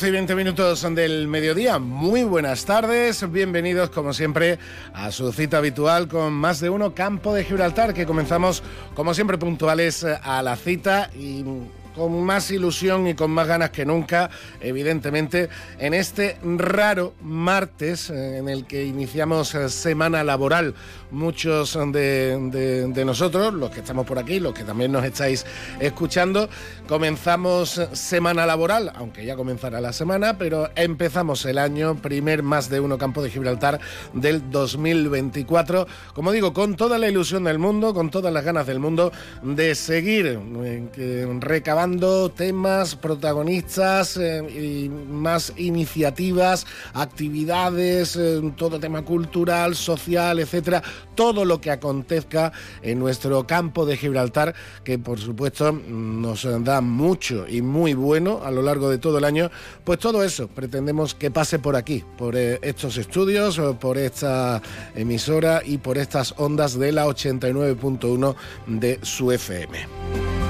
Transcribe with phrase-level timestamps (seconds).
[0.00, 1.78] Y 20 minutos del mediodía.
[1.78, 4.58] Muy buenas tardes, bienvenidos como siempre
[4.94, 8.62] a su cita habitual con más de uno Campo de Gibraltar, que comenzamos
[8.94, 11.44] como siempre puntuales a la cita y
[11.94, 18.38] con más ilusión y con más ganas que nunca, evidentemente, en este raro martes eh,
[18.38, 20.74] en el que iniciamos eh, semana laboral.
[21.10, 25.44] Muchos de, nosotros, los que estamos por aquí, los que también nos estáis
[25.78, 26.48] escuchando,
[26.88, 32.80] comenzamos semana laboral, aunque ya comenzará la semana, pero empezamos el año, primer más de
[32.80, 33.78] uno campo de Gibraltar
[34.14, 38.78] del 2024, como digo, con toda la ilusión del mundo, con todas las ganas del
[38.78, 41.81] mundo de seguir eh, recabando
[42.34, 50.82] temas, protagonistas eh, y más iniciativas, actividades, eh, todo tema cultural, social, etcétera,
[51.16, 57.46] todo lo que acontezca en nuestro campo de Gibraltar, que por supuesto nos da mucho
[57.48, 59.50] y muy bueno a lo largo de todo el año,
[59.84, 64.62] pues todo eso pretendemos que pase por aquí, por eh, estos estudios, por esta
[64.94, 68.34] emisora y por estas ondas de la 89.1
[68.66, 70.41] de su FM.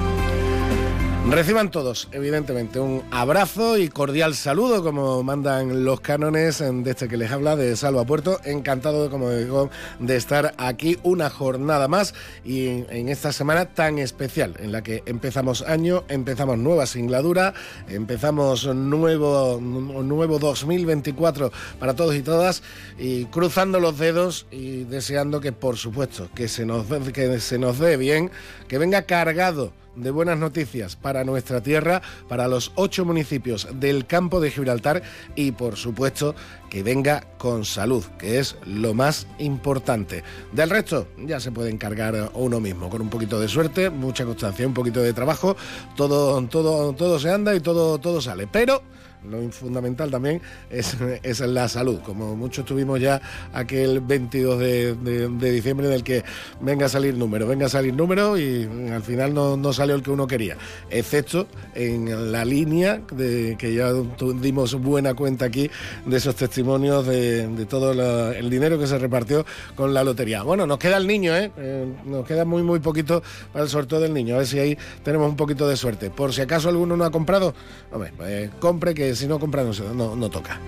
[1.29, 7.15] Reciban todos, evidentemente, un abrazo y cordial saludo, como mandan los cánones de este que
[7.15, 8.39] les habla de Salva Puerto.
[8.43, 14.55] Encantado, como digo, de estar aquí una jornada más y en esta semana tan especial
[14.59, 17.53] en la que empezamos año, empezamos nueva singladura,
[17.87, 22.63] empezamos nuevo, nuevo 2024 para todos y todas
[22.99, 27.79] y cruzando los dedos y deseando que, por supuesto, que se nos, que se nos
[27.79, 28.29] dé bien,
[28.67, 34.39] que venga cargado de buenas noticias para nuestra tierra, para los ocho municipios del campo
[34.39, 35.03] de Gibraltar
[35.35, 36.35] y por supuesto
[36.69, 40.23] que venga con salud, que es lo más importante.
[40.51, 44.65] Del resto ya se puede encargar uno mismo, con un poquito de suerte, mucha constancia,
[44.65, 45.55] un poquito de trabajo,
[45.95, 48.47] todo, todo, todo se anda y todo, todo sale.
[48.47, 48.81] Pero
[49.29, 51.99] lo fundamental también es, es, la salud.
[52.01, 53.21] Como muchos tuvimos ya
[53.53, 56.23] aquel 22 de, diciembre del que
[56.61, 60.11] venga a salir número, venga a salir número y al final no, salió el que
[60.11, 60.57] uno quería.
[60.89, 63.91] Excepto en la línea de que ya
[64.35, 65.69] dimos buena cuenta aquí
[66.05, 67.91] de esos testimonios de, todo
[68.31, 69.45] el dinero que se repartió
[69.75, 70.43] con la lotería.
[70.43, 71.51] Bueno, nos queda el niño, ¿eh?
[71.57, 71.87] ¿eh?
[72.05, 74.35] Nos queda muy, muy poquito para el sorteo del niño.
[74.35, 76.09] A ver si ahí tenemos un poquito de suerte.
[76.09, 77.53] Por si acaso alguno no ha comprado,
[77.91, 79.63] hombre, pues, compre que si no compra
[79.93, 80.59] no, no toca.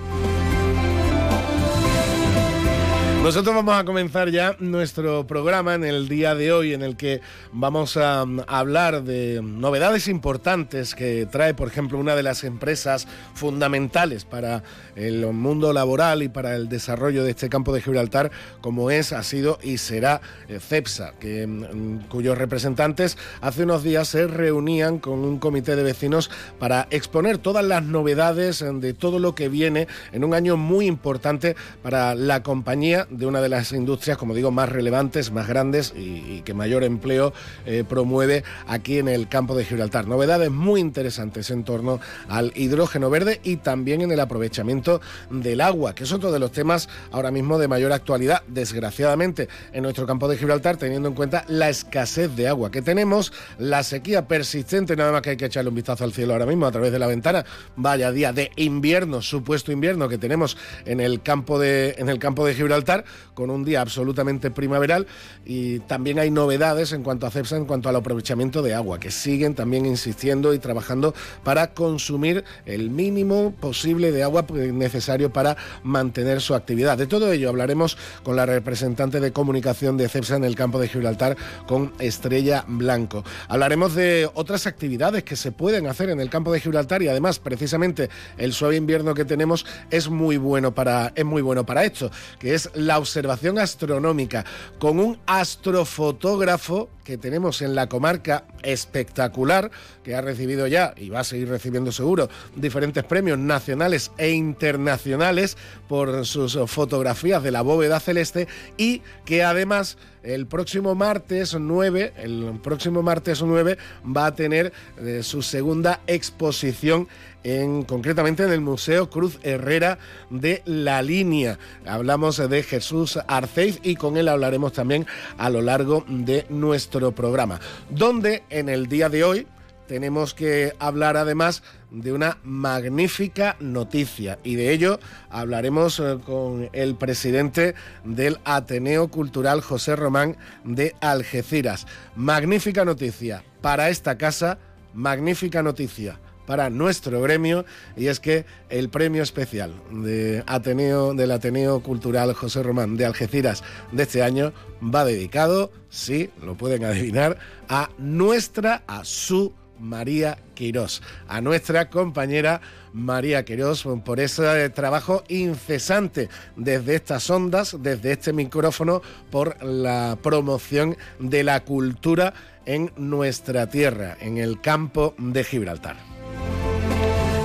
[3.26, 7.22] Nosotros vamos a comenzar ya nuestro programa en el día de hoy en el que
[7.52, 14.26] vamos a, hablar de novedades importantes que trae, por ejemplo, una de las empresas fundamentales
[14.26, 14.62] para
[14.96, 18.30] el mundo laboral y para el desarrollo de este campo de Gibraltar,
[18.62, 24.08] como es, ha sido y será eh, CEPSA, que, mm, cuyos representantes hace unos días
[24.08, 29.34] se reunían con un comité de vecinos para exponer todas las novedades de todo lo
[29.34, 34.18] que viene en un año muy importante para la compañía de una de las industrias,
[34.18, 37.34] como digo, más relevantes, más grandes y, que mayor empleo
[37.66, 40.08] eh, promueve aquí en el campo de Gibraltar.
[40.08, 45.96] Novedades muy interesantes en torno al hidrógeno verde y también en el aprovechamiento del agua,
[45.96, 50.28] que es otro de los temas ahora mismo de mayor actualidad, desgraciadamente, en nuestro campo
[50.28, 55.12] de Gibraltar, teniendo en cuenta la escasez de agua que tenemos, la sequía persistente, nada
[55.12, 57.08] más que hay que echarle un vistazo al cielo ahora mismo a través de la
[57.08, 57.46] ventana.
[57.76, 62.46] Vaya día de invierno, supuesto invierno que tenemos en el campo de, en el campo
[62.46, 65.08] de Gibraltar con un día absolutamente primaveral
[65.46, 69.12] y también hay novedades en cuanto a CEPSA, en cuanto al aprovechamiento de agua, que
[69.12, 76.42] siguen también insistiendo y trabajando para consumir el mínimo posible de agua necesario para mantener
[76.42, 76.98] su actividad.
[76.98, 80.88] De todo ello hablaremos con la representante de comunicación de CEPSA en el campo de
[80.88, 81.38] Gibraltar,
[81.68, 83.24] con Estrella Blanco.
[83.48, 87.40] Hablaremos de otras actividades que se pueden hacer en el campo de Gibraltar y además
[87.40, 92.12] precisamente el suave invierno que tenemos es muy bueno para, es muy bueno para esto,
[92.40, 94.46] que es la observación astronómica
[94.80, 99.70] con un astrofotógrafo que tenemos en la comarca espectacular,
[100.04, 105.56] que ha recibido ya y va a seguir recibiendo seguro diferentes premios nacionales e internacionales
[105.88, 112.60] por sus fotografías de la bóveda celeste y que además el próximo martes 9, el
[112.64, 117.08] próximo martes 9 va a tener eh, su segunda exposición
[117.46, 120.00] en, concretamente en el Museo Cruz Herrera
[120.30, 121.58] de La Línea.
[121.86, 125.06] Hablamos de Jesús Arceiz y con él hablaremos también
[125.38, 129.48] a lo largo de nuestro programa, donde en el día de hoy
[129.88, 131.62] tenemos que hablar además
[131.92, 135.00] de una magnífica noticia y de ello
[135.30, 141.86] hablaremos eh, con el presidente del Ateneo Cultural José Román de Algeciras.
[142.16, 144.58] Magnífica noticia para esta casa,
[144.96, 147.66] magnífica noticia para nuestro gremio
[147.96, 153.64] y es que el premio especial de Ateneo, del Ateneo Cultural José Román de Algeciras
[153.92, 157.38] de este año va dedicado, sí, lo pueden adivinar,
[157.70, 162.62] a nuestra, a su María Quirós, a nuestra compañera
[162.94, 169.02] María Quirós por ese trabajo incesante desde estas ondas, desde este micrófono,
[169.32, 172.34] por la promoción de la cultura
[172.66, 176.15] en nuestra tierra, en el campo de Gibraltar.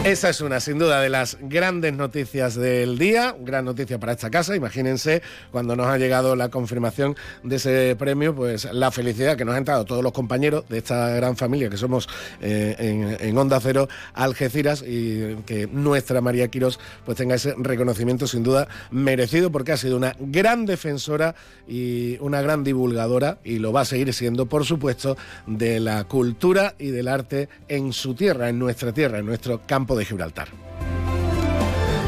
[0.02, 4.31] Esa es una, sin duda, de las grandes noticias del día, gran noticia para esta
[4.31, 4.56] casa.
[4.56, 5.20] Imagínense
[5.52, 9.58] cuando nos ha llegado la confirmación de ese premio, pues la felicidad que nos han
[9.58, 12.08] entrado todos los compañeros de esta gran familia que somos
[12.41, 18.43] eh, en, Onda Cero Algeciras y que nuestra María Quirós pues tenga ese reconocimiento sin
[18.43, 21.35] duda merecido porque ha sido una gran defensora
[21.69, 26.75] y una gran divulgadora y lo va a seguir siendo, por supuesto, de la cultura
[26.79, 30.49] y del arte en su tierra, en nuestra tierra, en nuestro campo de Gibraltar.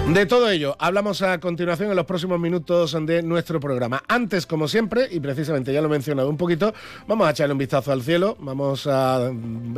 [0.08, 4.02] De todo ello hablamos a continuación en los próximos minutos de nuestro programa.
[4.08, 6.74] Antes, como siempre, y precisamente ya lo he mencionado un poquito,
[7.06, 9.30] vamos a echarle un vistazo al cielo, vamos a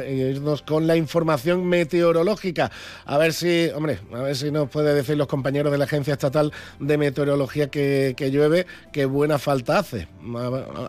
[0.09, 2.73] irnos con la información meteorológica,
[3.05, 6.15] a ver si, hombre, a ver si nos puede decir los compañeros de la Agencia
[6.15, 10.09] Estatal de Meteorología que, llueve, qué buena falta hace.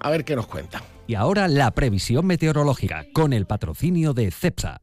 [0.02, 0.82] A ver qué nos cuenta.
[1.08, 4.82] Y ahora la previsión meteorológica con el patrocinio de CEPSA.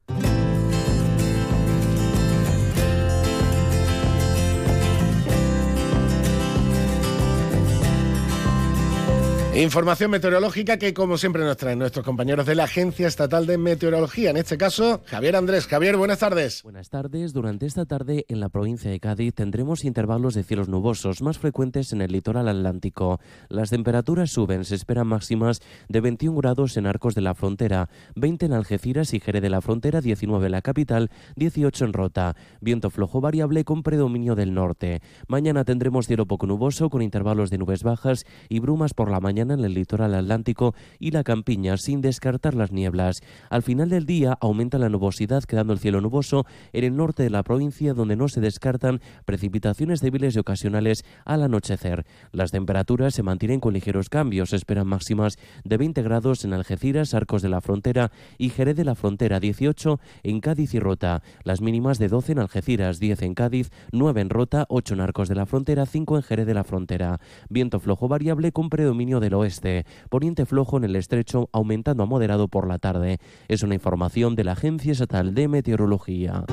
[9.55, 14.31] Información meteorológica que como siempre nos traen nuestros compañeros de la Agencia Estatal de Meteorología,
[14.31, 15.67] en este caso Javier Andrés.
[15.67, 16.63] Javier, buenas tardes.
[16.63, 17.35] Buenas tardes.
[17.35, 21.93] Durante esta tarde en la provincia de Cádiz tendremos intervalos de cielos nubosos más frecuentes
[21.93, 23.21] en el litoral atlántico.
[23.51, 28.47] Las temperaturas suben, se esperan máximas de 21 grados en Arcos de la Frontera, 20
[28.47, 32.37] en Algeciras y Jerez de la Frontera, 19 en la capital, 18 en Rota.
[32.63, 35.03] Viento flojo variable con predominio del norte.
[35.29, 39.42] Mañana tendremos cielo poco nuboso con intervalos de nubes bajas y brumas por la mañana
[39.51, 43.21] en el litoral atlántico y la campiña, sin descartar las nieblas.
[43.51, 47.31] Al final del día aumenta la nubosidad, quedando el cielo nuboso en el norte de
[47.31, 52.07] la provincia, donde no se descartan precipitaciones débiles y ocasionales al anochecer.
[52.33, 54.53] Las temperaturas se mantienen con ligeros cambios.
[54.53, 58.95] Esperan máximas de 20 grados en Algeciras, Arcos de la Frontera y Jerez de la
[58.95, 61.23] Frontera, 18 en Cádiz y Rota.
[61.45, 65.29] Las mínimas de 12 en Algeciras, 10 en Cádiz, 9 en Rota, 8 en Arcos
[65.29, 67.21] de la Frontera, 5 en Jerez de la Frontera.
[67.49, 72.67] Viento flojo variable con predominio oeste, poniente flojo en el estrecho aumentando a moderado por
[72.67, 73.19] la tarde.
[73.49, 76.45] Es una información de la Agencia Estatal de Meteorología.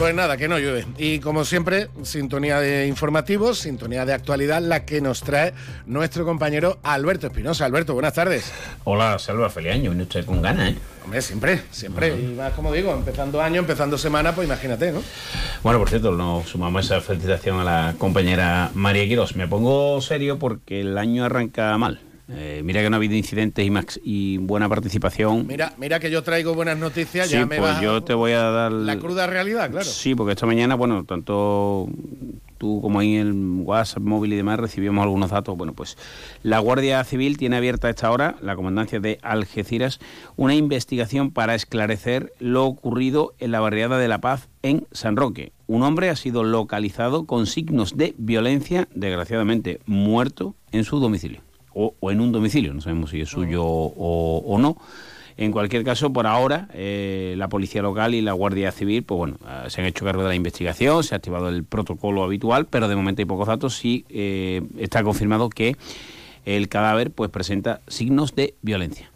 [0.00, 0.86] Pues nada, que no llueve.
[0.96, 5.52] Y como siempre, sintonía de informativos, sintonía de actualidad, la que nos trae
[5.84, 7.66] nuestro compañero Alberto Espinosa.
[7.66, 8.50] Alberto, buenas tardes.
[8.84, 9.90] Hola, Salva, feliz año.
[9.90, 10.76] Viene usted con ganas, ¿eh?
[11.04, 12.18] Hombre, siempre, siempre.
[12.18, 15.02] Y más, como digo, empezando año, empezando semana, pues imagínate, ¿no?
[15.62, 19.36] Bueno, por cierto, nos sumamos esa felicitación a la compañera María Quiros.
[19.36, 22.00] Me pongo serio porque el año arranca mal.
[22.32, 25.46] Eh, mira que no ha habido incidentes y, max, y buena participación.
[25.46, 27.28] Mira, mira que yo traigo buenas noticias.
[27.28, 29.86] Sí, pues yo te voy a dar la cruda realidad, claro.
[29.86, 31.88] Sí, porque esta mañana, bueno, tanto
[32.58, 35.56] tú como ahí en el WhatsApp móvil y demás recibimos algunos datos.
[35.56, 35.96] Bueno, pues
[36.42, 39.98] la Guardia Civil tiene abierta a esta hora, la comandancia de Algeciras,
[40.36, 45.52] una investigación para esclarecer lo ocurrido en la barriada de La Paz en San Roque.
[45.66, 51.40] Un hombre ha sido localizado con signos de violencia, desgraciadamente muerto en su domicilio
[51.74, 54.76] o, en un domicilio, no sabemos si es suyo o, no.
[55.36, 59.36] En cualquier caso, por ahora, eh, la Policía Local y la Guardia Civil, pues bueno,
[59.48, 62.88] eh, se han hecho cargo de la investigación, se ha activado el protocolo habitual, pero
[62.88, 63.74] de momento hay pocos datos.
[63.76, 65.76] Sí eh, está confirmado que
[66.44, 69.10] el cadáver pues presenta signos de violencia.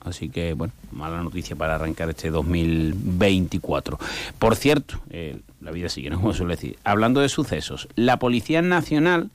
[0.00, 3.98] Así que, bueno, mala noticia para arrancar este 2024.
[4.38, 5.00] Por cierto,
[5.60, 6.20] la vida sigue, ¿no?
[6.20, 6.78] Como suele decir.
[6.84, 9.30] Hablando de sucesos, la Policía Nacional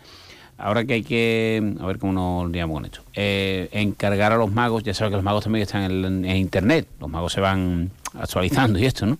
[0.62, 4.51] ahora que hay que, a ver cómo nos liamos con esto, eh, encargar a los
[4.51, 8.77] magos, ya sabes que los magos también están en, Internet, los magos se van actualizando
[8.77, 9.18] y esto, ¿no?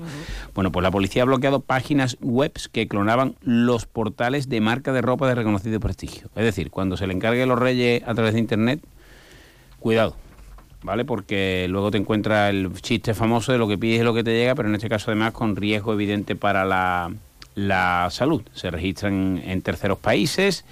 [0.54, 5.02] Bueno, pues la policía ha bloqueado páginas web que clonaban los portales de marca de
[5.02, 6.30] ropa de reconocido prestigio.
[6.36, 8.82] Es decir, cuando se le encargue a los reyes a través de Internet,
[9.80, 10.16] cuidado,
[10.84, 11.06] ¿vale?
[11.06, 14.32] Porque luego te encuentra el chiste famoso de lo que pides es lo que te
[14.32, 17.12] llega, pero en este caso además con riesgo evidente para la,
[17.56, 18.44] la salud.
[18.54, 20.66] Se registran en terceros países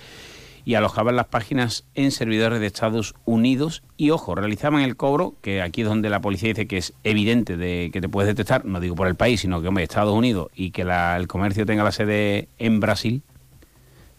[0.70, 5.64] y alojaban las páginas en servidores de Estados Unidos y, ojo, realizaban el cobro, que
[5.64, 8.80] aquí es donde la policía dice que es evidente de que te puedes detectar, no
[8.80, 11.84] digo por el país, sino que, hombre, Estados Unidos y que la- el comercio tenga
[11.84, 13.24] la sede en Brasil,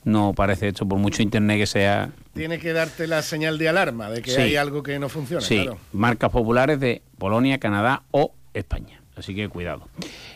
[0.02, 2.10] no parece esto, por mucho internet que sea...
[2.34, 4.40] Tiene que darte la señal de alarma de que Sí.
[4.40, 5.78] hay algo que no funciona, Sí, claro.
[5.92, 8.99] marcas populares de Polonia, Canadá o España.
[9.20, 9.86] Así que cuidado.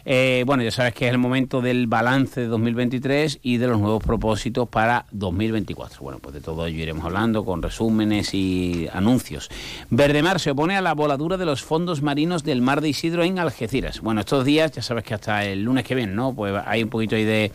[0.04, 3.80] Eh, bueno, ya sabes que es el momento del balance de 2023 y de los
[3.80, 6.00] nuevos propósitos para 2024.
[6.00, 9.48] Bueno, pues de todo ello iremos hablando con resúmenes y anuncios.
[9.88, 13.38] Verdemar se opone a la voladura de los fondos marinos del mar de Isidro en
[13.38, 14.00] Algeciras.
[14.00, 16.34] Bueno, estos días, ya sabes que hasta el lunes que viene, ¿no?
[16.34, 17.50] Pues hay un poquito ahí de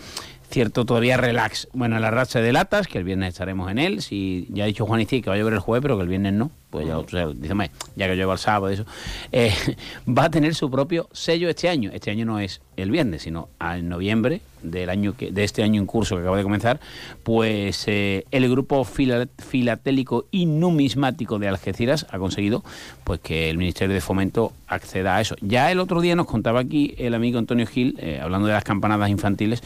[0.49, 1.67] cierto todavía relax.
[1.73, 4.01] Bueno, la racha de latas, que el viernes estaremos en él.
[4.01, 6.09] Si ya ha dicho Juan Icí que va a llover el jueves, pero que el
[6.09, 8.85] viernes no, pues ya, o sea, "Hombre, ya que llueva el sábado, eso.
[9.31, 9.53] Eh,
[10.07, 11.91] va a tener su propio sello este año.
[11.93, 15.79] Este año no es el viernes, sino en noviembre del año que, de este año
[15.81, 16.79] en curso que acaba de comenzar,
[17.23, 22.63] pues eh, el grupo fila- filatélico y numismático de Algeciras ha conseguido
[23.03, 25.35] pues que el Ministerio de Fomento acceda a eso.
[25.41, 28.63] Ya el otro día nos contaba aquí el amigo Antonio Gil, eh, hablando de las
[28.63, 29.63] campanadas infantiles,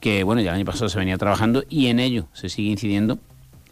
[0.00, 3.18] que bueno, ya el año pasado se venía trabajando y en ello se sigue incidiendo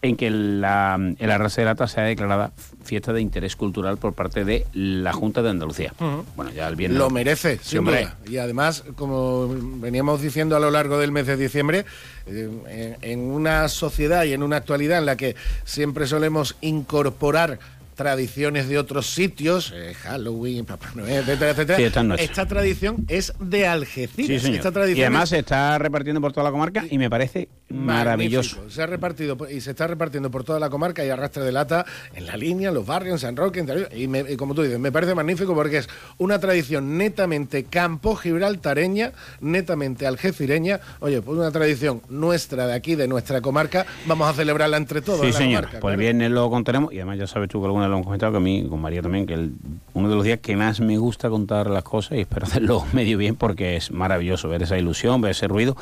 [0.03, 2.53] en que la, el arrastre de lata sea declarada
[2.85, 5.93] fiesta de interés cultural por parte de la Junta de Andalucía.
[6.37, 6.99] Bueno, ya el viernes...
[6.99, 8.03] Lo merece, Sí, sin hombre.
[8.03, 8.17] duda.
[8.29, 9.49] Y además, como
[9.81, 11.85] veníamos diciendo a lo largo del mes de diciembre,
[12.27, 17.59] eh, en, en una sociedad y en una actualidad en la que siempre solemos incorporar
[17.99, 22.15] tradiciones de otros sitios, eh, Halloween, Papá Noel, etcétera, etcétera.
[22.15, 24.29] Esta tradición es de Algeciras.
[24.29, 24.57] Sí, señor.
[24.59, 27.49] Esta tradición Y además es se está repartiendo por toda la comarca y me parece
[27.69, 28.57] maravilloso.
[28.57, 28.75] magnífico.
[28.75, 31.85] Se ha repartido y se está repartiendo por toda la comarca y arrastre de lata
[32.15, 33.69] en la línea, en los barrios, en San Roque, en
[34.01, 35.89] y, me- y como tú dices, me parece magnífico porque es
[36.19, 40.79] una tradición netamente campo gibraltareña, netamente algecireña.
[41.01, 45.21] Oye, pues una tradición nuestra de aquí, de nuestra comarca, vamos a celebrarla entre todos.
[45.21, 45.61] Sí, en la señor.
[45.65, 48.07] comarca, pues el viernes lo contaremos y además ya sabes tú que alguna lo hemos
[48.07, 49.53] comentado, que a mí, con María también, que el-
[49.95, 53.19] uno de los días que más me gusta contar las cosas y espero hacerlo medio
[53.19, 55.77] bien porque es maravilloso ver esa ilusión, ver ese ruido.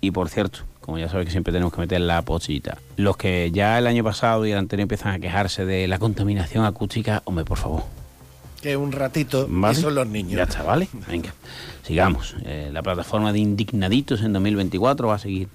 [0.00, 3.50] Y por cierto, como ya sabes que siempre tenemos que meter la pochita, los que
[3.52, 7.44] ya el año pasado y el anterior empiezan a quejarse de la contaminación acústica, hombre,
[7.46, 7.82] por favor,
[8.60, 9.74] Que un ratito, ¿Vale?
[9.76, 10.32] son los niños.
[10.36, 10.88] Ya está, ¿vale?
[11.08, 11.32] Venga,
[11.84, 12.34] sigamos.
[12.44, 15.48] Eh, la plataforma de Indignaditos en 2024 va a seguir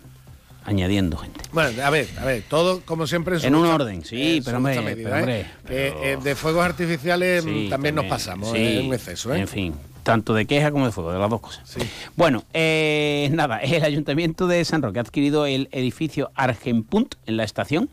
[0.69, 1.41] añadiendo gente.
[1.51, 4.57] Bueno, a ver, a ver, todo como siempre su En un orden, sí, en pero
[4.57, 5.19] hombre, justa medida, pero ¿eh?
[5.19, 9.33] hombre, pero- eh, de fuegos artificiales Sí, mm, también, nos pasamos, sí, eh, en exceso,
[9.33, 9.39] ¿eh?
[9.39, 9.73] En fin,
[10.03, 11.67] tanto de queja como de fuego, de las dos cosas.
[11.67, 11.79] Sí.
[12.15, 17.43] Bueno, eh, nada, el Ayuntamiento de San Roque ha adquirido el edificio Argenpunt en la
[17.43, 17.89] estación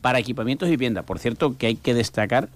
[0.00, 1.02] para equipamientos y vivienda.
[1.02, 2.48] Por cierto, que hay que destacar,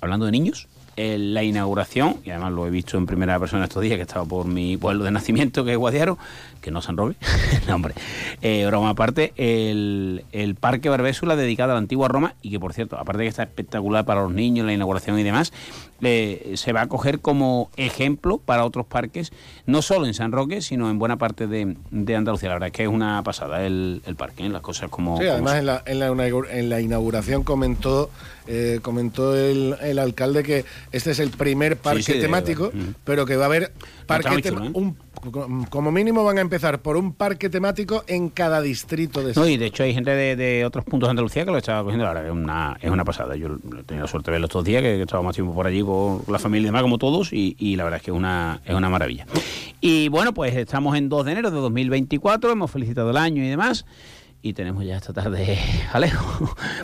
[0.00, 3.82] hablando de niños, eh, la inauguración, y además lo he visto en primera persona estos
[3.82, 6.18] días, que estaba por mi pueblo de nacimiento, que es Guadiaro,
[6.60, 7.16] que no San Roque,
[7.68, 7.94] no, hombre,
[8.42, 12.72] eh, broma aparte, el, el Parque Barbésula dedicado a la antigua Roma, y que por
[12.72, 15.52] cierto, aparte de que está espectacular para los niños, la inauguración y demás,
[16.02, 19.32] eh, se va a coger como ejemplo para otros parques,
[19.66, 22.48] no solo en San Roque, sino en buena parte de, de Andalucía.
[22.50, 24.48] La verdad es que es una pasada el, el parque, ¿eh?
[24.48, 25.16] las cosas como...
[25.18, 26.08] Sí, como además en la, en la,
[26.50, 28.10] en la inauguración comentó
[28.48, 32.70] eh, comentó el, el alcalde que este es el primer parque sí, temático,
[33.04, 33.72] pero que va a haber
[34.06, 34.70] parque chulo, ¿eh?
[34.72, 34.96] un-
[35.70, 39.56] como mínimo van a empezar por un parque temático en cada distrito de No, y
[39.56, 42.26] de hecho hay gente de, de otros puntos de Andalucía que lo estaba cogiendo, que
[42.26, 43.36] es una, es una pasada.
[43.36, 45.66] Yo he tenido la suerte de verlo estos días, que he estado más tiempo por
[45.66, 48.16] allí con la familia y demás, como todos, y, y la verdad es que es
[48.16, 49.26] una, es una maravilla.
[49.80, 53.48] Y bueno, pues estamos en 2 de enero de 2024, hemos felicitado el año y
[53.48, 53.84] demás.
[54.46, 55.56] Y tenemos ya esta tarde
[55.90, 56.20] jaleo.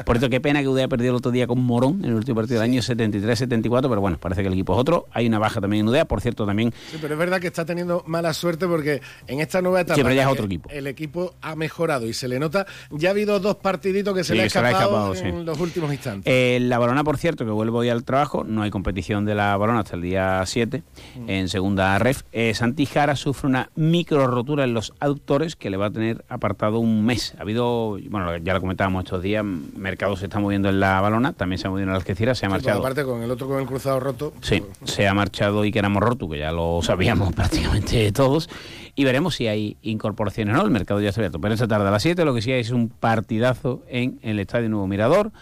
[0.05, 2.35] Por eso, qué pena que Udea perdido el otro día con Morón en el último
[2.37, 5.07] partido del año 73-74, pero bueno, parece que el equipo es otro.
[5.13, 7.65] Hay una baja también en Udea, por cierto, también Sí, pero es verdad que está
[7.65, 10.69] teniendo mala suerte porque en esta nueva etapa Sí, pero ya es otro equipo.
[10.71, 12.67] el equipo ha mejorado y se le nota.
[12.91, 15.13] Ya ha habido dos partiditos que se Sí, le ha que se le ha escapado,
[15.13, 15.45] escapado, en sí.
[15.47, 16.33] los últimos instantes.
[16.33, 19.57] Eh, la balona, por cierto, que vuelvo hoy al trabajo, no hay competición de la
[19.57, 20.83] balona hasta el día 7
[21.29, 22.23] en segunda ref.
[22.33, 26.25] Eh, Santi Jara sufre una micro rotura en los aductores que le va a tener
[26.29, 27.35] apartado un mes.
[27.39, 31.33] Ha habido, bueno, ya lo comentábamos estos días, Mercado se está moviendo en la balona,
[31.33, 32.81] también se ha movido en la Algeciras, se ha Sí, pues marchado.
[32.81, 34.33] aparte con el otro con el cruzado roto.
[34.41, 38.49] Sí, se ha marchado Iker Amorrotu, que ya lo sabíamos prácticamente todos,
[38.95, 40.65] y veremos si hay incorporaciones o no.
[40.65, 41.41] El mercado ya está abierto.
[41.41, 44.39] Pero esta tarde a las 7 lo que sí hay es un partidazo en el
[44.39, 45.33] Estadio Nuevo Mirador.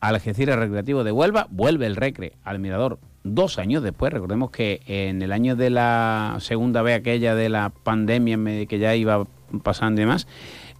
[0.00, 4.12] Algeciras Recreativo de Huelva, vuelve el Recre al Mirador dos años después.
[4.12, 8.94] Recordemos que en el año de la segunda vez aquella de la pandemia que ya
[8.94, 9.26] iba
[9.62, 10.26] pasando y demás,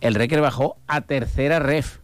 [0.04, 2.00] el Recre bajó a tercera ref.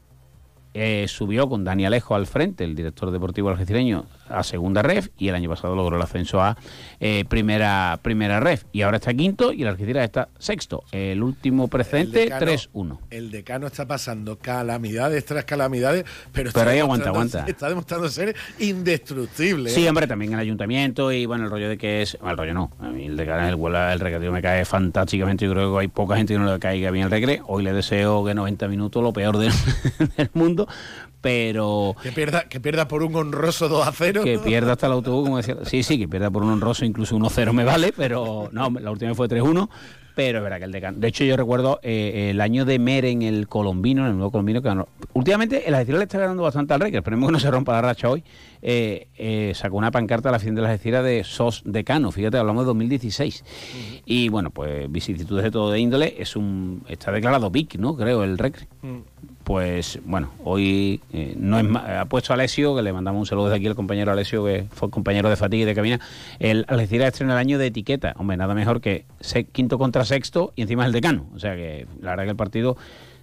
[0.73, 5.29] Eh, subió con Dani Alejo al frente, el director deportivo algecireño, a segunda ref y
[5.29, 6.57] el año pasado logró el ascenso a
[7.01, 10.83] eh, primera primera ref y ahora está quinto y el Algeciras está sexto.
[10.93, 12.99] El último precedente 3-1.
[13.11, 17.45] El decano está pasando calamidades tras calamidades, pero, pero ahí aguanta, aguanta.
[17.47, 19.71] Está demostrando ser indestructible.
[19.71, 19.89] Sí, ¿eh?
[19.89, 22.89] hombre, también el ayuntamiento y bueno, el rollo de que es, el rollo no, a
[22.89, 26.35] mí el decano el, el recreativo me cae fantásticamente, yo creo que hay poca gente
[26.35, 29.39] que no le caiga bien el recreo, hoy le deseo que 90 minutos lo peor
[29.39, 29.53] del,
[30.17, 30.69] del mundo,
[31.21, 31.95] pero...
[32.03, 34.25] Que pierda, que pierda por un honroso 2 a 0.
[34.25, 35.57] Que pierda hasta el autobús, como decía.
[35.65, 38.91] Sí, sí, que pierda por un honroso, incluso 1 0 me vale, pero no, la
[38.91, 39.69] última fue 3-1.
[40.15, 40.99] Pero es verdad que el decano.
[40.99, 44.31] De hecho, yo recuerdo eh, el año de Mer en el Colombino, en el nuevo
[44.31, 44.89] Colombino, que ganó.
[45.13, 47.73] Últimamente el Algeciras le está ganando bastante al Rey, que esperemos que no se rompa
[47.73, 48.25] la racha hoy.
[48.61, 52.37] Eh, eh, sacó una pancarta a la fin de las Algeciras de SOS Decano, fíjate,
[52.37, 53.45] hablamos de 2016.
[54.05, 57.97] Y bueno, pues vicisitudes de todo de índole, es un está declarado BIC, ¿no?
[57.97, 58.69] Creo, el REC.
[59.51, 63.47] Pues bueno, hoy eh, no es ha puesto a Alessio, que le mandamos un saludo
[63.47, 66.01] desde aquí al compañero Alessio, que fue compañero de fatiga y de cabina.
[66.39, 68.15] El Algeciras estrena el año de etiqueta.
[68.17, 69.07] Hombre, nada mejor que
[69.51, 71.27] quinto contra sexto y encima es el decano.
[71.35, 72.77] O sea que la verdad que el partido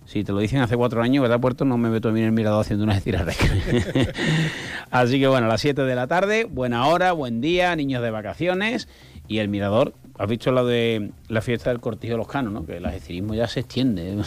[0.03, 1.63] si te lo dicen hace cuatro años, ¿verdad, Puerto?
[1.63, 3.25] No me meto a mí en el mirador haciendo unas estiras
[4.91, 8.12] Así que bueno, a las 7 de la tarde, buena hora, buen día, niños de
[8.12, 8.89] vacaciones
[9.29, 9.93] y el mirador.
[10.17, 12.65] ¿Has visto lo de la fiesta del cortijo de los canos, no?
[12.65, 14.17] Que el algecirismo ya se extiende.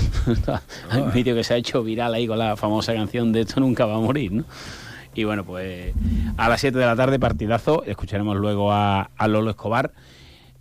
[0.91, 3.59] Hay un vídeo que se ha hecho viral ahí con la famosa canción de Esto
[3.59, 4.45] nunca va a morir, ¿no?
[5.15, 5.93] Y bueno, pues
[6.37, 7.83] a las 7 de la tarde, partidazo.
[7.85, 9.93] Escucharemos luego a, Lolo Escobar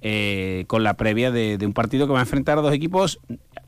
[0.01, 3.19] eh, con la previa de, un partido que va a enfrentar a dos equipos.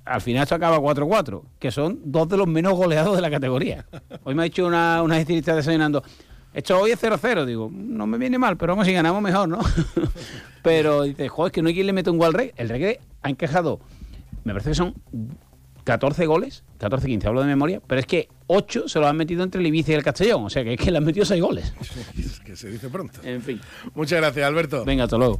[0.03, 3.86] Al final esto acaba 4-4, que son dos de los menos goleados de la categoría.
[4.24, 6.03] Hoy me ha dicho una, una desayunando.
[6.53, 9.60] Esto hoy es 0-0, digo, no me viene mal, pero vamos, si ganamos mejor, ¿no?
[10.63, 12.51] pero dice, joder, es que no hay quien le mete un gol al rey.
[12.58, 13.79] El rey ha encajado,
[14.43, 14.96] me parece que son
[15.86, 19.62] 14 goles, 14-15, hablo de memoria, pero es que 8 se lo han metido entre
[19.62, 21.74] el Ibiza y el Castellón, o sea que es que le han metido 6 goles.
[22.17, 23.22] Es que se dice pronto.
[23.24, 23.62] En fin.
[23.96, 24.84] Muchas gracias, Alberto.
[24.84, 25.39] Venga, hasta luego.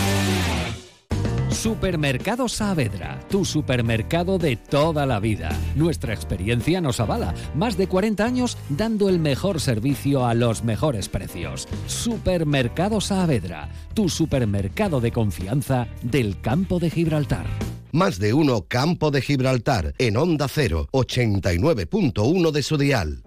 [1.61, 5.51] Supermercado Saavedra, tu supermercado de toda la vida.
[5.75, 7.35] Nuestra experiencia nos avala.
[7.53, 11.67] Más de 40 años dando el mejor servicio a los mejores precios.
[11.85, 17.45] Supermercado Saavedra, tu supermercado de confianza del campo de Gibraltar.
[17.91, 23.21] Más de uno Campo de Gibraltar en Onda 0, 89.1 de su dial.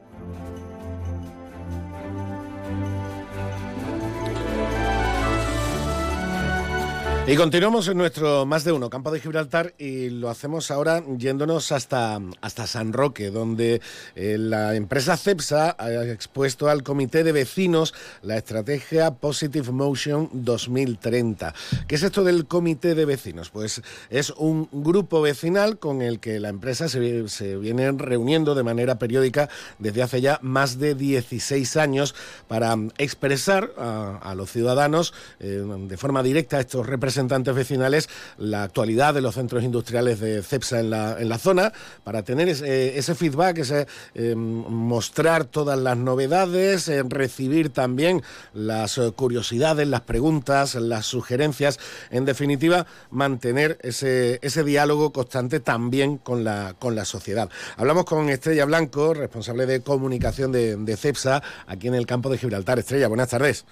[7.27, 11.73] Y continuamos en nuestro más de uno campo de Gibraltar y lo hacemos ahora yéndonos
[11.73, 13.81] hasta, hasta San Roque, donde
[14.15, 21.55] eh, la empresa CEPSA ha expuesto al comité de vecinos la estrategia Positive Motion 2030.
[21.89, 23.49] ¿Qué es esto del comité de vecinos?
[23.49, 28.65] Pues es un grupo vecinal con el que la empresa se, se viene reuniendo de
[28.65, 32.15] manera periódica desde hace ya más de 16 años
[32.49, 39.14] para expresar a, los ciudadanos eh, de forma directa estos representantes representantes vecinales la actualidad
[39.14, 41.72] de los centros industriales de CEPSA en la, en la zona,
[42.03, 48.22] para tener ese, feedback, ese, eh, mostrar todas las novedades, eh, recibir también
[48.53, 51.79] las eh, curiosidades, las preguntas, las sugerencias,
[52.11, 57.48] en definitiva, mantener ese, ese diálogo constante también con la, con la sociedad.
[57.77, 62.38] Hablamos con Estrella Blanco, responsable de comunicación de, de CEPSA, aquí en el campo de
[62.38, 62.81] Gibraltar.
[62.81, 63.64] Estrella, buenas tardes.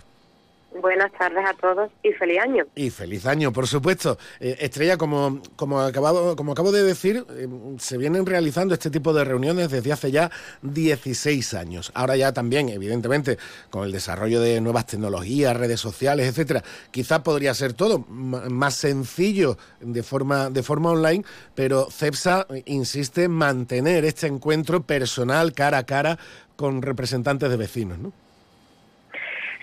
[0.81, 2.65] Buenas tardes a todos y feliz año.
[2.75, 4.17] Y feliz año, por supuesto.
[4.41, 7.47] Eh, Estrella, como, como, acabado, como acabo de decir, eh,
[7.79, 10.31] se vienen realizando este tipo de reuniones desde hace ya
[10.63, 11.93] 16 años.
[11.95, 13.39] Ahora ya también, evidentemente,
[13.71, 19.59] con el desarrollo de nuevas tecnologías, redes sociales, etcétera, quizás podría ser todo más sencillo
[19.81, 25.87] de forma, de forma online, pero CEPSA insiste en mantener este encuentro personal cara a
[25.87, 26.19] cara
[26.57, 28.13] con representantes de vecinos, ¿no?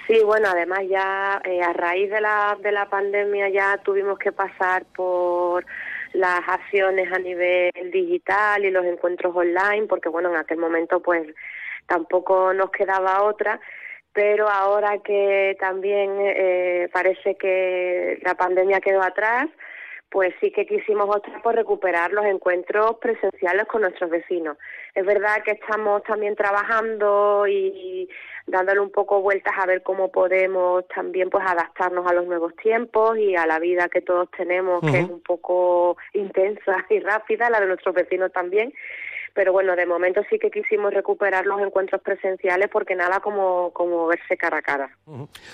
[0.09, 4.31] Sí, bueno, además ya eh, a raíz de la, de la pandemia ya tuvimos que
[4.31, 5.63] pasar por
[6.13, 11.27] las acciones a nivel digital y los encuentros online, porque bueno, en aquel momento pues
[11.85, 13.59] tampoco nos quedaba otra,
[14.11, 19.45] pero ahora que también eh, parece que la pandemia quedó atrás,
[20.11, 24.57] pues sí que quisimos optar por recuperar los encuentros presenciales con nuestros vecinos.
[24.95, 28.09] Es verdad que estamos también trabajando y
[28.47, 33.17] dándole un poco vueltas a ver cómo podemos también pues adaptarnos a los nuevos tiempos
[33.17, 37.59] y a la vida que todos tenemos, que es un poco intensa y rápida, la
[37.59, 38.73] de nuestros vecinos también
[39.39, 44.05] pero bueno, de momento sí que quisimos recuperar los encuentros presenciales porque nada como, como
[44.05, 44.97] verse cara a cara.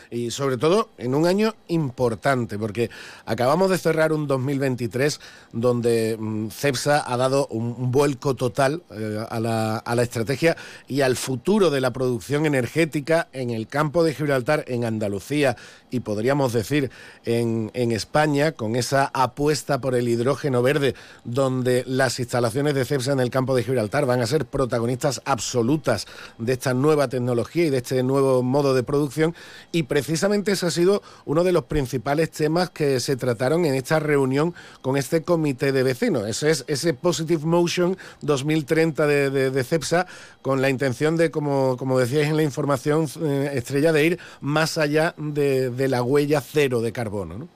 [0.10, 2.90] Y sobre todo en un año importante, porque
[3.28, 5.22] acabamos de cerrar un 2023
[5.52, 11.02] donde mm, CEPSA ha dado un, vuelco total eh, a, la, a la estrategia y
[11.02, 15.58] al futuro de la producción energética en el campo de Gibraltar, en Andalucía
[15.92, 16.90] y podríamos decir
[17.24, 23.12] en, en España, con esa apuesta por el hidrógeno verde, donde las instalaciones de CEPSA
[23.12, 23.75] en el campo de Gibraltar
[24.06, 26.08] van a ser protagonistas absolutas
[26.38, 29.36] de esta nueva tecnología y de este nuevo modo de producción.
[29.72, 34.00] Y precisamente ese ha sido uno de los principales temas que se trataron en esta
[34.00, 36.28] reunión con este comité de vecinos.
[36.28, 40.08] Ese es ese Positive Motion 2030 de, CEPSA,
[40.42, 44.78] con la intención de, como, como decíais en la información eh, estrella, de ir más
[44.78, 47.38] allá de, de la huella cero de carbono.
[47.38, 47.55] ¿no?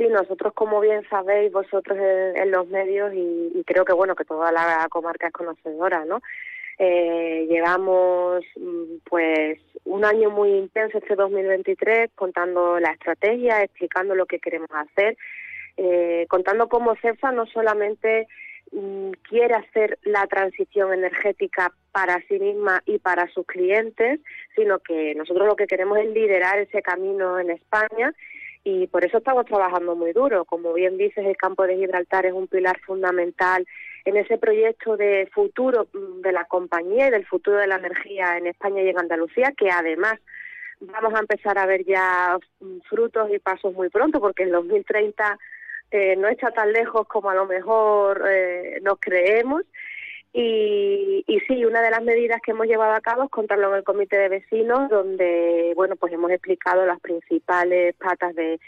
[0.00, 4.50] Sí, nosotros, como bien sabéis vosotros en, los medios, y, creo que bueno que toda
[4.50, 6.22] la comarca es conocedora, ¿no?
[6.78, 14.24] Eh, llevamos mm, pues un año muy intenso este 2023 contando la estrategia, explicando lo
[14.24, 15.18] que queremos hacer,
[15.76, 18.26] eh, contando cómo CEFA no solamente
[18.72, 24.20] mm, quiere hacer la transición energética para sí misma y para sus clientes,
[24.56, 28.14] sino que nosotros lo que queremos es liderar ese camino en España
[28.64, 30.44] y por eso estamos trabajando muy duro.
[30.44, 33.66] Como bien dices, el campo de Gibraltar es un pilar fundamental
[34.04, 38.36] en ese proyecto de futuro mm, de la compañía y del futuro de la energía
[38.36, 40.14] en España y en Andalucía, que además
[40.80, 45.38] vamos a empezar a ver ya mm, frutos y pasos muy pronto, porque en 2030
[45.90, 49.62] eh, no está tan lejos como a lo mejor eh, nos creemos
[50.32, 53.76] y, y sí, una de las medidas que hemos llevado a cabo es contarlo en
[53.76, 58.60] el comité de vecinos, donde bueno pues hemos explicado las principales patas de,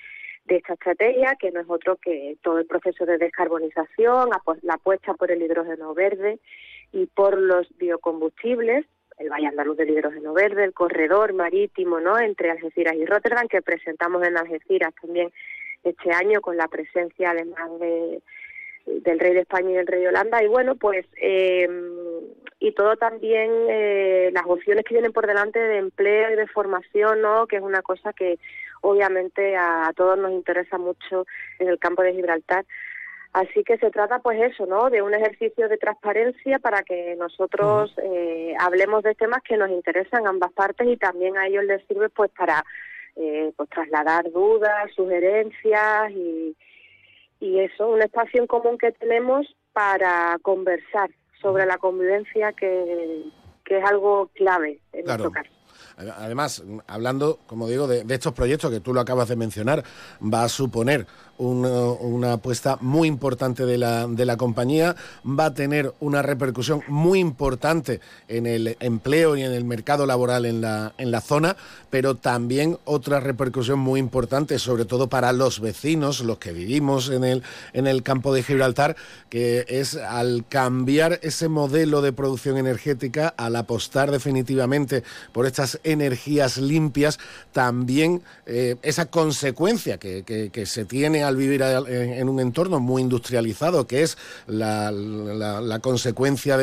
[0.46, 4.30] de esta estrategia, que no es otro que todo el proceso de descarbonización,
[4.62, 6.40] la apuesta por el hidrógeno verde
[6.92, 8.84] y por los biocombustibles,
[9.18, 12.18] el Valle Andaluz del Hidrógeno Verde, el corredor marítimo ¿no?
[12.18, 15.30] entre Algeciras y Rotterdam, que presentamos en Algeciras también
[15.84, 18.20] este año con la presencia además de
[18.86, 20.42] del rey de España y del rey de Holanda.
[20.42, 21.68] Y bueno pues eh,
[22.58, 27.20] y todo también eh, las opciones que vienen por delante de empleo y de formación
[27.20, 28.38] no que es una cosa que
[28.80, 31.26] obviamente a, todos nos interesa mucho
[31.58, 32.64] en el campo de Gibraltar.
[33.32, 37.94] Así que se trata pues eso no de un ejercicio de transparencia para que nosotros
[38.02, 42.10] eh, hablemos de temas que nos interesan ambas partes y también a ellos les sirve
[42.10, 42.64] pues para
[43.14, 46.56] pues trasladar dudas sugerencias y
[47.42, 53.24] y eso, un espacio en común que tenemos para conversar sobre la convivencia que,
[53.64, 55.50] que es algo clave en nuestro caso.
[55.96, 59.82] Además, hablando, como digo, de, estos proyectos que tú lo acabas de mencionar,
[60.22, 61.04] va a suponer
[61.42, 67.18] una, apuesta muy importante de la, de la compañía, va a tener una repercusión muy
[67.18, 71.56] importante en el empleo y en el mercado laboral en la, en la zona,
[71.90, 77.24] pero también otra repercusión muy importante, sobre todo para los vecinos, los que vivimos en
[77.24, 78.96] el, en el campo de Gibraltar,
[79.28, 85.02] que es al cambiar ese modelo de producción energética, al apostar definitivamente
[85.32, 87.18] por estas energías limpias,
[87.52, 93.86] también eh, esa consecuencia que, que se tiene al vivir en un entorno muy industrializado,
[93.86, 94.92] que es la,
[95.82, 96.58] consecuencia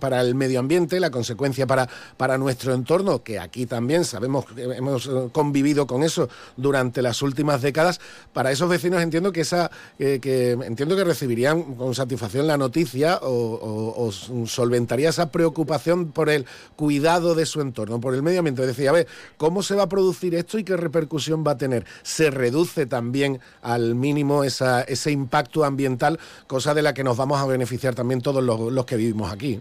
[0.00, 4.62] para el medio ambiente, la consecuencia para, para nuestro entorno, que aquí también sabemos que
[4.62, 8.00] hemos convivido con eso durante las últimas décadas,
[8.32, 14.10] para esos vecinos entiendo que esa que entiendo que recibirían con satisfacción la noticia o,
[14.46, 18.66] solventaría esa preocupación por el cuidado de su entorno, por el medio ambiente.
[18.66, 19.06] Decía, a ver,
[19.36, 21.84] ¿cómo se va a producir esto y qué repercusión va a tener?
[22.02, 23.40] Se reduce también
[23.78, 28.20] al mínimo esa, ese impacto ambiental, cosa de la que nos vamos a beneficiar también
[28.20, 29.60] todos los, que vivimos aquí.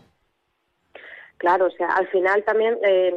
[1.38, 3.14] Claro, o sea, al final también eh,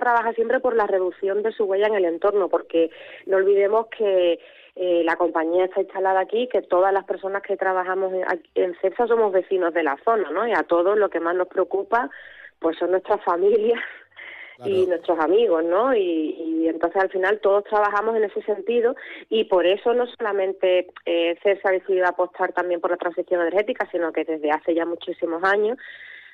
[0.00, 2.90] trabaja siempre por la reducción de su huella en el entorno, porque
[3.26, 4.40] no olvidemos que
[4.76, 8.24] eh, la compañía está instalada aquí, que todas las personas que trabajamos en,
[8.54, 10.46] en CEPSA somos vecinos de la zona, ¿no?
[10.46, 12.08] Y a todos lo que más nos preocupa,
[12.60, 13.80] pues son nuestras familias
[14.64, 15.94] y nuestros amigos, ¿no?
[15.94, 18.94] Y, entonces al final todos trabajamos en ese sentido
[19.28, 23.88] y por eso no solamente eh, CESA ha decidido apostar también por la transición energética,
[23.90, 25.78] sino que desde hace ya muchísimos años,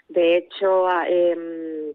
[0.09, 1.95] de hecho, em,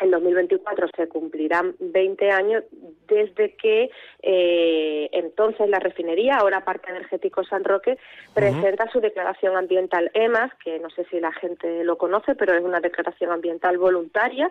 [0.00, 2.64] en 2024 se cumplirán 20 años
[3.06, 3.90] desde que
[4.22, 7.98] eh, entonces la refinería, ahora Parque Energético San Roque,
[8.34, 12.62] presenta su declaración ambiental EMAS, que no sé si la gente lo conoce, pero es
[12.62, 14.50] una declaración ambiental voluntaria.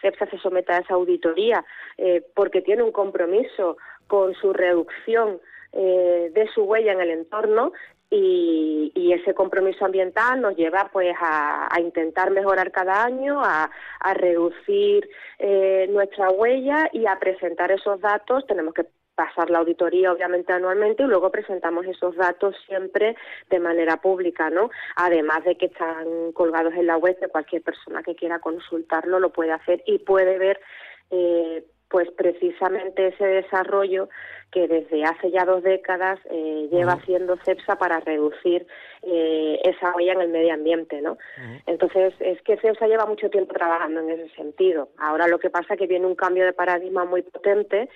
[0.00, 1.64] CEPSA se somete a esa auditoría
[1.96, 5.40] eh, porque tiene un compromiso con su reducción
[5.72, 7.72] eh, de su huella en el entorno
[8.10, 13.70] y, ese compromiso ambiental nos lleva pues a, intentar mejorar cada año, a,
[14.14, 18.46] reducir eh, nuestra huella y a presentar esos datos.
[18.46, 23.16] Tenemos que pasar la auditoría obviamente anualmente y luego presentamos esos datos siempre
[23.48, 24.70] de manera pública, ¿no?
[24.96, 29.32] Además de que están colgados en la web de cualquier persona que quiera consultarlo lo
[29.32, 30.60] puede hacer y puede ver
[31.10, 34.08] eh, pues precisamente ese desarrollo
[34.50, 38.66] que desde hace ya dos décadas eh, lleva haciendo CEPSA para reducir
[39.02, 41.18] eh, esa huella en el medio ambiente, ¿no?
[41.66, 44.88] Entonces, es que CEPSA lleva mucho tiempo trabajando en ese sentido.
[44.98, 47.88] Ahora lo que pasa es que viene un cambio de paradigma muy potente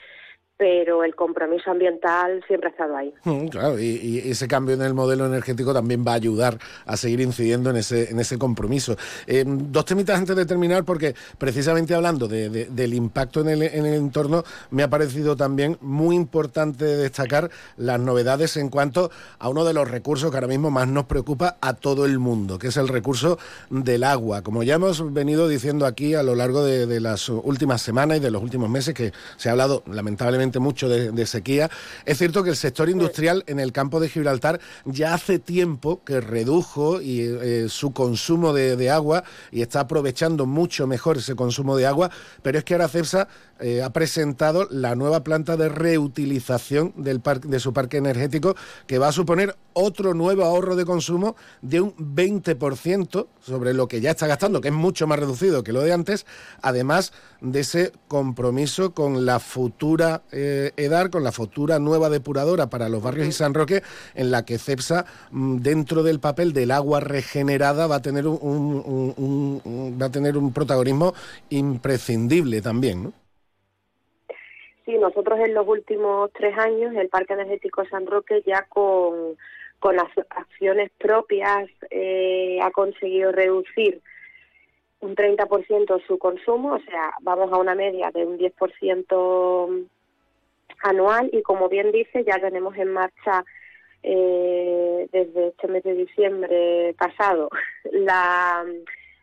[0.60, 3.14] pero el compromiso ambiental siempre ha estado ahí.
[3.24, 7.22] Mm, claro, y, ese cambio en el modelo energético también va a ayudar a seguir
[7.22, 8.94] incidiendo en ese, en ese compromiso.
[9.26, 13.94] Eh, dos temitas antes de terminar, porque precisamente hablando del impacto en el, en el,
[13.94, 19.72] entorno, me ha parecido también muy importante destacar las novedades en cuanto a uno de
[19.72, 22.88] los recursos que ahora mismo más nos preocupa a todo el mundo, que es el
[22.88, 23.38] recurso
[23.70, 24.42] del agua.
[24.42, 28.20] Como ya hemos venido diciendo aquí a lo largo de, de las últimas semanas y
[28.20, 31.70] de los últimos meses, que se ha hablado lamentablemente mucho de, sequía.
[32.04, 36.20] Es cierto que el sector industrial en el campo de Gibraltar ya hace tiempo que
[36.20, 41.86] redujo y, eh, su consumo de, agua y está aprovechando mucho mejor ese consumo de
[41.86, 42.10] agua,
[42.42, 43.28] pero es que ahora CEPSA
[43.60, 49.08] eh, ha presentado la nueva planta de reutilización del de su parque energético que va
[49.08, 54.26] a suponer otro nuevo ahorro de consumo de un 20% sobre lo que ya está
[54.26, 56.26] gastando, que es mucho más reducido que lo de antes,
[56.62, 62.88] además de ese compromiso con la futura eh, EDAR, con la futura nueva depuradora para
[62.88, 63.82] los barrios y San Roque,
[64.14, 69.60] en la que CEPSA, mm, dentro del papel del agua regenerada, va a tener un,
[70.00, 71.14] va a tener un protagonismo
[71.50, 73.19] imprescindible también, ¿no?
[74.90, 79.36] Sí, nosotros en los últimos tres años, el Parque Energético San Roque ya con,
[79.78, 84.00] con las acciones propias eh, ha conseguido reducir
[84.98, 89.88] un 30% su consumo, o sea, vamos a una media de un 10%
[90.82, 93.44] anual y como bien dice, ya tenemos en marcha
[94.02, 97.48] eh, desde este mes de diciembre pasado
[97.92, 98.64] la,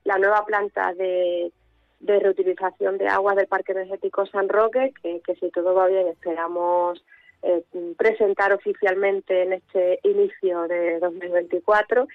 [0.06, 1.52] la nueva planta de,
[2.00, 6.08] de reutilización de agua del Parque Energético San Roque, que, que si todo va bien
[6.08, 7.04] esperamos
[7.44, 7.64] eh,
[7.98, 12.08] presentar oficialmente en este inicio de 2024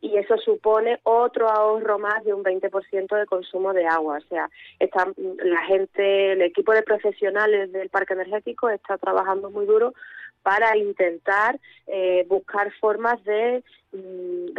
[0.00, 4.18] y eso supone otro ahorro más de un 20% de consumo de agua.
[4.18, 4.48] O sea,
[4.78, 9.94] está, la gente, el equipo de profesionales del parque energético está trabajando muy duro
[10.42, 14.54] para intentar eh, buscar formas de mm,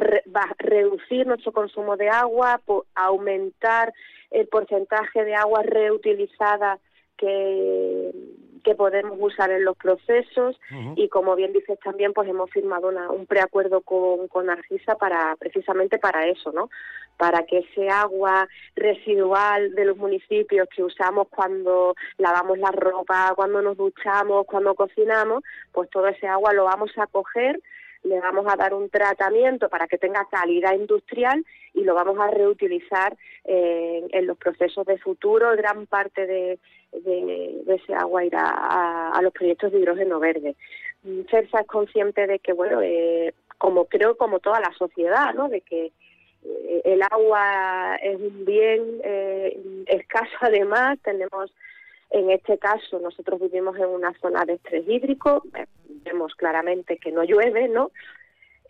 [0.57, 2.59] reducir nuestro consumo de agua,
[2.95, 3.93] aumentar
[4.31, 6.79] el porcentaje de agua reutilizada
[7.17, 8.11] que
[8.63, 10.59] que podemos usar en los procesos
[10.95, 15.97] y como bien dices también pues hemos firmado un preacuerdo con, con Argisa para precisamente
[15.97, 16.69] para eso, ¿no?
[17.17, 23.61] Para que ese agua residual de los municipios que usamos cuando lavamos la ropa, cuando
[23.61, 27.59] nos duchamos, cuando cocinamos, pues todo ese agua lo vamos a coger
[28.03, 32.31] le vamos a dar un tratamiento para que tenga calidad industrial y lo vamos a
[32.31, 35.55] reutilizar eh, en los procesos de futuro.
[35.55, 36.59] Gran parte de,
[37.67, 38.49] ese agua irá
[39.13, 40.55] a, los proyectos de hidrógeno verde.
[41.29, 45.49] CERSA es consciente de que, bueno, eh, como creo como toda la sociedad, ¿no?
[45.49, 45.91] De que
[46.45, 49.01] eh, el agua es un bien
[49.85, 51.53] escaso además, tenemos
[52.11, 55.65] en este caso, nosotros vivimos en una zona de estrés hídrico, eh,
[56.03, 57.91] vemos claramente que no llueve, ¿no?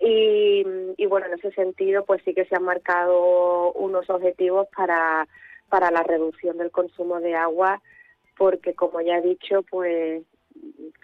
[0.01, 0.63] Y,
[1.07, 5.27] bueno, en ese sentido, pues sí que se han marcado unos objetivos para,
[5.67, 7.81] para la reducción del consumo de agua,
[8.37, 10.23] porque como ya he dicho, pues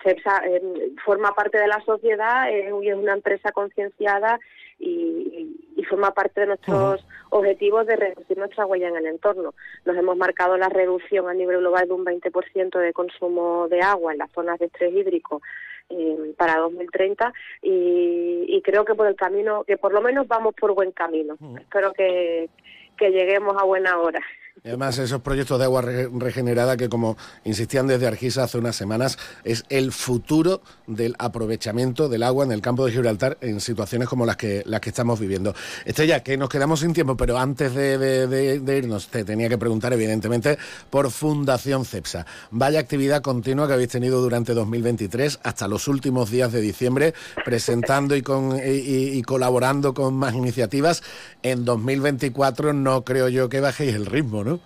[0.02, 0.62] CEPSA eh,
[1.04, 4.39] forma parte de la sociedad, es una empresa concienciada
[4.80, 5.52] y,
[5.88, 9.54] forma parte de nuestros objetivos de reducir nuestra huella en el entorno.
[9.86, 14.12] Nos hemos marcado la reducción a nivel global de un 20% de consumo de agua
[14.12, 15.44] en las zonas de estrés hídrico
[15.90, 20.56] eh, para 2030 y, y, creo que por el camino, que por lo menos vamos
[20.56, 21.38] por buen camino.
[21.60, 22.50] Espero que,
[22.98, 24.22] que lleguemos a buena hora.
[24.63, 29.65] Además esos proyectos de agua regenerada que como insistían desde Argisa hace unas semanas, es
[29.70, 34.38] el futuro del aprovechamiento del agua en el campo de Gibraltar en situaciones como las
[34.38, 35.54] que, las que estamos viviendo.
[35.84, 40.58] Estrella, que nos quedamos sin tiempo, pero antes de, irnos te tenía que preguntar evidentemente
[40.89, 42.26] por Fundación CEPSA.
[42.52, 47.13] Vaya actividad continua que habéis tenido durante 2023 hasta los últimos días de diciembre,
[47.44, 51.04] presentando y, y colaborando con más iniciativas.
[51.44, 54.60] En 2024 no creo yo que bajéis el ritmo, ¿no?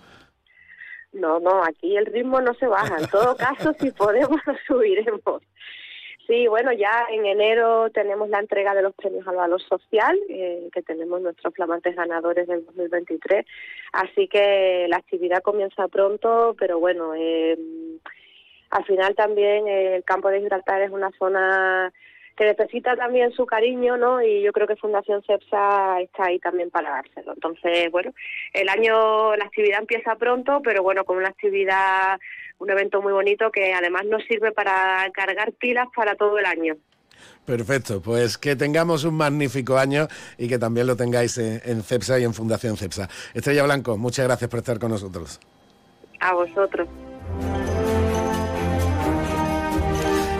[1.40, 2.98] No, aquí el ritmo no se baja.
[2.98, 5.42] En todo caso, si podemos, subiremos.
[6.26, 10.68] Sí, bueno, ya en enero tenemos la entrega de los premios al valor social, eh,
[10.72, 13.44] que tenemos nuestros flamantes ganadores del 2023.
[13.92, 17.58] Así que la actividad comienza pronto, pero bueno, eh,
[18.70, 21.92] al final también el campo de Gibraltar es una zona
[22.40, 24.22] que necesita también su cariño, ¿no?
[24.22, 27.34] Y yo creo que Fundación CEPSA está ahí también para dárselo.
[27.34, 28.14] Entonces, bueno,
[28.54, 32.18] el año, la actividad empieza pronto, pero bueno, con una actividad,
[32.58, 36.76] un evento muy bonito que además nos sirve para cargar pilas para todo el año.
[37.44, 42.24] Perfecto, pues que tengamos un magnífico año y que también lo tengáis en CEPSA y
[42.24, 43.10] en Fundación CEPSA.
[43.34, 45.38] Estrella Blanco, muchas gracias por estar con nosotros.
[46.20, 46.88] A vosotros.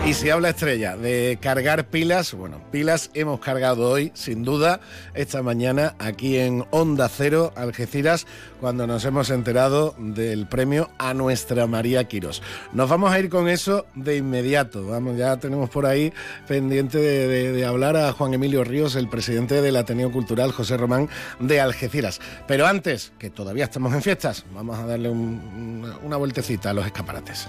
[0.03, 4.79] Y si habla Estrella de cargar pilas, bueno, pilas hemos cargado hoy, sin duda,
[5.13, 8.25] esta mañana aquí en Onda Cero, Algeciras,
[8.59, 12.41] cuando nos hemos enterado del premio a nuestra María Quirós.
[12.73, 14.87] Nos vamos a ir con eso de inmediato.
[14.87, 16.11] Vamos, ya tenemos por ahí
[16.47, 21.09] pendiente de, hablar a Juan Emilio Ríos, el presidente del Ateneo Cultural José Román
[21.39, 22.19] de Algeciras.
[22.47, 27.47] Pero antes, que todavía estamos en fiestas, vamos a darle una vueltecita a los escaparates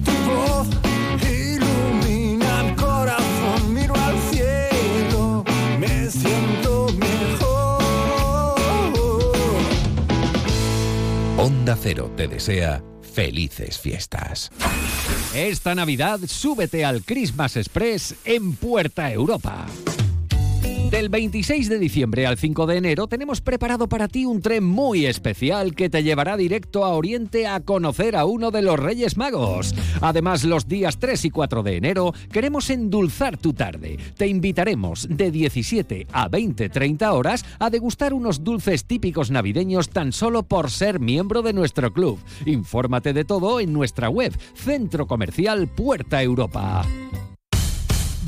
[0.00, 0.68] tu voz
[1.22, 5.44] ilumina corazón, miro al cielo,
[5.78, 7.82] me siento mejor.
[11.38, 12.82] Onda Cero te desea
[13.14, 14.50] felices fiestas.
[15.34, 19.66] Esta Navidad súbete al Christmas Express en Puerta Europa.
[20.92, 25.06] Del 26 de diciembre al 5 de enero tenemos preparado para ti un tren muy
[25.06, 29.74] especial que te llevará directo a Oriente a conocer a uno de los Reyes Magos.
[30.02, 33.96] Además, los días 3 y 4 de enero queremos endulzar tu tarde.
[34.18, 40.42] Te invitaremos de 17 a 20-30 horas a degustar unos dulces típicos navideños tan solo
[40.42, 42.18] por ser miembro de nuestro club.
[42.44, 46.84] Infórmate de todo en nuestra web, Centro Comercial Puerta Europa.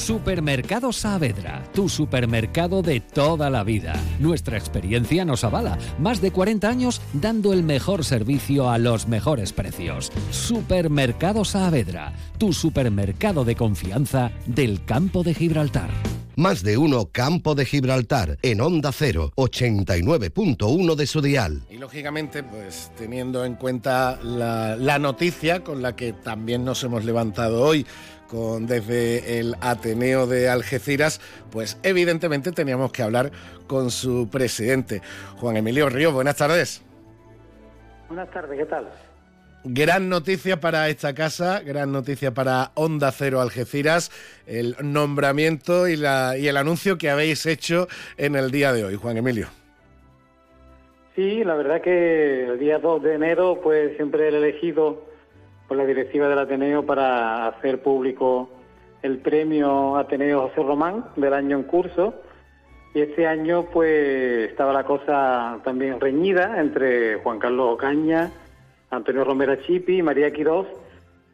[0.00, 3.92] Supermercado Saavedra, tu supermercado de toda la vida.
[4.18, 5.78] Nuestra experiencia nos avala.
[5.98, 10.10] Más de 40 años dando el mejor servicio a los mejores precios.
[10.30, 15.90] Supermercado Saavedra, tu supermercado de confianza del campo de Gibraltar.
[16.34, 21.60] Más de uno Campo de Gibraltar en Onda 0, 89.1 de su dial.
[21.68, 27.04] Y lógicamente, pues teniendo en cuenta la, la noticia con la que también nos hemos
[27.04, 27.84] levantado hoy,
[28.30, 33.32] con, desde el Ateneo de Algeciras, pues evidentemente teníamos que hablar
[33.66, 35.02] con su presidente,
[35.38, 36.12] Juan Emilio Ríos.
[36.14, 36.82] Buenas tardes.
[38.08, 38.88] Buenas tardes, ¿qué tal?
[39.64, 44.10] Gran noticia para esta casa, gran noticia para Onda Cero Algeciras,
[44.46, 48.94] el nombramiento y, la, y el anuncio que habéis hecho en el día de hoy,
[48.94, 49.48] Juan Emilio.
[51.16, 55.09] Sí, la verdad que el día 2 de enero, pues siempre he elegido
[55.70, 58.50] por la directiva del Ateneo para hacer público
[59.02, 62.12] el premio Ateneo José Román del año en curso.
[62.92, 68.32] Y este año pues estaba la cosa también reñida entre Juan Carlos Ocaña,
[68.90, 70.66] Antonio Romera Chipi y María Quirós,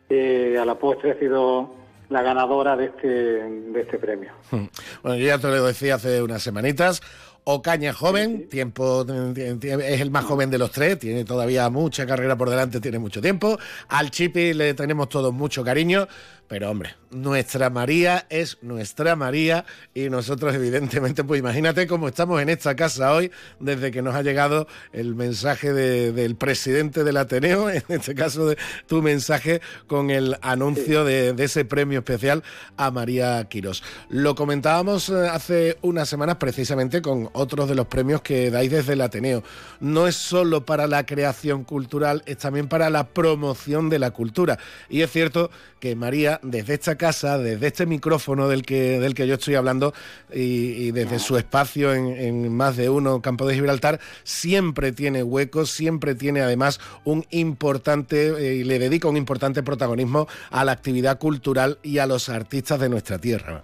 [0.07, 1.75] que a la postre ha sido
[2.11, 4.33] la ganadora de este, de este premio.
[5.03, 7.01] Bueno, yo ya te lo decía hace unas semanitas,
[7.49, 12.51] Ocaña joven, tiempo es el más joven de los tres, tiene todavía mucha carrera por
[12.51, 13.57] delante, tiene mucho tiempo.
[13.87, 16.09] Al Chipi le tenemos todos mucho cariño,
[16.49, 22.49] Pero hombre, nuestra María es nuestra María y nosotros evidentemente, pues imagínate cómo estamos en
[22.49, 27.83] esta casa hoy desde que nos ha llegado el mensaje del presidente del Ateneo, en
[27.89, 32.43] este caso de tu mensaje con el anuncio de, ese premio especial
[32.77, 33.83] a María Quirós.
[34.09, 38.93] Lo comentábamos eh, hace unas semanas precisamente con otros de los premios que dais desde
[38.93, 39.43] el Ateneo.
[39.81, 44.59] No es solo para la creación cultural, es también para la promoción de la cultura.
[44.89, 49.27] Y es cierto que María, desde esta casa, desde este micrófono del que, del que
[49.27, 49.93] yo estoy hablando
[50.33, 56.15] y, desde su espacio en, más de uno Campo de Gibraltar, siempre tiene huecos, siempre
[56.15, 61.79] tiene además un importante, eh, y le dedica un importante protagonismo a la actividad cultural
[61.83, 63.63] y a los artistas de nuestra tierra.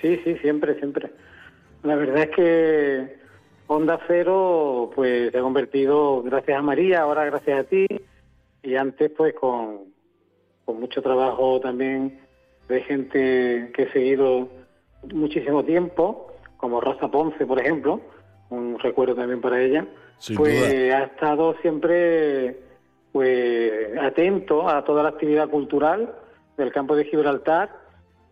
[0.00, 1.10] Sí, sí, siempre, siempre.
[1.82, 3.16] La verdad es que
[3.66, 7.86] Onda Cero pues se ha convertido, gracias a María, ahora gracias a ti,
[8.62, 9.91] y antes pues con,
[10.64, 12.20] con mucho trabajo también
[12.68, 14.48] de gente que he seguido
[15.12, 18.00] muchísimo tiempo, como Rosa Ponce, por ejemplo,
[18.50, 19.86] un recuerdo también para ella,
[20.36, 22.60] pues ha estado siempre
[23.10, 26.14] pues atento a toda la actividad cultural
[26.56, 27.70] del campo de Gibraltar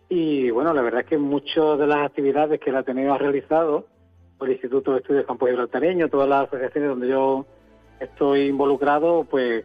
[0.09, 3.87] y bueno, la verdad es que muchas de las actividades que la Ateneo ha realizado,
[4.39, 7.47] por el Instituto de Estudios Campo Gibraltareño, todas las asociaciones donde yo
[8.01, 9.65] estoy involucrado, pues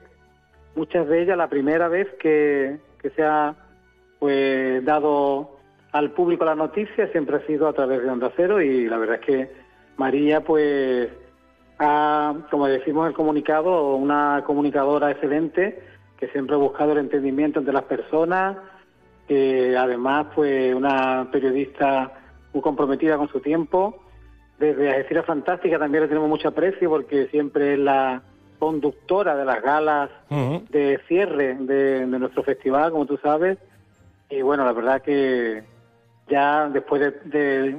[0.76, 2.78] muchas de ellas la primera vez que,
[3.16, 3.56] se ha
[4.20, 5.60] pues dado
[5.92, 9.20] al público la noticia siempre ha sido a través de Onda Cero y la verdad
[9.22, 9.52] es que
[9.98, 11.10] María pues
[11.80, 15.82] ha, como decimos en el comunicado, una comunicadora excelente
[16.18, 18.58] que siempre ha buscado el entendimiento entre las personas,
[19.28, 22.12] que además fue una periodista
[22.54, 24.02] muy comprometida con su tiempo.
[24.58, 28.24] Desde Algeciras Fantástica también le tenemos mucho aprecio porque siempre es la
[28.60, 33.58] conductora de las galas de cierre de, nuestro festival, como tú sabes.
[34.30, 35.64] Y bueno, la verdad que
[36.28, 37.78] ya después de,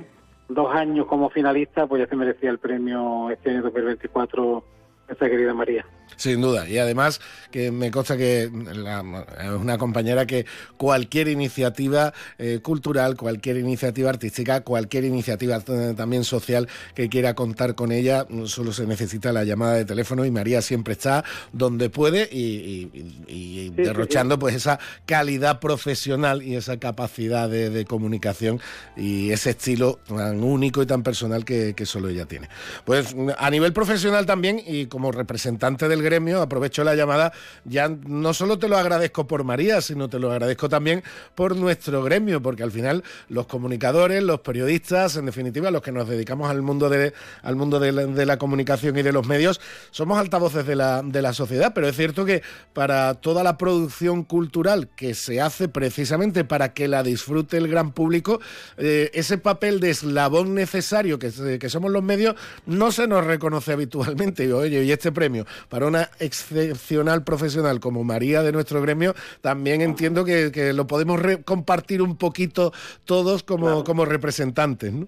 [0.49, 4.65] dos años como finalista, pues ya se merecía el premio este año 2024
[5.09, 5.85] esta querida María.
[6.17, 10.47] Sin duda, y además que me consta que es una compañera que
[10.79, 17.75] cualquier iniciativa eh, cultural, cualquier iniciativa artística, cualquier iniciativa eh, también social que quiera contar
[17.75, 22.29] con ella, solo se necesita la llamada de teléfono y María siempre está donde puede
[22.33, 28.61] y, derrochando pues esa calidad profesional y esa capacidad de, comunicación
[28.97, 32.49] y ese estilo tan único y tan personal que, que solo ella tiene.
[32.85, 37.31] Pues a nivel profesional también y como representante del gremio, aprovecho la llamada,
[37.67, 41.03] ya no solo te lo agradezco por María, sino te lo agradezco también
[41.35, 46.09] por nuestro gremio, porque al final los comunicadores, los periodistas, en definitiva, los que nos
[46.09, 50.65] dedicamos al mundo de, al mundo de la, comunicación y de los medios, somos altavoces
[50.65, 52.43] de la, de la sociedad, pero es cierto que
[52.73, 57.93] para toda la producción cultural que se hace precisamente para que la disfrute el gran
[57.93, 58.41] público,
[58.79, 62.35] eh, ese papel de eslabón necesario que, que somos los medios
[62.65, 64.51] no se nos reconoce habitualmente.
[64.55, 70.25] Oye, y este premio para una excepcional profesional como María de nuestro gremio, también entiendo
[70.25, 72.73] que, lo podemos compartir un poquito
[73.05, 74.93] todos como, como representantes.
[74.93, 75.07] ¿no?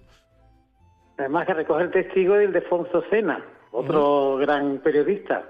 [1.17, 5.43] Además que recoge el testigo de Ildefonso Sena, otro gran periodista.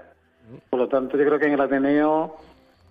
[0.68, 2.36] Por lo tanto, yo creo que en el Ateneo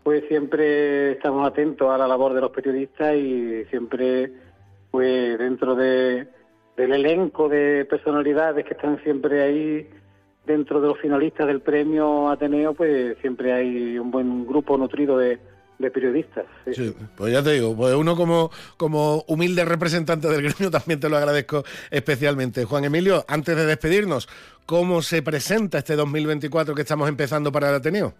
[0.04, 4.32] pues siempre estamos atentos a la labor de los periodistas y siempre
[4.92, 6.28] pues dentro de,
[6.78, 9.90] del elenco de personalidades que están siempre ahí
[10.46, 15.40] dentro de los finalistas del premio Ateneo, pues siempre hay un buen grupo nutrido de,
[15.94, 16.46] periodistas.
[16.74, 16.94] Sí.
[17.16, 21.16] pues ya te digo, pues uno como, como humilde representante del gremio también te lo
[21.16, 22.66] agradezco especialmente.
[22.66, 24.28] Juan Emilio, antes de despedirnos,
[24.66, 28.14] ¿cómo se presenta este 2024 que estamos empezando para el Ateneo?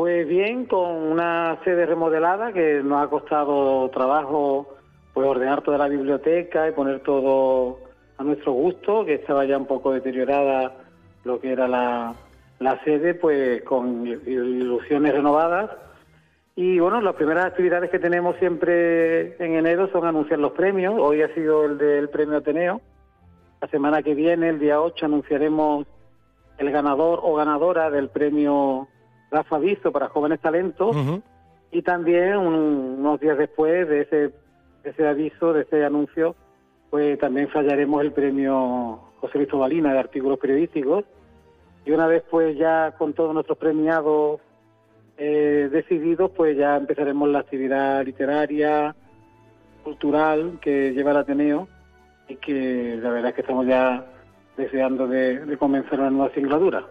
[0.00, 4.76] Pues bien, con una sede remodelada que nos ha costado trabajo
[5.12, 7.89] pues ordenar toda la biblioteca y poner todo
[8.20, 10.74] a nuestro gusto, que estaba ya un poco deteriorada
[11.24, 12.14] lo que era la,
[12.84, 15.70] sede, pues con ilusiones renovadas.
[16.54, 20.96] Y bueno, las primeras actividades que tenemos siempre en enero son anunciar los premios.
[20.98, 22.82] Hoy ha sido el del premio Ateneo.
[23.58, 25.86] La semana que viene, el día 8, anunciaremos
[26.58, 28.86] el ganador o ganadora del premio
[29.30, 30.94] Rafa Visto para jóvenes talentos.
[31.72, 34.16] Y también unos días después de ese,
[34.82, 36.36] de ese aviso, de ese anuncio,
[36.90, 41.04] pues también fallaremos el premio José Luis Balina de artículos periodísticos.
[41.86, 44.40] Y una vez pues ya con todos nuestros premiados
[45.16, 48.94] eh, decididos, pues ya empezaremos la actividad literaria,
[49.84, 51.68] cultural que lleva el Ateneo
[52.28, 54.04] y que la verdad es que estamos ya
[54.56, 56.84] deseando de, de comenzar una nueva singladura.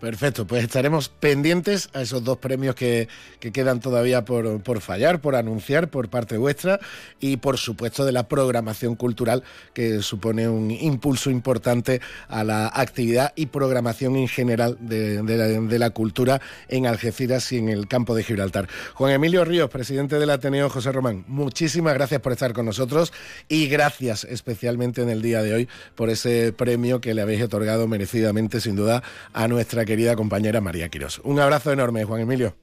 [0.00, 3.08] Perfecto, pues estaremos pendientes a esos dos premios que,
[3.40, 6.80] quedan todavía por, por, fallar, por anunciar por parte vuestra
[7.18, 9.42] y por supuesto de la programación cultural
[9.72, 15.90] que supone un impulso importante a la actividad y programación en general de, de, la,
[15.90, 18.68] cultura en Algeciras y en el campo de Gibraltar.
[18.92, 23.14] Juan Emilio Ríos, presidente del Ateneo José Román, muchísimas gracias por estar con nosotros
[23.48, 27.86] y gracias especialmente en el día de hoy por ese premio que le habéis otorgado
[27.88, 31.20] merecidamente sin duda a nuestra querida compañera María Quirós.
[31.24, 32.54] Un abrazo enorme, Juan Emilio.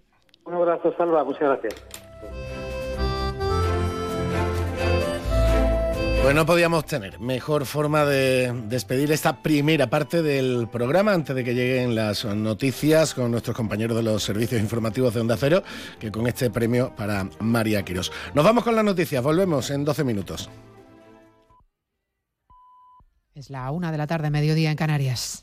[0.45, 1.73] Un abrazo, Salva, muchas gracias.
[6.23, 11.43] Pues no podíamos tener mejor forma de despedir esta primera parte del programa antes de
[11.43, 15.63] que lleguen las noticias con nuestros compañeros de los servicios informativos de Onda Cero
[15.99, 18.09] que con este premio para María Quirós.
[18.33, 20.49] Nos vamos con las noticias, volvemos en 12 minutos.
[23.35, 25.42] Es la una de la tarde, mediodía en Canarias.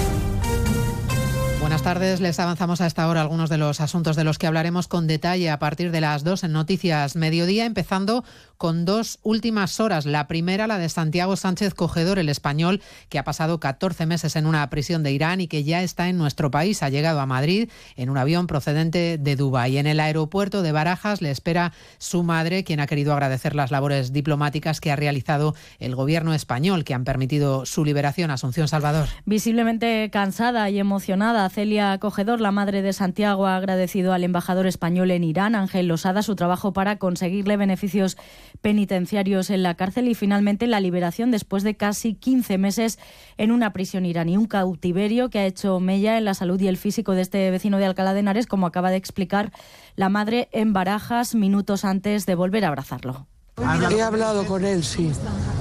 [1.61, 2.19] Buenas tardes.
[2.21, 5.51] Les avanzamos a esta hora algunos de los asuntos de los que hablaremos con detalle
[5.51, 8.25] a partir de las dos en Noticias Mediodía, empezando
[8.57, 10.05] con dos últimas horas.
[10.07, 14.47] La primera, la de Santiago Sánchez Cogedor, el español, que ha pasado 14 meses en
[14.47, 16.81] una prisión de Irán y que ya está en nuestro país.
[16.81, 19.77] Ha llegado a Madrid en un avión procedente de Dubái.
[19.77, 24.11] En el aeropuerto de Barajas le espera su madre, quien ha querido agradecer las labores
[24.11, 28.31] diplomáticas que ha realizado el gobierno español, que han permitido su liberación.
[28.31, 29.07] Asunción Salvador.
[29.25, 35.11] Visiblemente cansada y emocionada, Celia Cogedor, la madre de Santiago, ha agradecido al embajador español
[35.11, 38.17] en Irán, Ángel Losada, su trabajo para conseguirle beneficios
[38.61, 42.97] penitenciarios en la cárcel y finalmente la liberación después de casi 15 meses
[43.37, 44.37] en una prisión iraní.
[44.37, 47.77] Un cautiverio que ha hecho mella en la salud y el físico de este vecino
[47.77, 49.51] de Alcalá de Henares, como acaba de explicar
[49.95, 53.27] la madre en Barajas minutos antes de volver a abrazarlo.
[53.57, 55.11] He hablado con él, sí.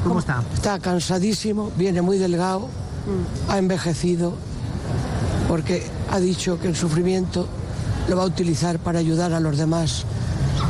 [0.05, 0.43] ¿Cómo está?
[0.55, 2.69] Está cansadísimo, viene muy delgado,
[3.49, 4.35] ha envejecido
[5.51, 5.83] porque
[6.13, 7.49] ha dicho que el sufrimiento
[8.09, 10.07] lo va a utilizar para ayudar a los demás,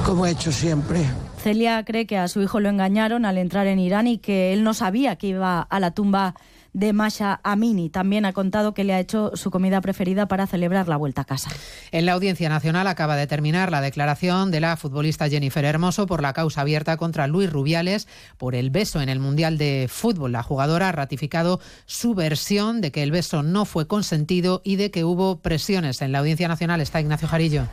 [0.06, 1.04] como ha hecho siempre.
[1.42, 4.64] Celia cree que a su hijo lo engañaron al entrar en Irán y que él
[4.64, 6.34] no sabía que iba a la tumba
[6.72, 7.90] de Masha Amini.
[7.90, 11.24] También ha contado que le ha hecho su comida preferida para celebrar la vuelta a
[11.24, 11.50] casa.
[11.90, 16.22] En la Audiencia Nacional acaba de terminar la declaración de la futbolista Jennifer Hermoso por
[16.22, 18.08] la causa abierta contra Luis Rubiales
[18.38, 20.32] por el beso en el Mundial de Fútbol.
[20.32, 24.90] La jugadora ha ratificado su versión de que el beso no fue consentido y de
[24.90, 26.02] que hubo presiones.
[26.02, 27.66] En la Audiencia Nacional está Ignacio Jarillo.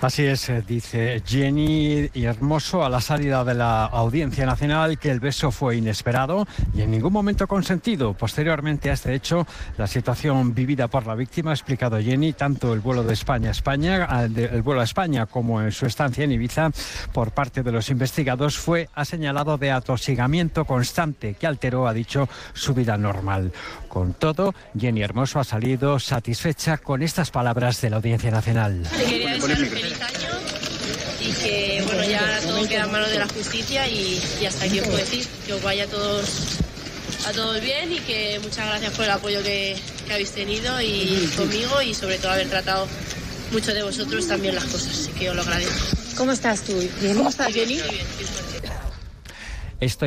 [0.00, 5.10] Así es, eh, dice Jenny y Hermoso a la salida de la Audiencia Nacional que
[5.10, 8.14] el beso fue inesperado y en ningún momento consentido.
[8.14, 9.44] Posteriormente a este hecho,
[9.76, 13.52] la situación vivida por la víctima, ha explicado Jenny, tanto el vuelo de España a
[13.52, 16.70] España, el vuelo a España como en su estancia en Ibiza,
[17.12, 22.28] por parte de los investigados, fue ha señalado de atosigamiento constante que alteró, ha dicho,
[22.52, 23.52] su vida normal.
[23.88, 28.84] Con todo, Jenny Hermoso ha salido satisfecha con estas palabras de la Audiencia Nacional
[29.40, 30.30] feliz año
[31.20, 34.86] y que bueno ya todo queda en manos de la justicia y, hasta aquí os
[34.86, 36.28] puedo decir que os vaya a todos
[37.26, 39.76] a todos bien y que muchas gracias por el apoyo que,
[40.10, 42.88] habéis tenido y conmigo y sobre todo haber tratado
[43.52, 45.74] mucho de vosotros también las cosas, así que os lo agradezco.
[46.16, 46.72] ¿Cómo estás tú?
[47.14, 47.74] ¿Cómo estás, Jenny?
[47.74, 48.26] bien, Estoy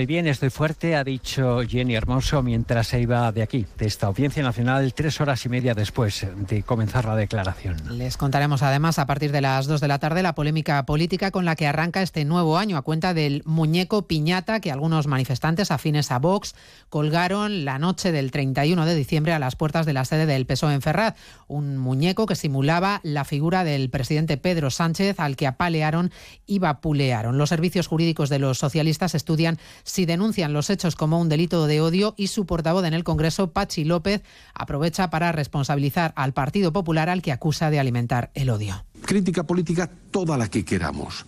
[0.05, 4.43] bien, estoy fuerte, ha dicho Jenny Hermoso mientras se iba de aquí, de esta Audiencia
[4.43, 7.77] Nacional, tres horas y media después de comenzar la declaración.
[7.97, 11.45] Les contaremos además a partir de las dos de la tarde la polémica política con
[11.45, 16.11] la que arranca este nuevo año a cuenta del muñeco piñata que algunos manifestantes afines
[16.11, 16.55] a Vox
[16.89, 20.73] colgaron la noche del 31 de diciembre a las puertas de la sede del PSOE
[20.73, 21.15] en Ferraz.
[21.47, 26.11] Un muñeco que simulaba la figura del presidente Pedro Sánchez al que apalearon
[26.45, 27.37] y vapulearon.
[27.37, 31.81] Los servicios jurídicos de los socialistas estudian si denuncian los hechos como un delito de
[31.81, 34.21] odio y su portavoz en el Congreso, Pachi López,
[34.53, 38.85] aprovecha para responsabilizar al Partido Popular al que acusa de alimentar el odio.
[39.05, 41.25] Crítica política toda la que queramos.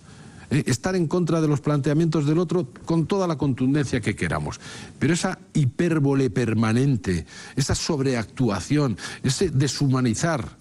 [0.50, 0.64] ¿eh?
[0.68, 4.60] estar en contra de los planteamientos del otro con toda la contundencia que queramos.
[5.00, 7.26] Pero esa hipérbole permanente,
[7.56, 10.58] esa sobreactuación, ese deshumanizar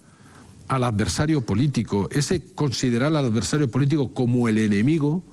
[0.67, 5.23] al adversario político, ese considerar al adversario político como el enemigo,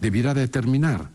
[0.00, 1.10] debiera determinar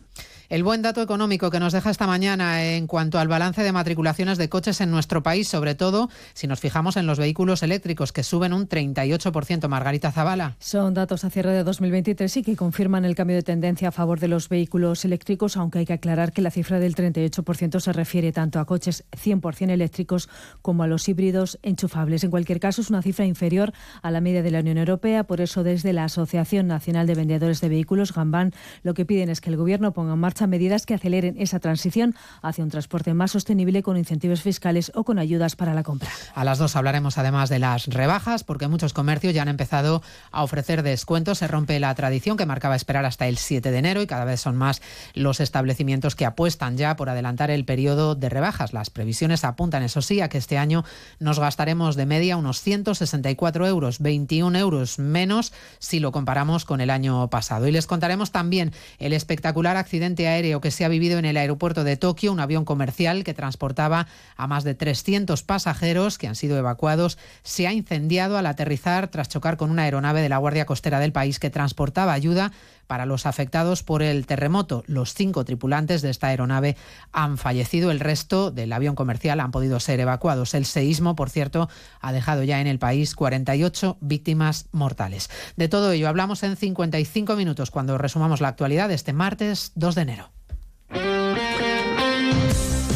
[0.54, 4.38] El buen dato económico que nos deja esta mañana en cuanto al balance de matriculaciones
[4.38, 8.22] de coches en nuestro país, sobre todo si nos fijamos en los vehículos eléctricos que
[8.22, 9.68] suben un 38%.
[9.68, 10.56] Margarita Zavala.
[10.60, 14.20] Son datos a cierre de 2023 y que confirman el cambio de tendencia a favor
[14.20, 18.32] de los vehículos eléctricos, aunque hay que aclarar que la cifra del 38% se refiere
[18.32, 20.30] tanto a coches 100% eléctricos
[20.62, 22.24] como a los híbridos enchufables.
[22.24, 23.74] En cualquier caso, es una cifra inferior
[24.04, 25.24] a la media de la Unión Europea.
[25.24, 28.52] Por eso, desde la Asociación Nacional de Vendedores de Vehículos, Gambán,
[28.84, 32.16] lo que piden es que el Gobierno ponga en marcha medidas que aceleren esa transición
[32.42, 36.10] hacia un transporte más sostenible con incentivos fiscales o con ayudas para la compra.
[36.36, 40.44] A las dos hablaremos además de las rebajas, porque muchos comercios ya han empezado a
[40.44, 41.40] ofrecer descuentos.
[41.40, 44.42] Se rompe la tradición que marcaba esperar hasta el 7 de enero y cada vez
[44.42, 44.82] son más
[45.14, 48.74] los establecimientos que apuestan ya por adelantar el periodo de rebajas.
[48.74, 50.84] Las previsiones apuntan, eso sí, a que este año
[51.20, 56.90] nos gastaremos de media unos 164 euros, 21 euros menos si lo comparamos con el
[56.90, 57.68] año pasado.
[57.68, 61.84] Y les contaremos también el espectacular accidente aéreo que se ha vivido en el aeropuerto
[61.84, 66.58] de Tokio, un avión comercial que transportaba a más de 300 pasajeros que han sido
[66.58, 71.00] evacuados, se ha incendiado al aterrizar tras chocar con una aeronave de la Guardia Costera
[71.00, 72.52] del país que transportaba ayuda
[72.88, 74.84] para los afectados por el terremoto.
[74.88, 76.78] Los cinco tripulantes de esta aeronave
[77.12, 77.92] han fallecido.
[77.92, 80.54] El resto del avión comercial han podido ser evacuados.
[80.54, 81.70] El seísmo, por cierto,
[82.02, 85.30] ha dejado ya en el país 48 víctimas mortales.
[85.56, 89.96] De todo ello hablamos en 55 minutos cuando resumamos la actualidad de este martes 2
[89.96, 90.32] de enero.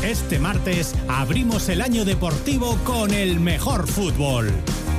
[0.03, 4.51] Este martes abrimos el año deportivo con el mejor fútbol.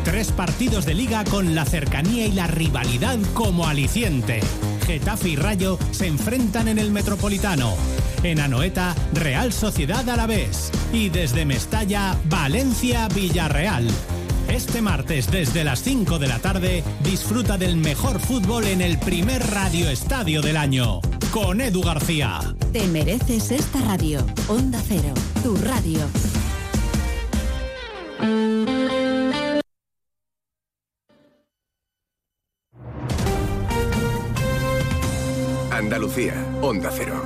[0.05, 4.41] Tres partidos de liga con la cercanía y la rivalidad como aliciente.
[4.89, 7.75] Getafe y Rayo se enfrentan en el Metropolitano.
[8.23, 10.73] En Anoeta, Real Sociedad Alavés.
[10.95, 13.87] Y desde Mestalla, Valencia Villarreal.
[14.49, 19.47] Este martes desde las 5 de la tarde disfruta del mejor fútbol en el primer
[19.51, 22.41] radio estadio del año con Edu García.
[22.73, 24.25] Te mereces esta radio.
[24.49, 25.13] Onda Cero,
[25.43, 26.01] tu radio.
[36.19, 37.23] Andalucía, Onda Cero.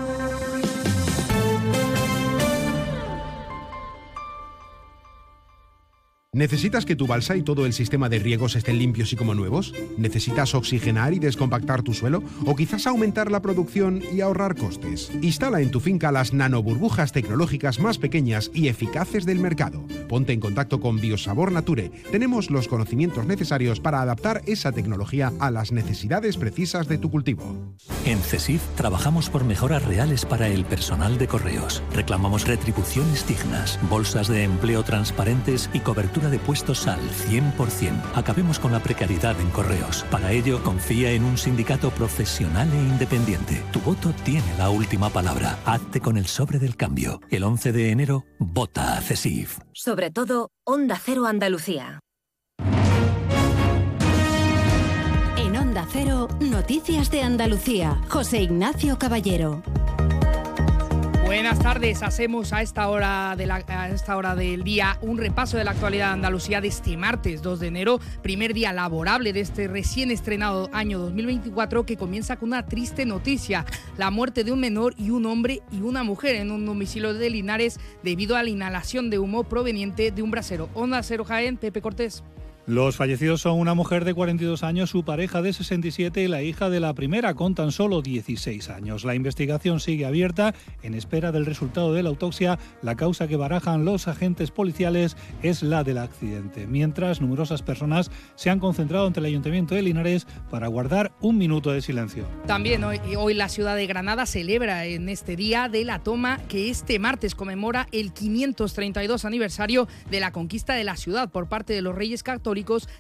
[6.35, 9.75] ¿Necesitas que tu balsa y todo el sistema de riegos estén limpios y como nuevos?
[9.99, 12.23] ¿Necesitas oxigenar y descompactar tu suelo?
[12.47, 15.13] ¿O quizás aumentar la producción y ahorrar costes?
[15.21, 19.87] Instala en tu finca las nanoburbujas tecnológicas más pequeñas y eficaces del mercado.
[20.09, 21.91] Ponte en contacto con Biosabor Nature.
[22.11, 27.75] Tenemos los conocimientos necesarios para adaptar esa tecnología a las necesidades precisas de tu cultivo.
[28.07, 31.83] En CESIF trabajamos por mejoras reales para el personal de correos.
[31.95, 37.93] Reclamamos retribuciones dignas, bolsas de empleo transparentes y cobertura de puestos al 100%.
[38.15, 40.05] Acabemos con la precariedad en correos.
[40.11, 43.63] Para ello, confía en un sindicato profesional e independiente.
[43.73, 45.59] Tu voto tiene la última palabra.
[45.65, 47.21] Hazte con el sobre del cambio.
[47.31, 49.59] El 11 de enero, vota a CESIF.
[49.73, 52.01] Sobre todo, Onda Cero Andalucía.
[55.37, 58.01] En Onda Cero, Noticias de Andalucía.
[58.09, 59.63] José Ignacio Caballero.
[61.35, 63.49] Buenas tardes, hacemos a esta, hora de
[63.95, 67.59] esta hora del día un repaso de la actualidad de Andalucía de este martes 2
[67.59, 72.67] de enero, primer día laborable de este recién estrenado año 2024 que comienza con una
[72.67, 73.65] triste noticia,
[73.97, 77.31] la muerte de un menor y un hombre y una mujer en un domicilio de
[77.31, 80.69] Linares debido a la inhalación de humo proveniente de un brasero.
[80.75, 82.23] Onda Cero Jaén, Pepe Cortés.
[82.65, 86.71] Los fallecidos son una mujer de 42 años, su pareja de 67 y la hija
[86.71, 89.03] de la primera con tan solo 16 años.
[89.05, 90.55] La investigación sigue abierta
[90.85, 92.61] en espera del resultado de la autopsia.
[92.81, 96.69] La causa que barajan los agentes policiales es la del accidente.
[96.69, 101.73] Mientras, numerosas personas se han concentrado ante el Ayuntamiento de Linares para guardar un minuto
[101.73, 102.29] de silencio.
[102.47, 107.01] También hoy, la ciudad de Granada celebra en este día de la toma que este
[107.01, 111.97] martes conmemora el 532 aniversario de la conquista de la ciudad por parte de los
[111.97, 112.52] reyes católicos,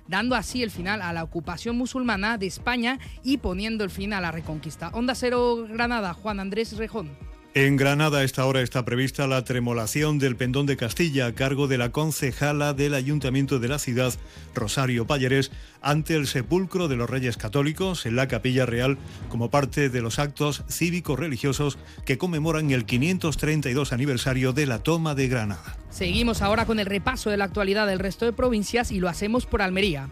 [0.08, 4.20] dando así el final a la ocupación musulmana de España y poniendo el fin a
[4.20, 4.88] la reconquista.
[4.88, 7.31] Onda Cero Granada, Juan Andrés Rejón.
[7.54, 11.68] En Granada a esta hora está prevista la tremolación del pendón de Castilla a cargo
[11.68, 14.14] de la concejala del Ayuntamiento de la ciudad,
[14.54, 15.50] Rosario Palleres,
[15.82, 18.96] ante el sepulcro de los Reyes Católicos en la Capilla Real
[19.28, 21.76] como parte de los actos cívicos religiosos
[22.06, 25.76] que conmemoran el 532 aniversario de la toma de Granada.
[25.90, 29.44] Seguimos ahora con el repaso de la actualidad del resto de provincias y lo hacemos
[29.44, 30.08] por Almería.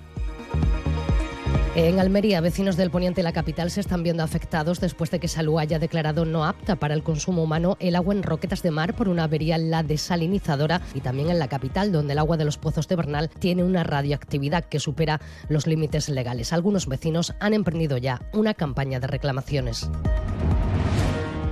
[1.76, 5.28] En Almería, vecinos del poniente de la capital se están viendo afectados después de que
[5.28, 8.94] Salud haya declarado no apta para el consumo humano el agua en Roquetas de Mar
[8.94, 12.44] por una avería en la desalinizadora y también en la capital, donde el agua de
[12.44, 16.52] los pozos de Bernal tiene una radioactividad que supera los límites legales.
[16.52, 19.88] Algunos vecinos han emprendido ya una campaña de reclamaciones.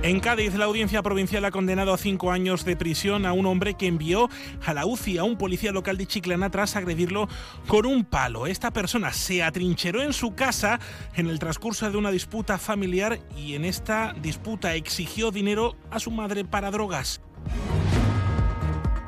[0.01, 3.73] En Cádiz, la audiencia provincial ha condenado a cinco años de prisión a un hombre
[3.73, 4.29] que envió
[4.65, 7.27] a la UCI a un policía local de Chiclana tras agredirlo
[7.67, 8.47] con un palo.
[8.47, 10.79] Esta persona se atrincheró en su casa
[11.15, 16.11] en el transcurso de una disputa familiar y en esta disputa exigió dinero a su
[16.11, 17.19] madre para drogas.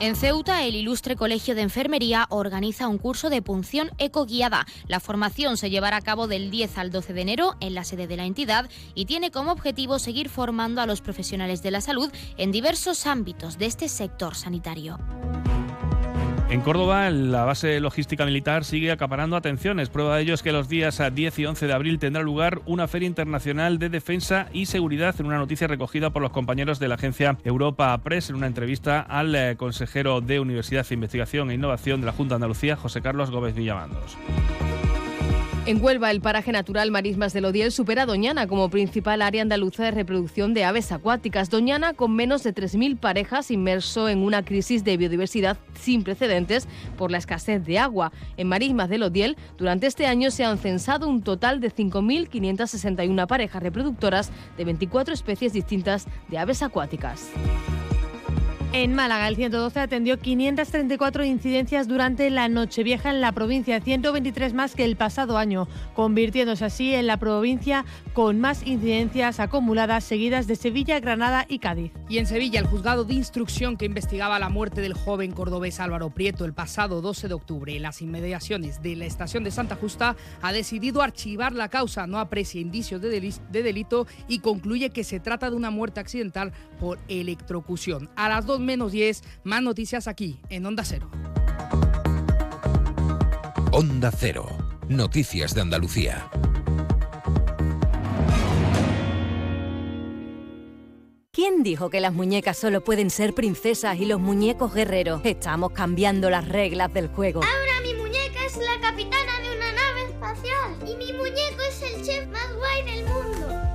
[0.01, 4.65] En Ceuta, el Ilustre Colegio de Enfermería organiza un curso de punción ecoguiada.
[4.87, 8.07] La formación se llevará a cabo del 10 al 12 de enero en la sede
[8.07, 12.11] de la entidad y tiene como objetivo seguir formando a los profesionales de la salud
[12.37, 14.97] en diversos ámbitos de este sector sanitario.
[16.51, 19.87] En Córdoba, la base logística militar sigue acaparando atenciones.
[19.87, 22.89] Prueba de ello es que los días 10 y 11 de abril tendrá lugar una
[22.89, 26.95] feria internacional de defensa y seguridad en una noticia recogida por los compañeros de la
[26.95, 32.07] agencia Europa Press en una entrevista al eh, consejero de Universidad, Investigación e Innovación de
[32.07, 34.17] la Junta de Andalucía, José Carlos Gómez Villamandos.
[35.67, 39.91] En Huelva, el paraje natural Marismas del Odiel supera Doñana como principal área andaluza de
[39.91, 41.51] reproducción de aves acuáticas.
[41.51, 47.11] Doñana, con menos de 3.000 parejas, inmerso en una crisis de biodiversidad sin precedentes por
[47.11, 48.11] la escasez de agua.
[48.37, 53.61] En Marismas del Odiel, durante este año se han censado un total de 5.561 parejas
[53.61, 57.29] reproductoras de 24 especies distintas de aves acuáticas.
[58.73, 64.75] En Málaga, el 112 atendió 534 incidencias durante la Nochevieja en la provincia, 123 más
[64.75, 70.55] que el pasado año, convirtiéndose así en la provincia con más incidencias acumuladas seguidas de
[70.55, 71.91] Sevilla, Granada y Cádiz.
[72.07, 76.09] Y en Sevilla, el juzgado de instrucción que investigaba la muerte del joven cordobés Álvaro
[76.09, 80.15] Prieto el pasado 12 de octubre en las inmediaciones de la estación de Santa Justa
[80.41, 85.49] ha decidido archivar la causa, no aprecia indicios de, delito y concluye que se trata
[85.49, 88.09] de una muerte accidental por electrocución.
[88.15, 89.23] A las dos menos 10.
[89.43, 91.09] Más noticias aquí en Onda Cero.
[93.71, 94.47] Onda Cero.
[94.89, 96.29] Noticias de Andalucía.
[101.31, 105.21] ¿Quién dijo que las muñecas solo pueden ser princesas y los muñecos guerreros?
[105.23, 107.41] Estamos cambiando las reglas del juego.
[107.41, 109.40] Ahora mi muñeca es la capitana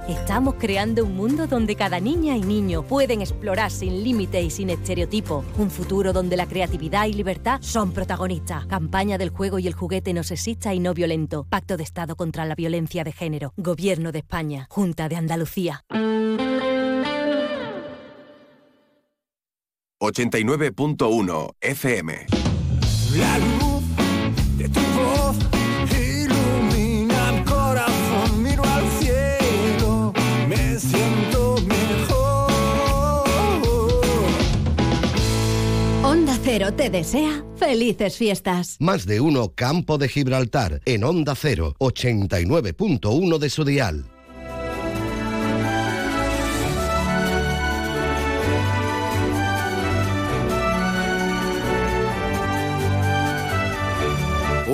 [0.09, 4.70] Estamos creando un mundo donde cada niña y niño pueden explorar sin límite y sin
[4.70, 5.44] estereotipo.
[5.59, 8.66] Un futuro donde la creatividad y libertad son protagonistas.
[8.66, 11.44] Campaña del juego y el juguete no sexista y no violento.
[11.50, 13.52] Pacto de Estado contra la violencia de género.
[13.57, 14.68] Gobierno de España.
[14.70, 15.84] Junta de Andalucía.
[19.98, 22.26] 89.1 FM.
[23.16, 23.82] La luz
[24.57, 24.86] de tu
[36.57, 38.76] Cero te desea felices fiestas.
[38.78, 44.07] Más de uno Campo de Gibraltar en Onda Cero, 89.1 de su dial.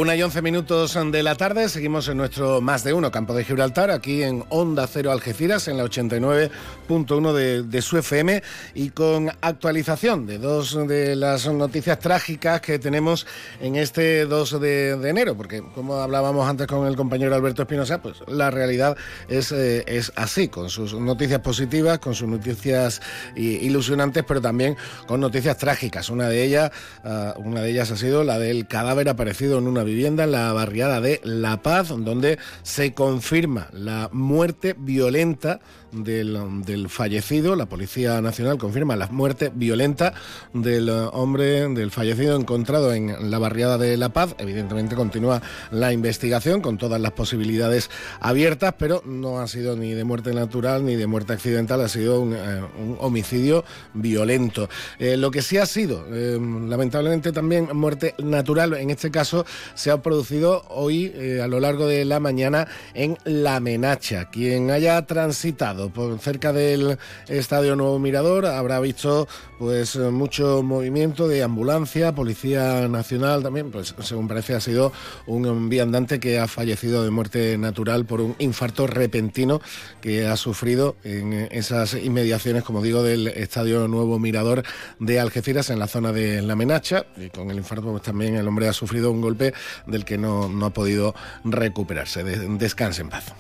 [0.03, 3.45] Una y once minutos de la tarde, seguimos en nuestro más de uno campo de
[3.45, 8.43] Gibraltar, aquí en Onda Cero Algeciras, en la 89.1 de, de su FM,
[8.75, 13.29] y con actualización de dos de las noticias trágicas que tenemos
[13.61, 18.17] en este 2 de, enero, porque como hablábamos antes con el compañero Alberto Espinosa, pues
[18.27, 18.97] la realidad
[19.29, 23.01] es, eh, es así, con sus noticias positivas, con sus noticias
[23.37, 24.77] ilusionantes, pero también
[25.07, 26.11] con noticias trágicas.
[26.11, 26.73] Una de ellas,
[27.05, 30.53] uh, una de ellas ha sido la del cadáver aparecido en una vivienda en la
[30.53, 35.61] barriada de La Paz, donde se confirma la muerte violenta
[35.93, 37.55] del, fallecido.
[37.57, 40.15] La Policía Nacional confirma la muerte violenta
[40.53, 44.35] del hombre, del fallecido encontrado en la barriada de La Paz.
[44.39, 47.91] Evidentemente continúa la investigación con todas las posibilidades
[48.21, 52.21] abiertas, pero no ha sido ni de muerte natural ni de muerte accidental, ha sido
[52.21, 52.63] un, eh,
[52.99, 53.65] homicidio
[53.95, 54.69] violento.
[54.99, 59.91] Eh, lo que sí ha sido, eh, lamentablemente también muerte natural, en este caso se
[59.91, 61.13] ha producido hoy
[61.43, 64.31] a lo largo de la mañana en La Menacha.
[64.31, 69.29] Quien haya transitado por cerca del Estadio Nuevo Mirador habrá visto
[69.59, 74.93] pues mucho movimiento de ambulancia, Policía Nacional también, pues según parece ha sido
[75.27, 79.61] un viandante que ha fallecido de muerte natural por un infarto repentino
[80.01, 84.63] que ha sufrido en esas inmediaciones, como digo, del Estadio Nuevo Mirador
[84.99, 88.49] de Algeciras en la zona de La Menacha y con el infarto pues también el
[88.49, 89.55] hombre ha sufrido un golpe
[89.87, 91.15] del que no, no ha podido
[91.45, 92.25] recuperarse.
[92.25, 93.33] Descanse en paz.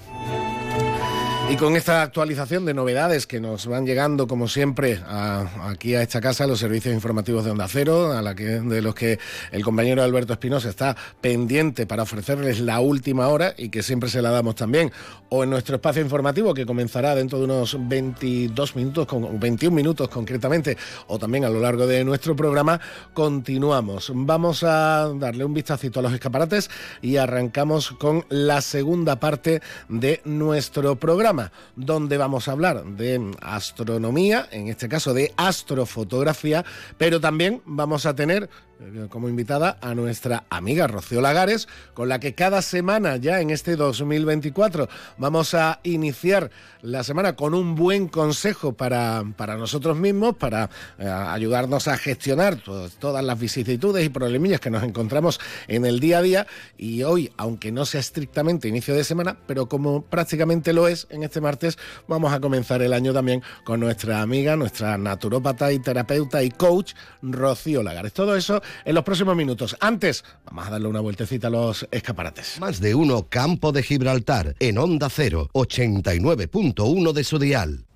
[1.52, 6.18] Y con esta actualización de novedades que nos van llegando, como siempre, aquí a esta
[6.18, 9.18] casa, los servicios informativos de Onda Cero, a la que, de los que
[9.50, 14.22] el compañero Alberto Espinosa está pendiente para ofrecerles la última hora y que siempre se
[14.22, 14.90] la damos también,
[15.28, 19.06] o en nuestro espacio informativo que comenzará dentro de unos 22 minutos,
[19.38, 20.78] 21 minutos concretamente,
[21.08, 22.80] o también a lo largo de nuestro programa,
[23.12, 24.10] continuamos.
[24.14, 26.70] Vamos a darle un vistacito a los escaparates
[27.02, 31.41] y arrancamos con la segunda parte de nuestro programa
[31.76, 36.64] donde vamos a hablar de astronomía, en este caso de astrofotografía,
[36.98, 38.48] pero también vamos a tener
[39.08, 43.76] como invitada a nuestra amiga Rocío Lagares, con la que cada semana ya en este
[43.76, 46.50] 2024 vamos a iniciar
[46.82, 50.68] la semana con un buen consejo para, para nosotros mismos, para
[50.98, 52.58] eh, ayudarnos a gestionar
[52.98, 56.46] todas las vicisitudes y problemillas que nos encontramos en el día a día.
[56.76, 61.22] Y hoy, aunque no sea estrictamente inicio de semana, pero como prácticamente lo es en
[61.22, 61.78] este martes,
[62.08, 66.94] vamos a comenzar el año también con nuestra amiga, nuestra naturópata y terapeuta y coach,
[67.22, 68.12] Rocío Lagares.
[68.12, 69.76] Todo eso en los próximos minutos.
[69.80, 72.58] Antes, vamos a darle una vueltecita a los escaparates.
[72.60, 77.86] Más de uno Campo de Gibraltar en Onda 0, 89.1 de su dial.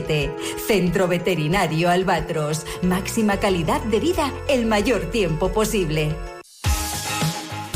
[0.00, 2.66] 171407 Centro Veterinario Albatros.
[2.82, 6.14] Máxima calidad de vida el mayor tiempo posible.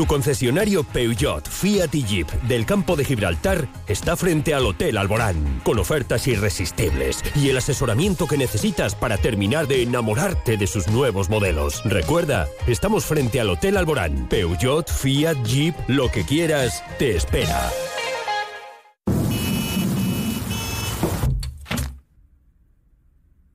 [0.01, 5.61] Tu concesionario Peugeot, Fiat y Jeep del campo de Gibraltar está frente al Hotel Alborán,
[5.63, 11.29] con ofertas irresistibles y el asesoramiento que necesitas para terminar de enamorarte de sus nuevos
[11.29, 11.83] modelos.
[11.85, 14.27] Recuerda, estamos frente al Hotel Alborán.
[14.31, 17.71] Peugeot, Fiat, Jeep, lo que quieras, te espera.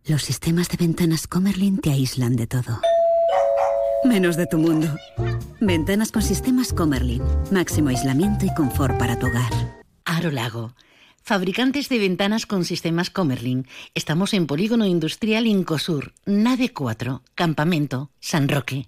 [0.07, 2.79] Los sistemas de ventanas Comerlin te aíslan de todo.
[4.03, 4.87] Menos de tu mundo.
[5.59, 7.23] Ventanas con sistemas Comerlin.
[7.49, 9.51] Máximo aislamiento y confort para tu hogar.
[10.05, 10.75] Aro Lago.
[11.23, 13.67] Fabricantes de ventanas con sistemas Comerlin.
[13.95, 18.87] Estamos en Polígono Industrial Incosur, Nave 4, Campamento, San Roque.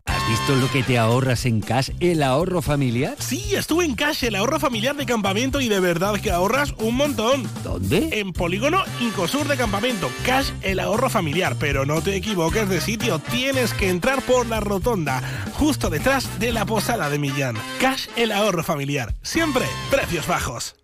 [0.31, 3.17] ¿Has visto lo que te ahorras en Cash, el ahorro familiar?
[3.19, 6.95] Sí, estuve en Cash, el ahorro familiar de campamento y de verdad que ahorras un
[6.95, 7.43] montón.
[7.65, 8.17] ¿Dónde?
[8.17, 10.09] En Polígono Incosur de Campamento.
[10.25, 11.57] Cash, el ahorro familiar.
[11.59, 15.21] Pero no te equivoques de sitio, tienes que entrar por la rotonda,
[15.55, 17.57] justo detrás de la posada de Millán.
[17.81, 19.13] Cash, el ahorro familiar.
[19.21, 20.75] Siempre precios bajos.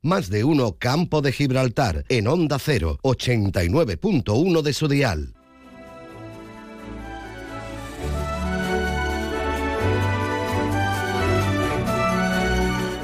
[0.00, 5.34] Más de uno Campo de Gibraltar en Onda 0, 89.1 de su dial.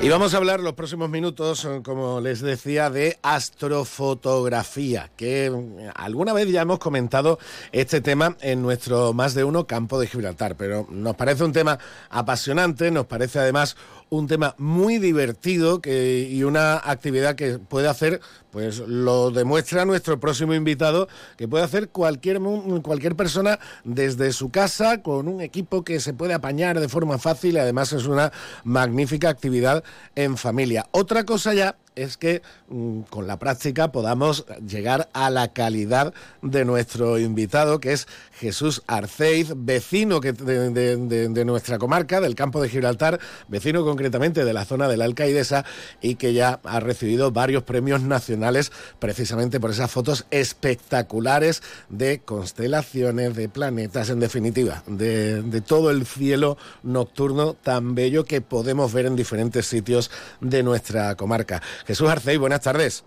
[0.07, 5.91] Y vamos a hablar los próximos minutos, eh, como les decía, de astrofotografía, que eh,
[5.97, 7.41] alguna vez ya hemos comentado
[7.73, 11.81] este tema en nuestro más de uno campo de Gibraltar, pero nos parece un tema
[12.09, 13.77] apasionante, nos parece además
[14.09, 20.21] un tema muy divertido que, y una actividad que puede hacer, pues lo demuestra nuestro
[20.21, 22.41] próximo invitado, que puede hacer cualquier,
[22.83, 27.57] cualquier persona desde su casa con un equipo que se puede apañar de forma fácil
[27.57, 28.33] y además es una
[28.65, 29.83] magnífica actividad
[30.15, 30.87] en familia.
[30.93, 36.65] Otra cosa ya es que mm, con la práctica podamos llegar a la calidad de
[36.65, 38.07] nuestro invitado, que es
[38.39, 43.19] Jesús Arceiz, vecino de, nuestra comarca, del campo de Gibraltar,
[43.49, 45.65] vecino concretamente de la zona de la Alcaidesa
[46.01, 53.35] y que ya ha recibido varios premios nacionales precisamente por esas fotos espectaculares de constelaciones,
[53.35, 59.07] de planetas, en definitiva, de, de todo el cielo nocturno tan bello que podemos ver
[59.07, 61.63] en diferentes sitios de nuestra comarca.
[61.87, 63.05] Jesús Arcey, buenas tardes.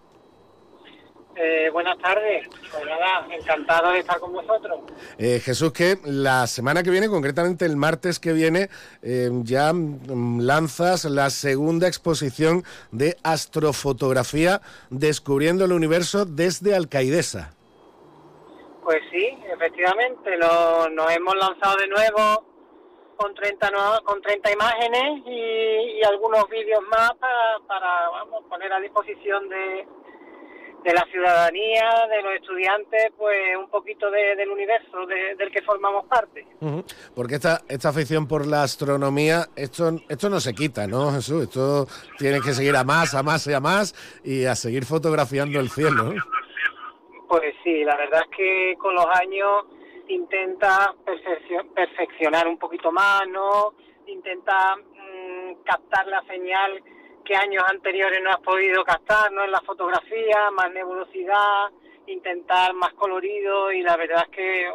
[1.42, 2.48] Eh, buenas tardes.
[2.50, 4.82] Pues nada, encantado de estar con vosotros.
[5.18, 8.70] Eh, Jesús, que la semana que viene, concretamente el martes que viene,
[9.02, 17.54] eh, ya mm, lanzas la segunda exposición de astrofotografía Descubriendo el Universo desde Alcaidesa.
[18.84, 22.49] Pues sí, efectivamente, lo- nos hemos lanzado de nuevo
[23.20, 28.72] con 30, no- con 30 imágenes y, y algunos vídeos más para, para, vamos, poner
[28.72, 29.86] a disposición de,
[30.86, 35.62] de la ciudadanía, de los estudiantes, pues un poquito de- del universo de- del que
[35.64, 36.48] formamos parte.
[37.14, 41.44] Porque esta, esta afición por la astronomía, esto, esto no se quita, ¿no, Jesús?
[41.44, 43.94] Esto tienes que seguir a más, a más y a más
[44.24, 46.14] y a seguir fotografiando el cielo.
[47.28, 49.66] Pues sí, la verdad es que con los años
[50.10, 53.74] intenta perfeccio- perfeccionar un poquito más, ¿no?
[54.08, 56.84] Intenta mm, captar la señal
[57.24, 59.44] que años anteriores no has podido captar, ¿no?
[59.44, 61.68] En la fotografía, más nebulosidad,
[62.12, 64.70] intentar más colorido y la verdad es que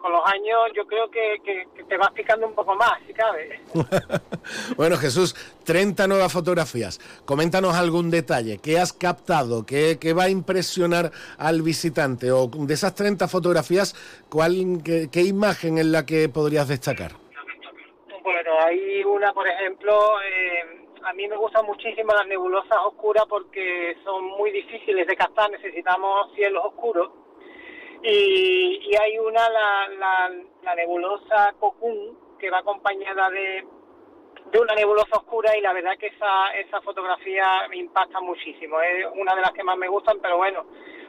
[0.00, 3.12] con los años yo creo que, que- que te vas picando un poco más, si
[3.12, 3.60] cabe.
[4.76, 5.34] Bueno, Jesús,
[5.64, 6.98] 30 nuevas fotografías.
[7.24, 8.58] Coméntanos algún detalle.
[8.58, 9.64] ¿Qué has captado?
[9.66, 12.32] ¿Qué, qué va a impresionar al visitante?
[12.32, 13.94] O de esas 30 fotografías,
[14.28, 17.12] ¿cuál, qué, qué imagen es la que podrías destacar?
[18.22, 23.96] Bueno, hay una, por ejemplo, eh, a mí me gustan muchísimo las nebulosas oscuras porque
[24.04, 27.10] son muy difíciles de captar, necesitamos cielos oscuros.
[28.02, 30.30] Y, y hay una, la,
[30.62, 33.64] la, nebulosa Cocoon, que va acompañada de,
[34.50, 38.80] de una nebulosa oscura y la verdad que esa, esa fotografía me impacta muchísimo.
[38.80, 40.64] Es una de las que más me gustan, pero bueno,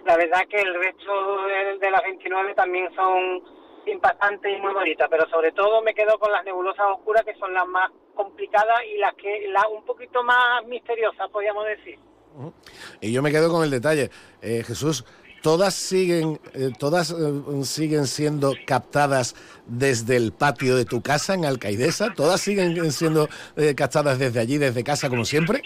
[0.05, 1.45] la verdad que el resto
[1.79, 6.31] de las 29 también son impactantes y muy bonitas, pero sobre todo me quedo con
[6.31, 10.65] las nebulosas oscuras que son las más complicadas y las que la un poquito más
[10.65, 11.99] misteriosas, podríamos decir.
[13.01, 14.09] Y yo me quedo con el detalle.
[14.41, 15.05] Eh, Jesús,
[15.41, 21.45] todas siguen, eh, todas eh, siguen siendo captadas desde el patio de tu casa en
[21.45, 22.13] Alcaidesa.
[22.13, 23.27] Todas siguen siendo
[23.57, 25.61] eh, captadas desde allí, desde casa, como siempre.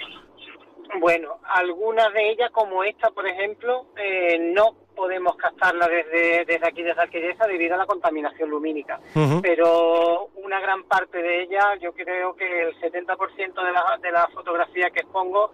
[0.99, 6.81] Bueno, algunas de ellas, como esta, por ejemplo, eh, no podemos captarla desde, desde aquí,
[6.81, 8.99] desde Alquereza, debido a la contaminación lumínica.
[9.41, 14.31] Pero una gran parte de ellas, yo creo que el 70% de las de las
[14.33, 15.51] fotografías que expongo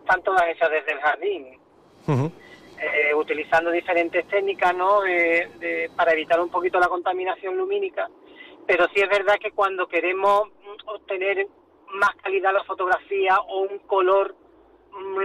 [0.00, 1.58] están todas hechas desde el jardín,
[2.80, 5.00] eh, utilizando diferentes técnicas ¿no?
[5.02, 8.08] de- de- para evitar un poquito la contaminación lumínica.
[8.66, 10.48] Pero sí es verdad que cuando queremos
[10.86, 11.46] obtener
[11.94, 14.34] más calidad la fotografía o un color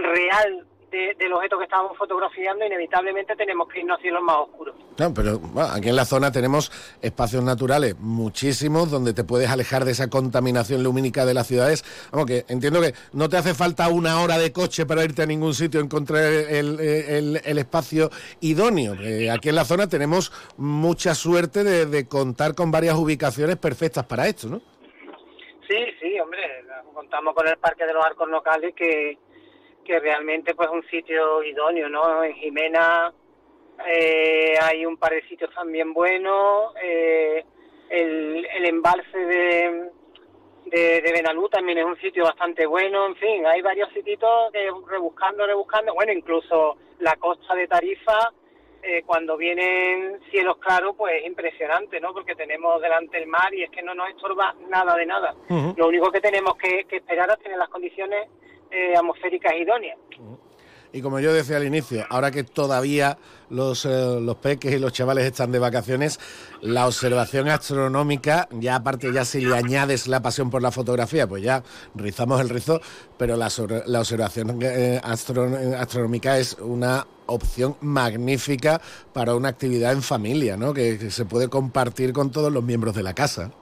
[0.02, 4.74] real de- del objeto que estamos fotografiando, inevitablemente tenemos que irnos a cielos más oscuros.
[4.98, 9.84] No, pero bueno, aquí en la zona tenemos espacios naturales muchísimos donde te puedes alejar
[9.84, 11.84] de esa contaminación lumínica de las ciudades.
[12.10, 15.26] Vamos, que entiendo que no te hace falta una hora de coche para irte a
[15.26, 18.08] ningún sitio encontrar el, el- el espacio
[18.40, 18.94] idóneo.
[18.94, 24.06] Eh, aquí en la zona tenemos mucha suerte de, de contar con varias ubicaciones perfectas
[24.06, 24.62] para esto, ¿no?
[25.68, 26.40] Sí, sí, hombre,
[26.94, 29.18] contamos con el Parque de los Arcos Locales que,
[29.88, 32.22] que realmente pues un sitio idóneo, ¿no?
[32.22, 33.10] En Jimena
[33.86, 37.42] eh, hay un par de sitios también buenos, eh,
[37.88, 39.90] el, el embalse de,
[40.66, 44.20] de, de Benalú también es un sitio bastante bueno, en fin, hay varios sitios
[44.52, 48.30] que rebuscando, rebuscando, bueno, incluso la costa de Tarifa,
[48.82, 52.12] eh, cuando vienen cielos claros, pues es impresionante, ¿no?
[52.12, 55.34] Porque tenemos delante el mar y es que no nos estorba nada de nada.
[55.76, 58.28] Lo único que tenemos que, que esperar es tener las condiciones
[58.70, 59.98] eh, atmosféricas idóneas.
[60.90, 63.18] Y como yo decía al inicio, ahora que todavía
[63.50, 66.18] los, eh, los peques y los chavales están de vacaciones,
[66.62, 71.42] la observación astronómica, ya aparte ya si le añades la pasión por la fotografía, pues
[71.42, 71.62] ya
[71.94, 72.80] rizamos el rizo,
[73.18, 73.50] pero la,
[73.84, 78.80] la observación eh, astro- astronómica es una opción magnífica
[79.12, 80.72] para una actividad en familia, ¿no?
[80.72, 83.52] Que se puede compartir con todos los miembros de la casa.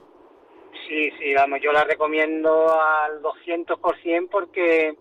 [1.37, 4.95] Vamos, yo la recomiendo al 200% porque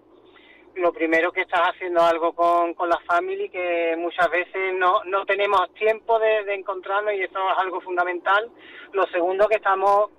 [0.74, 5.24] lo primero que estás haciendo algo con, con la family que muchas veces no, no
[5.24, 8.50] tenemos tiempo de, de encontrarnos y eso es algo fundamental.
[8.92, 10.10] Lo segundo que estamos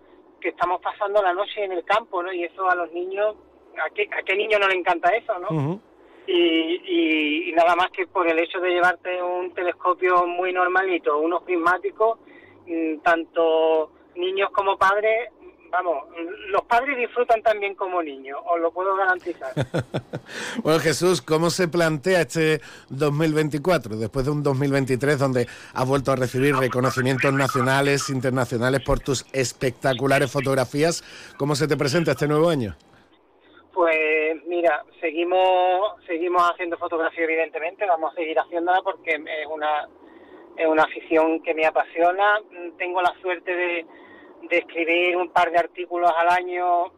[0.41, 2.32] que estamos pasando la noche en el campo, ¿no?
[2.34, 3.36] Y eso a los niños,
[3.84, 5.47] ¿a qué, a qué niño no le encanta eso, no?
[6.28, 11.18] y, y- y nada más que por el hecho de llevarte un telescopio muy normalito,
[11.20, 12.20] unos prismáticos,
[12.65, 15.30] mm, tanto niños como padres,
[15.72, 16.05] vamos,
[16.49, 19.53] los padres disfrutan también como niños, os lo puedo garantizar.
[20.61, 22.59] Bueno, Jesús, ¿cómo se plantea este
[22.89, 23.95] 2024?
[23.95, 30.30] Después de un 2023 donde has vuelto a recibir reconocimientos nacionales, internacionales por tus espectaculares
[30.30, 31.03] fotografías,
[31.38, 32.76] ¿cómo se te presenta este nuevo año?
[33.74, 39.88] Pues mira, seguimos seguimos haciendo fotografía evidentemente, vamos a seguir haciéndola porque es una
[40.57, 42.39] es una afición que me apasiona.
[42.78, 43.86] Tengo la suerte de,
[44.50, 46.91] de escribir un par de artículos al año.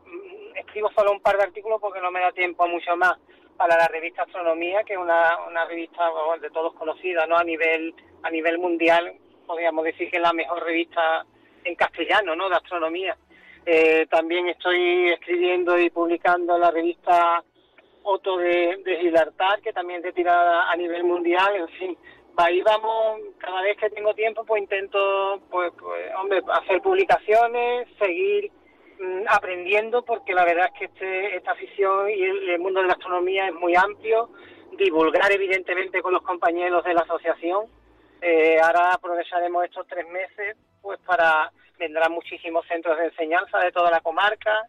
[0.55, 3.17] Escribo solo un par de artículos porque no me da tiempo mucho más
[3.57, 6.03] para la revista Astronomía, que es una, una revista
[6.41, 7.37] de todos conocida, ¿no?
[7.37, 7.93] A nivel
[8.23, 9.13] a nivel mundial,
[9.45, 11.25] podríamos decir que es la mejor revista
[11.63, 12.49] en castellano, ¿no?
[12.49, 13.17] De astronomía.
[13.65, 17.43] Eh, también estoy escribiendo y publicando la revista
[18.03, 21.97] Otto de, de Gibraltar, que también es tirada a nivel mundial, en fin.
[22.39, 28.49] Ahí vamos, cada vez que tengo tiempo, pues intento, pues, pues hombre, hacer publicaciones, seguir
[28.99, 32.87] mm, aprendiendo, porque la verdad es que este, esta afición y el, el mundo de
[32.87, 34.29] la astronomía es muy amplio.
[34.77, 37.65] Divulgar, evidentemente, con los compañeros de la asociación.
[38.21, 43.89] Eh, ahora aprovecharemos estos tres meses, pues para vendrán muchísimos centros de enseñanza de toda
[43.89, 44.67] la comarca.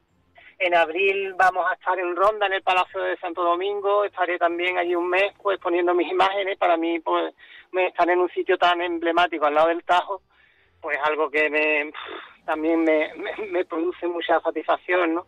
[0.62, 4.04] En abril vamos a estar en Ronda, en el Palacio de Santo Domingo.
[4.04, 6.58] Estaré también allí un mes, pues poniendo mis imágenes.
[6.58, 7.34] Para mí, pues,
[7.72, 10.20] estar en un sitio tan emblemático al lado del Tajo,
[10.82, 11.90] pues algo que me,
[12.44, 15.26] también me, produce mucha satisfacción, ¿no?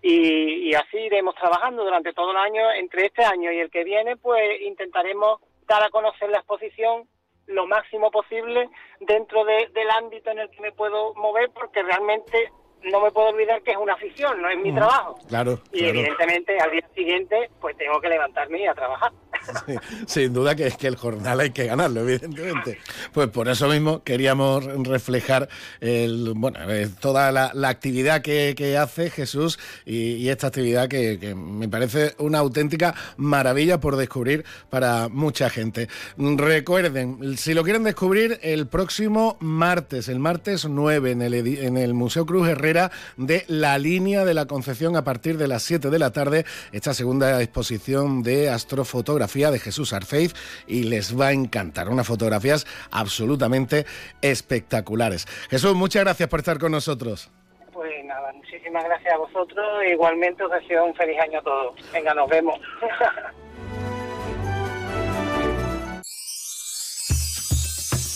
[0.00, 2.70] Y, y así iremos trabajando durante todo el año.
[2.70, 7.08] Entre este año y el que viene, pues intentaremos dar a conocer la exposición
[7.48, 8.68] lo máximo posible
[9.00, 12.52] dentro de, del ámbito en el que me puedo mover, porque realmente
[12.84, 15.18] no me puedo olvidar que es una afición, no es mi trabajo.
[15.28, 15.94] Claro, Y claro.
[15.98, 19.12] evidentemente al día siguiente pues tengo que levantarme y a trabajar.
[19.66, 19.74] Sí,
[20.06, 22.78] sin duda que es que el jornal hay que ganarlo, evidentemente.
[23.12, 25.48] Pues por eso mismo queríamos reflejar
[25.80, 30.88] el, bueno, eh, toda la, la actividad que, que hace Jesús y, y esta actividad
[30.88, 35.88] que, que me parece una auténtica maravilla por descubrir para mucha gente.
[36.18, 41.94] Recuerden, si lo quieren descubrir, el próximo martes, el martes 9, en el, en el
[41.94, 42.67] Museo Cruz Herrera
[43.16, 46.92] de La Línea de la Concepción, a partir de las 7 de la tarde, esta
[46.92, 50.34] segunda exposición de astrofotografía de Jesús Arfeiz
[50.66, 51.88] y les va a encantar.
[51.88, 53.86] Unas fotografías absolutamente
[54.20, 55.26] espectaculares.
[55.48, 57.30] Jesús, muchas gracias por estar con nosotros.
[57.72, 59.64] Pues nada, muchísimas gracias a vosotros.
[59.90, 61.92] Igualmente os deseo un feliz año a todos.
[61.92, 62.60] Venga, nos vemos.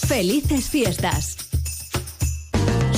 [0.09, 1.52] Felices fiestas.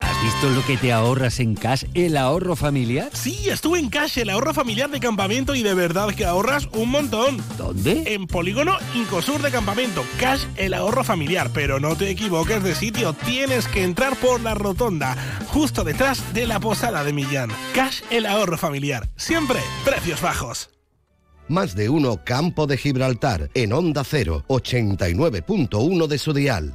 [0.00, 3.10] ¿Has visto lo que te ahorras en cash el ahorro familiar?
[3.12, 6.90] Sí, estuve en Cash, el ahorro familiar de campamento y de verdad que ahorras un
[6.90, 7.42] montón.
[7.58, 8.14] ¿Dónde?
[8.14, 10.02] En Polígono Incosur de Campamento.
[10.18, 11.50] Cash, el ahorro familiar.
[11.52, 15.16] Pero no te equivoques de sitio, tienes que entrar por la rotonda,
[15.48, 17.50] justo detrás de la posada de Millán.
[17.74, 19.08] Cash, el ahorro familiar.
[19.16, 20.70] Siempre precios bajos.
[21.48, 26.74] Más de uno Campo de Gibraltar en Onda 0, 89.1 de su dial.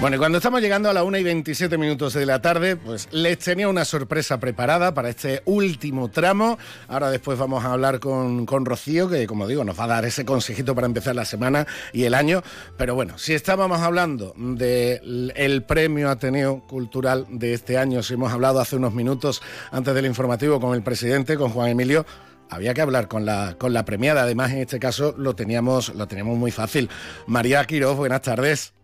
[0.00, 3.08] Bueno, y cuando estamos llegando a la 1 y 27 minutos de la tarde, pues
[3.10, 6.58] les tenía una sorpresa preparada para este último tramo.
[6.88, 10.04] Ahora después vamos a hablar con, con Rocío, que como digo, nos va a dar
[10.04, 12.42] ese consejito para empezar la semana y el año.
[12.76, 18.60] Pero bueno, si estábamos hablando del premio Ateneo Cultural de este año, si hemos hablado
[18.60, 19.40] hace unos minutos
[19.70, 22.04] antes del informativo con el presidente, con Juan Emilio,
[22.50, 24.22] había que hablar con la, con la premiada.
[24.22, 26.90] Además, en este caso lo teníamos, lo teníamos muy fácil.
[27.26, 28.74] María Quiroz, buenas tardes.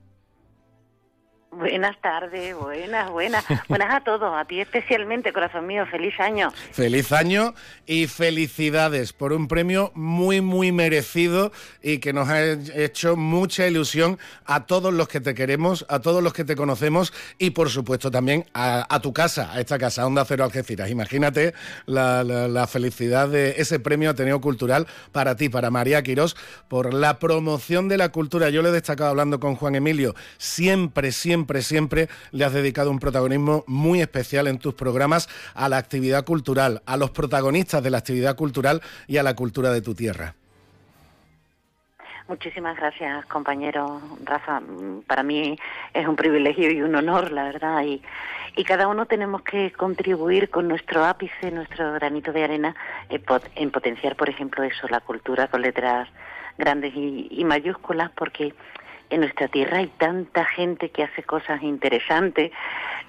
[1.60, 3.44] Buenas tardes, buenas, buenas.
[3.68, 6.50] Buenas a todos, a ti especialmente, corazón mío, feliz año.
[6.72, 7.52] Feliz año
[7.86, 11.52] y felicidades por un premio muy, muy merecido
[11.82, 16.22] y que nos ha hecho mucha ilusión a todos los que te queremos, a todos
[16.22, 20.06] los que te conocemos y, por supuesto, también a, a tu casa, a esta casa,
[20.06, 20.88] Onda Cero Algeciras.
[20.90, 21.52] Imagínate
[21.84, 26.36] la, la- la felicidad de ese premio Ateneo Cultural para ti, para María Quirós,
[26.68, 28.48] por la promoción de la cultura.
[28.48, 32.98] Yo le he destacado hablando con Juan Emilio, siempre, siempre, siempre le has dedicado un
[33.00, 37.98] protagonismo muy especial en tus programas a la actividad cultural, a los protagonistas de la
[37.98, 40.34] actividad cultural y a la cultura de tu tierra.
[42.28, 44.60] Muchísimas gracias, compañero Rafa.
[44.60, 45.58] Mm, Para mí
[45.92, 47.82] es un privilegio y un honor, la verdad.
[47.82, 48.00] Y,
[48.54, 52.76] y cada uno tenemos que contribuir con nuestro ápice, nuestro granito de arena,
[53.08, 56.08] en, pot- en potenciar, por ejemplo, eso, la cultura con letras
[56.56, 58.54] grandes y mayúsculas, porque
[59.10, 62.50] en nuestra tierra hay tanta gente que hace cosas interesantes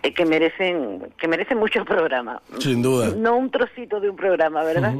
[0.04, 2.42] eh, que merecen que merecen mucho programa.
[2.60, 3.14] Sin duda.
[3.16, 4.94] No un trocito de un programa, ¿verdad?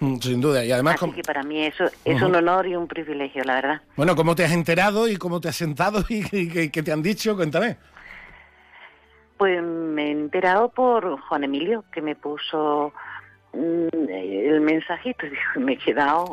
[0.00, 0.64] Mm, Sin duda.
[0.64, 3.54] Y además, Así com- que para mí eso es un honor y un privilegio, la
[3.54, 3.82] verdad.
[3.96, 6.92] bueno, ¿cómo te has enterado y cómo te has sentado y, y qué- qué te
[6.92, 7.34] han dicho?
[7.36, 7.76] Cuéntame.
[9.38, 12.92] Pues me he enterado por Juan Emilio, que me puso
[13.52, 15.26] el mensajito
[15.56, 16.32] me he quedado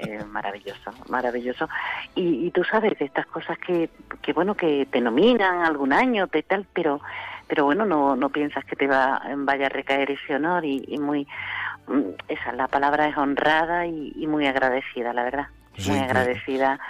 [0.00, 1.68] eh, maravilloso, maravilloso.
[2.14, 3.90] Y, y tú sabes de estas cosas que,
[4.20, 7.00] que, bueno, que te nominan algún año, te tal, pero
[7.48, 10.98] pero bueno, no, no piensas que te va, vaya a recaer ese honor y, y
[10.98, 11.28] muy,
[11.86, 16.80] mm, esa, la palabra es honrada y, y muy agradecida, la verdad, Sí, muy agradecida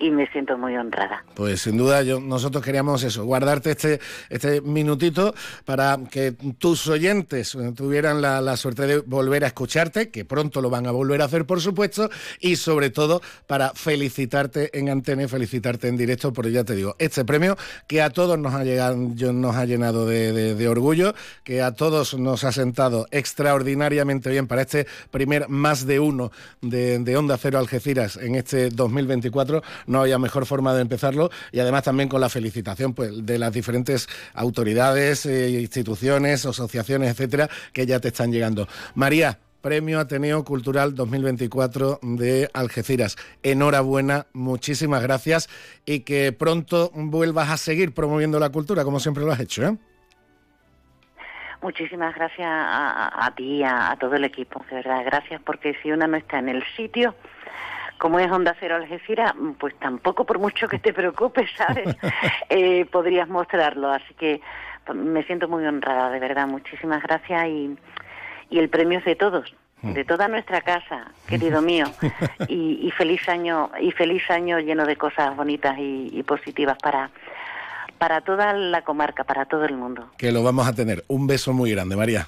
[0.00, 1.24] y me siento muy honrada.
[1.34, 4.00] Pues sin duda yo, nosotros queríamos eso, guardarte este,
[4.30, 10.10] este minutito para que tus oyentes eh, tuvieran la, la suerte de volver a escucharte,
[10.10, 12.08] que pronto lo van a volver a hacer por supuesto,
[12.40, 16.96] y sobre todo para felicitarte en antena y felicitarte en directo, porque ya te digo,
[16.98, 17.56] este premio
[17.86, 21.14] que a todos nos ha, llegado, nos ha llenado de, de- de orgullo,
[21.44, 26.30] que a todos nos ha sentado extraordinariamente bien para este primer más de uno
[26.62, 29.62] de, de Onda Cero Algeciras en este 2024.
[29.90, 33.52] No había mejor forma de empezarlo y además también con la felicitación pues, de las
[33.52, 38.66] diferentes autoridades, eh, instituciones, asociaciones, etcétera, que ya te están llegando.
[38.94, 39.38] María.
[39.60, 43.18] Premio Ateneo Cultural 2024 de Algeciras.
[43.42, 45.50] Enhorabuena, muchísimas gracias
[45.84, 49.62] y que pronto vuelvas a seguir promoviendo la cultura como siempre lo has hecho.
[49.66, 49.76] ¿eh?
[51.62, 56.06] Muchísimas gracias a, a- ti, a todo el equipo, de verdad, gracias, porque si una
[56.06, 57.14] no está en el sitio,
[58.00, 61.94] como es Onda Cero Algeciras, pues tampoco por mucho que te preocupes, ¿sabes?
[62.48, 64.40] Eh, podrías mostrarlo, así que
[64.86, 67.76] pues, me siento muy honrada, de verdad, muchísimas gracias y,
[68.48, 71.84] y el premio es de todos, de toda nuestra casa, querido mío,
[72.48, 77.10] y, y feliz año y feliz año lleno de cosas bonitas y, y positivas para
[77.98, 80.08] para toda la comarca, para todo el mundo.
[80.16, 81.04] Que lo vamos a tener.
[81.06, 82.26] Un beso muy grande, María.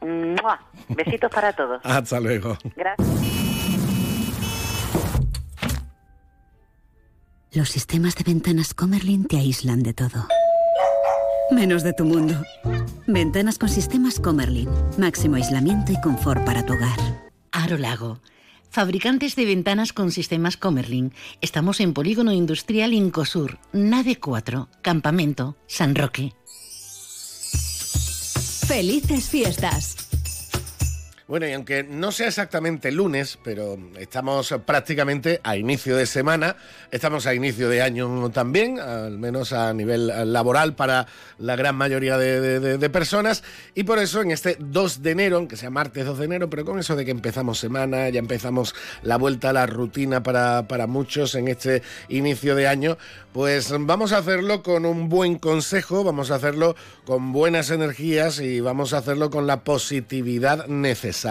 [0.00, 0.60] ¡Mua!
[0.90, 1.80] Besitos para todos.
[1.84, 2.56] Hasta luego.
[2.76, 3.41] Gracias.
[7.54, 10.26] Los sistemas de ventanas Comerlin te aíslan de todo.
[11.50, 12.42] Menos de tu mundo.
[13.06, 14.70] Ventanas con sistemas Comerlin.
[14.96, 16.98] Máximo aislamiento y confort para tu hogar.
[17.50, 18.20] Aro Lago.
[18.70, 21.12] Fabricantes de ventanas con sistemas Comerlin.
[21.42, 26.32] Estamos en Polígono Industrial Incosur, Nave 4, Campamento, San Roque.
[28.66, 30.08] Felices fiestas.
[31.32, 36.56] Bueno, y aunque no sea exactamente lunes, pero estamos prácticamente a inicio de semana,
[36.90, 41.06] estamos a inicio de año también, al menos a nivel laboral para
[41.38, 43.44] la gran mayoría de personas,
[43.74, 46.66] y por eso en este 2 de enero, aunque sea martes 2 de enero, pero
[46.66, 50.86] con eso de que empezamos semana, ya empezamos la vuelta a la rutina para, para
[50.86, 52.98] muchos en este inicio de año,
[53.32, 56.76] pues vamos a hacerlo con un buen consejo, vamos a hacerlo
[57.06, 61.21] con buenas energías y vamos a hacerlo con la positividad necesaria.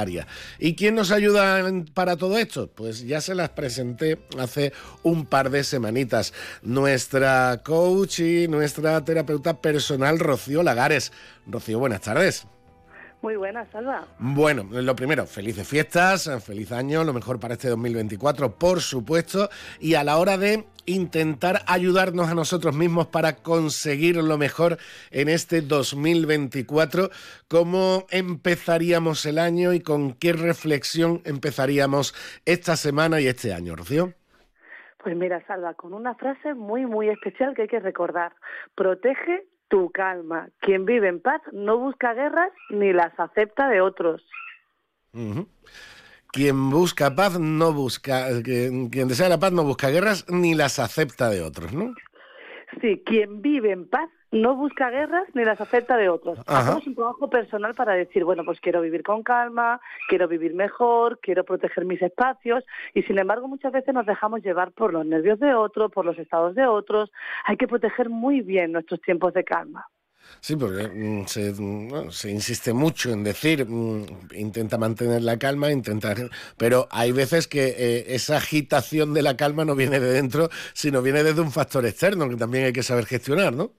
[0.60, 1.64] ¿Y quién nos ayuda
[1.94, 2.72] para todo esto?
[2.72, 4.74] Pues ya se las presenté hace
[5.04, 6.34] un par de semanitas.
[6.62, 11.12] Nuestra coach y nuestra terapeuta personal, Rocío Lagares.
[11.46, 12.46] Rocío, buenas tardes.
[13.22, 14.08] Muy buena, Salva.
[14.18, 19.50] Bueno, lo primero, felices fiestas, feliz año, lo mejor para este 2024, por supuesto,
[19.80, 24.78] y a la hora de intentar ayudarnos a nosotros mismos para conseguir lo mejor
[25.12, 27.10] en este 2024,
[27.48, 32.16] ¿cómo empezaríamos el año y con qué reflexión empezaríamos
[32.46, 34.14] esta semana y este año, Rocío?
[35.04, 38.34] Pues mira, Salva, con una frase muy, muy especial que hay que recordar.
[38.76, 40.50] Protege tu calma.
[40.60, 44.22] Quien vive en paz no busca guerras ni las acepta de otros.
[46.32, 50.78] Quien busca paz no busca, quien, quien desea la paz no busca guerras ni las
[50.78, 51.96] acepta de otros, ¿no?
[52.82, 56.40] Sí, quien vive en paz no busca guerras ni las acepta de otros.
[56.48, 56.60] Ajá.
[56.60, 61.20] Hacemos un trabajo personal para decir, bueno, pues quiero vivir con calma, quiero vivir mejor,
[61.22, 62.64] quiero proteger mis espacios
[62.94, 66.18] y sin embargo muchas veces nos dejamos llevar por los nervios de otros, por los
[66.18, 67.12] estados de otros.
[67.46, 69.86] Hay que proteger muy bien nuestros tiempos de calma.
[70.40, 75.38] Sí, porque mm, se, mm, bueno, se insiste mucho en decir, mm, intenta mantener la
[75.38, 76.16] calma, intenta...
[76.58, 81.02] Pero hay veces que eh, esa agitación de la calma no viene de dentro, sino
[81.02, 83.74] viene desde un factor externo que también hay que saber gestionar, ¿no?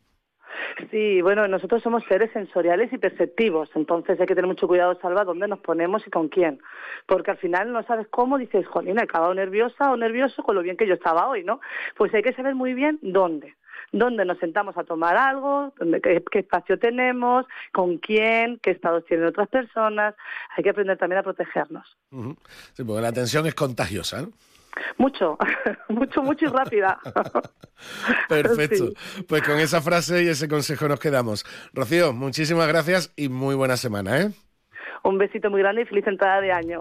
[0.90, 5.24] Sí, bueno, nosotros somos seres sensoriales y perceptivos, entonces hay que tener mucho cuidado, Salva,
[5.24, 6.60] dónde nos ponemos y con quién.
[7.06, 10.62] Porque al final no sabes cómo, dices, jolín, he acabado nerviosa o nervioso con lo
[10.62, 11.60] bien que yo estaba hoy, ¿no?
[11.96, 13.54] Pues hay que saber muy bien dónde.
[13.90, 19.26] Dónde nos sentamos a tomar algo, dónde, qué, espacio tenemos, con quién, qué estados tienen
[19.26, 20.14] otras personas.
[20.56, 21.98] Hay que aprender también a protegernos.
[22.72, 24.32] Sí, porque la tensión es contagiosa, ¿no?
[24.98, 25.36] Mucho,
[25.88, 26.98] mucho, mucho y rápida.
[28.28, 28.90] Perfecto.
[29.28, 31.44] Pues con esa frase y ese consejo nos quedamos.
[31.72, 34.30] Rocío, muchísimas gracias y muy buena semana, ¿eh?
[35.04, 36.80] Un besito muy grande y feliz entrada de año.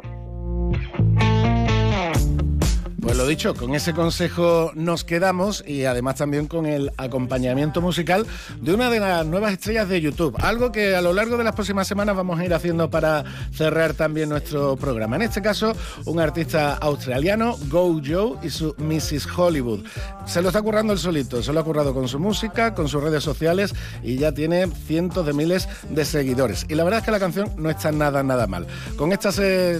[3.01, 8.27] Pues lo dicho, con ese consejo nos quedamos y además también con el acompañamiento musical
[8.61, 10.35] de una de las nuevas estrellas de YouTube.
[10.39, 13.23] Algo que a lo largo de las próximas semanas vamos a ir haciendo para
[13.53, 15.15] cerrar también nuestro programa.
[15.15, 15.73] En este caso,
[16.05, 19.27] un artista australiano, Go Joe, y su Mrs.
[19.35, 19.83] Hollywood.
[20.27, 23.01] Se lo está currando el solito, se lo ha currado con su música, con sus
[23.01, 23.73] redes sociales
[24.03, 26.67] y ya tiene cientos de miles de seguidores.
[26.69, 28.67] Y la verdad es que la canción no está nada, nada mal.
[28.95, 29.31] Con esta,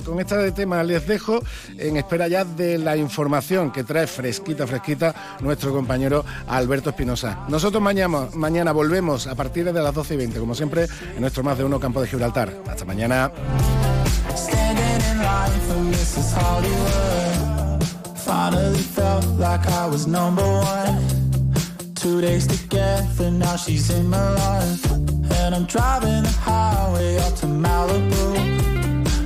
[0.04, 1.44] con esta tema les dejo
[1.78, 7.40] en espera ya de la información información que trae fresquita, fresquita nuestro compañero Alberto Espinosa.
[7.50, 11.44] Nosotros mañana, mañana volvemos a partir de las 12 y 20, como siempre, en nuestro
[11.44, 12.54] más de uno campo de Gibraltar.
[12.68, 13.32] Hasta mañana.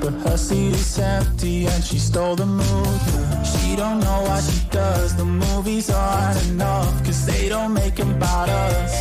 [0.06, 3.25] But her seat is empty and she stole the mood
[3.76, 8.48] Don't know what she does The movies aren't enough Cause they don't make them about
[8.48, 8.94] us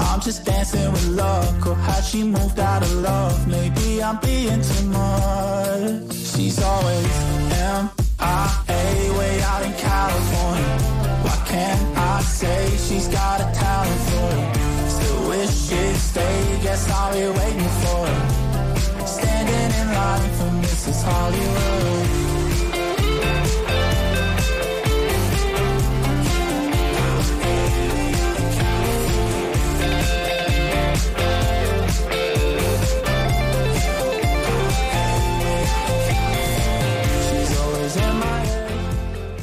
[0.00, 4.62] I'm just dancing with luck Or has she moved out of love Maybe I'm being
[4.62, 7.12] too much She's always
[7.52, 9.18] M.I.A.
[9.18, 10.78] Way out in California
[11.24, 12.70] Why can't I say?
[12.78, 18.06] She's got a talent for it Still wish she'd stay Guess I'll be waiting for
[18.06, 21.02] her Standing in line for Mrs.
[21.02, 22.21] Hollywood.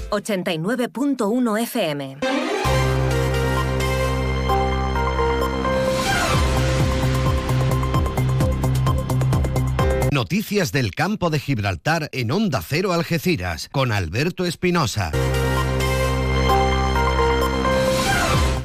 [0.10, 2.18] 89.1 FM.
[10.12, 15.12] Noticias del campo de Gibraltar en Onda Cero Algeciras con Alberto Espinosa.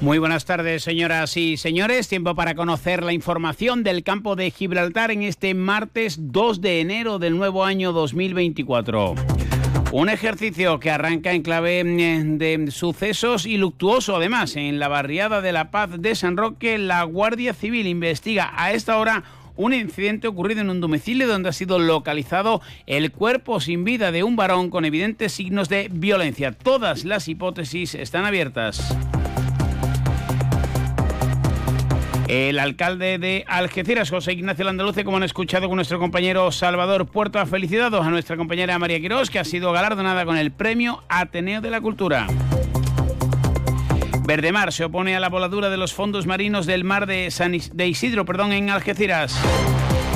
[0.01, 2.09] Muy buenas tardes, señoras y señores.
[2.09, 7.19] Tiempo para conocer la información del campo de Gibraltar en este martes 2 de enero
[7.19, 9.15] del nuevo año 2024.
[9.95, 14.17] Un ejercicio que arranca en clave eh, de sucesos y luctuoso.
[14.17, 18.73] Además, en la barriada de La Paz de San Roque, la Guardia Civil investiga a
[18.73, 19.23] esta hora
[19.55, 24.25] un incidente ocurrido en un domicilio donde ha sido localizado el cuerpo sin vida de
[24.25, 26.51] un varón con evidentes signos de violencia.
[26.51, 28.97] Todas las hipótesis están abiertas.
[32.29, 37.39] El alcalde de Algeciras, José Ignacio Landaluce, como han escuchado con nuestro compañero Salvador Puerto,
[37.39, 41.61] ha felicitado a nuestra compañera María Quirós, que ha sido galardonada con el premio Ateneo
[41.61, 42.27] de la Cultura.
[44.27, 47.31] Verdemar se opone a la voladura de los fondos marinos del mar de,
[47.73, 49.39] de Isidro perdón, en Algeciras.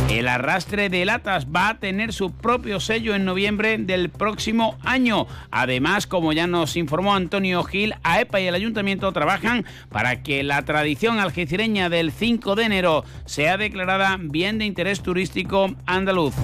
[0.09, 5.27] El arrastre de latas va a tener su propio sello en noviembre del próximo año.
[5.51, 10.63] Además, como ya nos informó Antonio Gil, AEPA y el ayuntamiento trabajan para que la
[10.63, 16.35] tradición algecireña del 5 de enero sea declarada bien de interés turístico andaluz.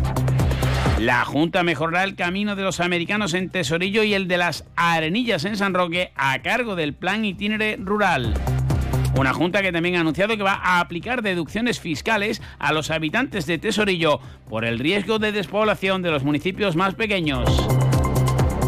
[0.98, 5.44] La Junta mejorará el camino de los americanos en Tesorillo y el de las Arenillas
[5.46, 8.34] en San Roque a cargo del Plan Itinere Rural.
[9.16, 13.46] Una junta que también ha anunciado que va a aplicar deducciones fiscales a los habitantes
[13.46, 17.93] de Tesorillo por el riesgo de despoblación de los municipios más pequeños.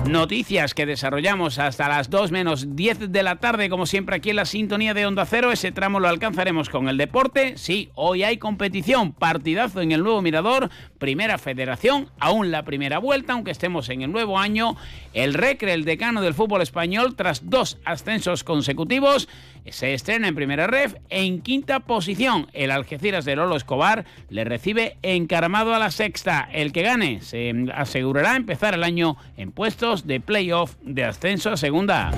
[0.08, 4.36] Noticias que desarrollamos hasta las 2 menos 10 de la tarde, como siempre aquí en
[4.36, 5.50] la sintonía de Onda Cero.
[5.50, 7.58] Ese tramo lo alcanzaremos con el deporte.
[7.58, 13.32] Sí, hoy hay competición, partidazo en el nuevo Mirador, primera federación, aún la primera vuelta,
[13.32, 14.76] aunque estemos en el nuevo año.
[15.12, 19.28] El Recre, el decano del fútbol español, tras dos ascensos consecutivos,
[19.68, 20.94] se estrena en primera ref.
[21.10, 26.48] En quinta posición, el Algeciras de Lolo Escobar le recibe encaramado a la sexta.
[26.52, 31.56] El que gane se asegurará empezar el año en puestos de playoff de ascenso a
[31.56, 32.10] segunda.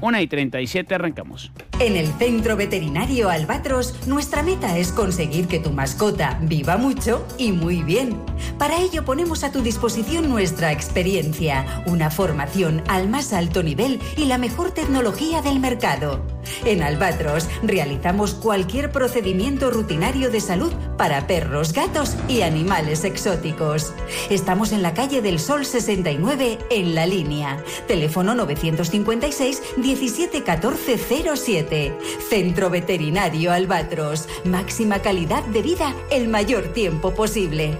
[0.00, 1.52] 1 y 37 arrancamos.
[1.78, 7.52] En el Centro Veterinario Albatros, nuestra meta es conseguir que tu mascota viva mucho y
[7.52, 8.16] muy bien.
[8.58, 14.26] Para ello ponemos a tu disposición nuestra experiencia, una formación al más alto nivel y
[14.26, 16.22] la mejor tecnología del mercado.
[16.64, 23.94] En Albatros realizamos cualquier procedimiento rutinario de salud para perros, gatos y animales exóticos.
[24.28, 27.62] Estamos en la calle del Sol 69 en la línea.
[27.86, 29.62] Teléfono 956
[29.96, 31.92] 171407.
[32.28, 34.28] Centro Veterinario Albatros.
[34.44, 37.76] Máxima calidad de vida el mayor tiempo posible.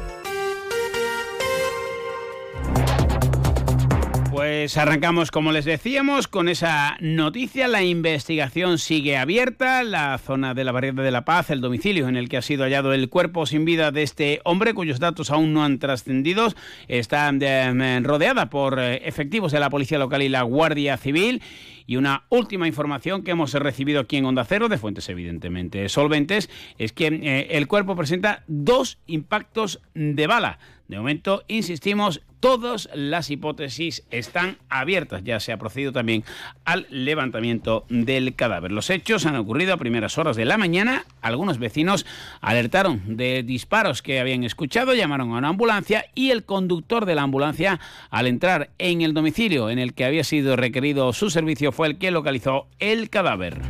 [4.30, 7.68] Pues arrancamos, como les decíamos, con esa noticia.
[7.68, 9.82] La investigación sigue abierta.
[9.82, 12.64] La zona de la Barriada de la Paz, el domicilio en el que ha sido
[12.64, 16.52] hallado el cuerpo sin vida de este hombre, cuyos datos aún no han trascendido,
[16.88, 21.42] está eh, rodeada por eh, efectivos de la Policía Local y la Guardia Civil.
[21.90, 26.48] Y una última información que hemos recibido aquí en Onda Cero, de fuentes evidentemente solventes,
[26.78, 30.60] es que eh, el cuerpo presenta dos impactos de bala.
[30.90, 35.22] De momento, insistimos, todas las hipótesis están abiertas.
[35.22, 36.24] Ya se ha procedido también
[36.64, 38.72] al levantamiento del cadáver.
[38.72, 41.04] Los hechos han ocurrido a primeras horas de la mañana.
[41.22, 42.06] Algunos vecinos
[42.40, 47.22] alertaron de disparos que habían escuchado, llamaron a una ambulancia y el conductor de la
[47.22, 47.78] ambulancia,
[48.10, 51.98] al entrar en el domicilio en el que había sido requerido su servicio, fue el
[51.98, 53.60] que localizó el cadáver.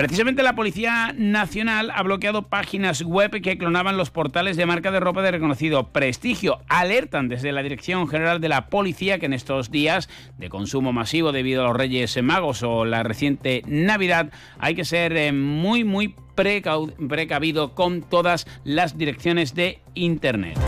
[0.00, 4.98] Precisamente la Policía Nacional ha bloqueado páginas web que clonaban los portales de marca de
[4.98, 6.62] ropa de reconocido prestigio.
[6.68, 10.08] Alertan desde la Dirección General de la Policía que en estos días
[10.38, 15.14] de consumo masivo debido a los Reyes Magos o la reciente Navidad hay que ser
[15.14, 20.58] eh, muy, muy precavido con todas las direcciones de Internet.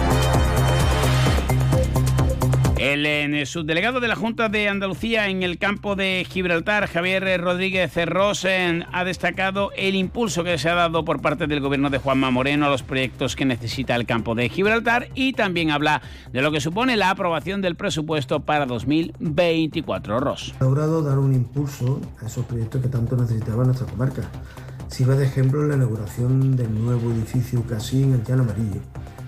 [2.82, 8.86] El, subdelegado de la Junta de Andalucía en el campo de Gibraltar, Javier Rodríguez Rosen,
[8.92, 12.66] ha destacado el impulso que se ha dado por parte del gobierno de Juanma Moreno
[12.66, 16.02] a los proyectos que necesita el campo de Gibraltar y también habla
[16.32, 20.18] de lo que supone la aprobación del presupuesto para 2024.
[20.18, 20.52] Ross.
[20.58, 24.22] Ha logrado dar un impulso a esos proyectos que tanto necesitaba nuestra comarca.
[24.88, 28.80] Sirve de ejemplo la inauguración del nuevo edificio Casi en el Llano Amarillo,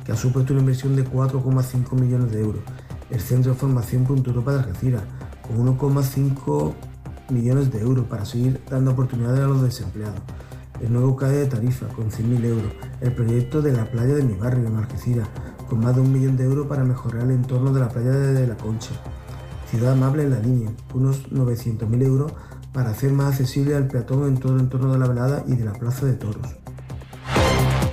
[0.05, 2.65] que ha supuesto una inversión de 4,5 millones de euros
[3.11, 5.03] el Centro de Formación Punto Europa de Algeciras,
[5.43, 6.75] con 1,5
[7.31, 10.21] millones de euros para seguir dando oportunidades a los desempleados.
[10.81, 12.73] El nuevo CAE de tarifa, con 100.000 euros.
[13.01, 15.29] El proyecto de la playa de mi barrio, en Algeciras,
[15.69, 18.47] con más de un millón de euros para mejorar el entorno de la playa de
[18.47, 18.91] La Concha.
[19.71, 22.33] Ciudad Amable en la línea, unos 900.000 euros
[22.73, 25.65] para hacer más accesible al peatón en todo el entorno de la velada y de
[25.65, 26.64] la plaza de toros.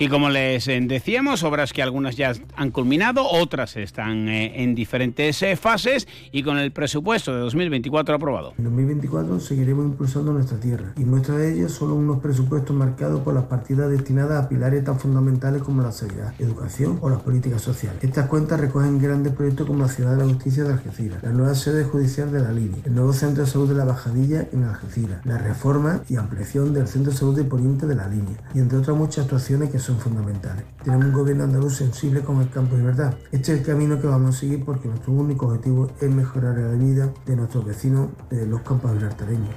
[0.02, 4.74] Y como les eh, decíamos, obras que algunas ya han culminado, otras están eh, en
[4.74, 8.56] diferentes eh, fases y con el presupuesto de 2024 aprobado.
[8.58, 13.36] En 2024 seguiremos impulsando nuestra tierra y muestra de ello son unos presupuestos marcados por
[13.36, 18.04] las partidas destinadas a pilares tan fundamentales como la sanidad, educación o las políticas sociales.
[18.04, 21.54] Estas cuentas recogen grandes proyectos como la Ciudad de la Justicia de Algeciras, la nueva
[21.54, 25.24] sede judicial de la línea, el nuevo Centro de Salud de la Bajadilla en Algeciras,
[25.28, 28.80] la reforma y ampliación del Centro de Salud de Poniente de la línea y entre
[28.80, 30.64] otras muchas actuaciones que son fundamentales.
[30.84, 33.18] Tenemos un gobierno andaluz sensible con el campo de verdad.
[33.32, 36.72] Este es el camino que vamos a seguir porque nuestro único objetivo es mejorar la
[36.72, 39.50] vida de nuestros vecinos de los campos gibraltareños.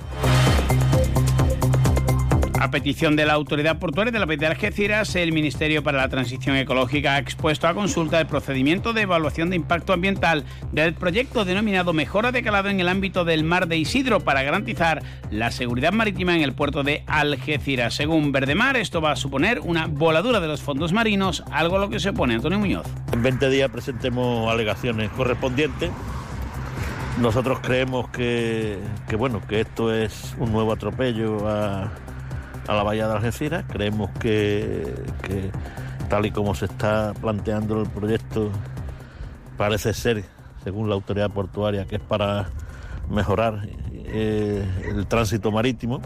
[2.65, 6.09] A petición de la Autoridad Portuaria de la Provincia de Algeciras, el Ministerio para la
[6.09, 11.45] Transición Ecológica ha expuesto a consulta el procedimiento de evaluación de impacto ambiental del proyecto
[11.45, 15.93] denominado Mejora de Calado en el ámbito del mar de Isidro para garantizar la seguridad
[15.93, 17.93] marítima en el puerto de Algeciras.
[17.93, 21.91] Según Verdemar, esto va a suponer una voladura de los fondos marinos, algo a lo
[21.91, 22.87] que se opone Antonio Muñoz.
[23.13, 25.91] En 20 días presentemos alegaciones correspondientes.
[27.21, 28.81] Nosotros creemos que
[29.19, 31.93] bueno, que esto es un nuevo atropello a
[32.67, 33.65] a la bahía de Algeciras.
[33.69, 34.95] Creemos que,
[36.09, 38.51] tal y como se está planteando el proyecto,
[39.57, 40.25] parece ser,
[40.63, 42.49] según la autoridad portuaria, que es para
[43.09, 46.01] mejorar eh, el tránsito marítimo.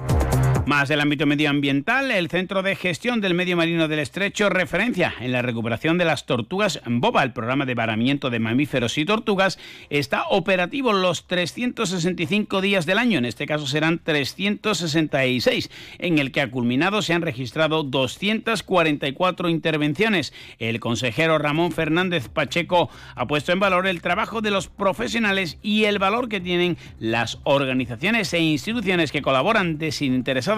[0.68, 5.32] Más del ámbito medioambiental, el Centro de Gestión del Medio Marino del Estrecho referencia en
[5.32, 7.22] la recuperación de las tortugas boba.
[7.22, 9.58] El programa de varamiento de mamíferos y tortugas
[9.88, 15.70] está operativo los 365 días del año, en este caso serán 366,
[16.00, 20.34] en el que ha culminado se han registrado 244 intervenciones.
[20.58, 25.84] El consejero Ramón Fernández Pacheco ha puesto en valor el trabajo de los profesionales y
[25.84, 30.57] el valor que tienen las organizaciones e instituciones que colaboran desinteresadamente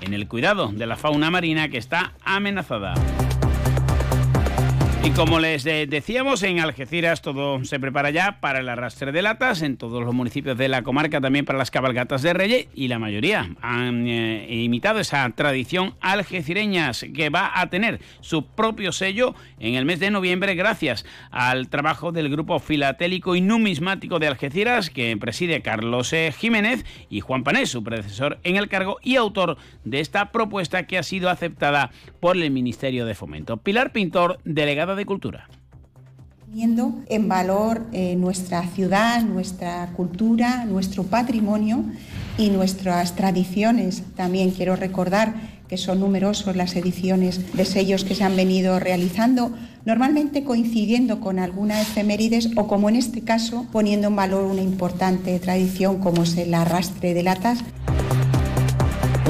[0.00, 2.94] en el cuidado de la fauna marina que está amenazada.
[5.02, 9.62] Y como les decíamos, en Algeciras todo se prepara ya para el arrastre de latas,
[9.62, 12.98] en todos los municipios de la comarca también para las cabalgatas de Reyes y la
[12.98, 19.74] mayoría han eh, imitado esa tradición algecireña que va a tener su propio sello en
[19.74, 25.16] el mes de noviembre gracias al trabajo del grupo filatélico y numismático de Algeciras que
[25.16, 26.30] preside Carlos e.
[26.30, 30.98] Jiménez y Juan Panés, su predecesor en el cargo y autor de esta propuesta que
[30.98, 31.90] ha sido aceptada
[32.20, 33.56] por el Ministerio de Fomento.
[33.56, 35.48] Pilar Pintor, delegado de Cultura
[36.50, 41.84] poniendo en valor eh, nuestra ciudad, nuestra cultura, nuestro patrimonio
[42.38, 44.02] y nuestras tradiciones.
[44.16, 45.34] También quiero recordar
[45.68, 49.52] que son numerosos las ediciones de sellos que se han venido realizando,
[49.84, 55.38] normalmente coincidiendo con alguna efemérides o como en este caso poniendo en valor una importante
[55.38, 57.60] tradición como es el arrastre de latas.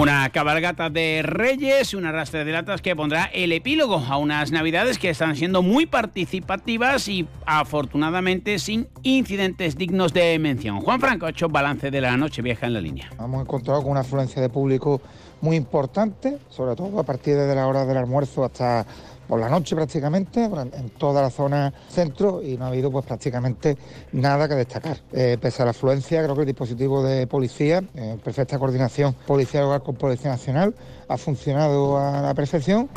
[0.00, 4.98] Una cabalgata de reyes, una arrastre de latas que pondrá el epílogo a unas navidades
[4.98, 10.80] que están siendo muy participativas y afortunadamente sin incidentes dignos de mención.
[10.80, 13.10] Juan Franco ha hecho balance de la noche vieja en la línea.
[13.22, 15.02] Hemos encontrado con una afluencia de público
[15.42, 18.86] muy importante, sobre todo a partir de la hora del almuerzo hasta
[19.30, 23.76] por la noche prácticamente, en toda la zona centro y no ha habido pues prácticamente
[24.10, 24.96] nada que destacar.
[25.12, 29.60] Eh, pese a la afluencia, creo que el dispositivo de policía, en perfecta coordinación policía
[29.60, 30.74] local con Policía Nacional,
[31.08, 32.88] ha funcionado a la perfección.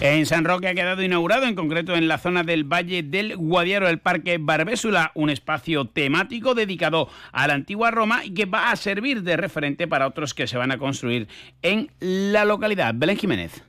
[0.00, 3.86] En San Roque ha quedado inaugurado, en concreto en la zona del Valle del Guadiaro,
[3.86, 8.76] el Parque Barbésula, un espacio temático dedicado a la antigua Roma y que va a
[8.76, 11.28] servir de referente para otros que se van a construir
[11.60, 12.94] en la localidad.
[12.94, 13.62] Belén Jiménez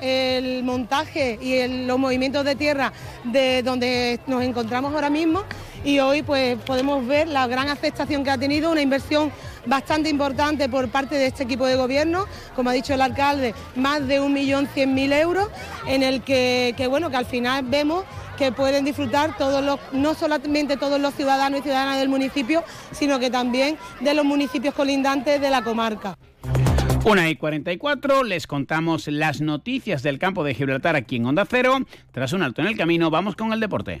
[0.00, 5.44] el montaje y los movimientos de tierra de donde nos encontramos ahora mismo
[5.84, 9.30] y hoy pues podemos ver la gran aceptación que ha tenido, una inversión
[9.64, 12.26] bastante importante por parte de este equipo de gobierno,
[12.56, 15.48] como ha dicho el alcalde, más de 1.100.000 euros,
[15.86, 18.04] en el que, que, bueno, que al final vemos
[18.36, 23.20] que pueden disfrutar todos los, no solamente todos los ciudadanos y ciudadanas del municipio, sino
[23.20, 26.18] que también de los municipios colindantes de la comarca.
[27.06, 31.80] Una y 44, les contamos las noticias del campo de Gibraltar aquí en Onda Cero.
[32.12, 34.00] Tras un alto en el camino, vamos con el deporte.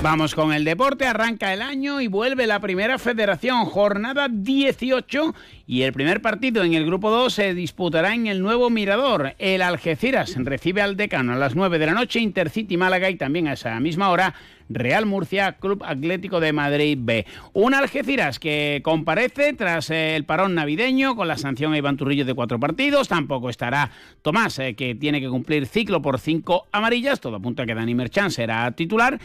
[0.00, 5.34] Vamos con el deporte, arranca el año y vuelve la primera federación, jornada 18
[5.66, 9.34] y el primer partido en el grupo 2 se disputará en el nuevo Mirador.
[9.38, 13.48] El Algeciras recibe al decano a las 9 de la noche, Intercity Málaga y también
[13.48, 14.34] a esa misma hora
[14.68, 17.26] Real Murcia, Club Atlético de Madrid B.
[17.52, 22.24] Un Algeciras que comparece tras eh, el parón navideño con la sanción a Iván Turrillo
[22.24, 23.08] de cuatro partidos.
[23.08, 23.90] Tampoco estará
[24.22, 27.20] Tomás, eh, que tiene que cumplir ciclo por cinco amarillas.
[27.20, 29.18] Todo apunta a que Dani Merchan será titular.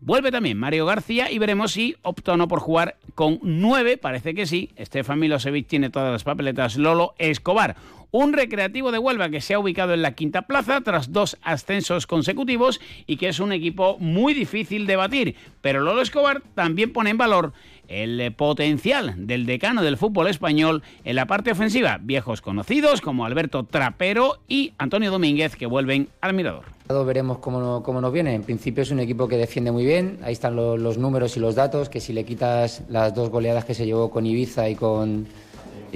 [0.00, 4.34] Vuelve también Mario García y veremos si opta o no por jugar con nueve, parece
[4.34, 4.70] que sí.
[4.76, 6.76] Estefan Milosevic tiene todas las papeletas.
[6.76, 7.76] Lolo Escobar,
[8.10, 12.06] un recreativo de Huelva que se ha ubicado en la quinta plaza tras dos ascensos
[12.06, 15.36] consecutivos y que es un equipo muy difícil de batir.
[15.60, 17.52] Pero Lolo Escobar también pone en valor
[17.88, 21.98] el potencial del decano del fútbol español en la parte ofensiva.
[22.02, 26.64] Viejos conocidos como Alberto Trapero y Antonio Domínguez que vuelven al mirador.
[26.88, 28.34] Veremos cómo, nos viene.
[28.34, 30.18] En principio es un equipo que defiende muy bien.
[30.22, 33.74] Ahí están los números y los datos, que si le quitas las dos goleadas que
[33.74, 35.26] se llevó con Ibiza y con,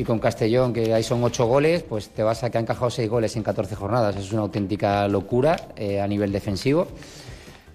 [0.01, 2.90] y con Castellón, que ahí son ocho goles, pues te vas a que ha encajado
[2.90, 4.16] seis goles en 14 jornadas.
[4.16, 6.89] Es una auténtica locura eh, a nivel defensivo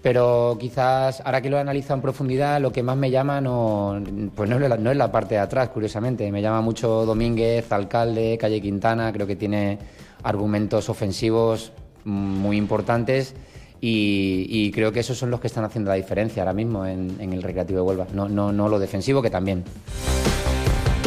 [0.06, 4.00] pero quizás ahora que lo he analizado en profundidad, lo que más me llama no,
[4.36, 6.30] pues no, es la, no es la parte de atrás, curiosamente.
[6.30, 9.80] Me llama mucho Domínguez, Alcalde, Calle Quintana, creo que tiene
[10.22, 11.72] argumentos ofensivos
[12.04, 13.34] muy importantes
[13.80, 17.32] y, creo que esos son los que están haciendo la diferencia ahora mismo en, en
[17.32, 19.64] el Recreativo de Huelva, no, no, no lo defensivo que también.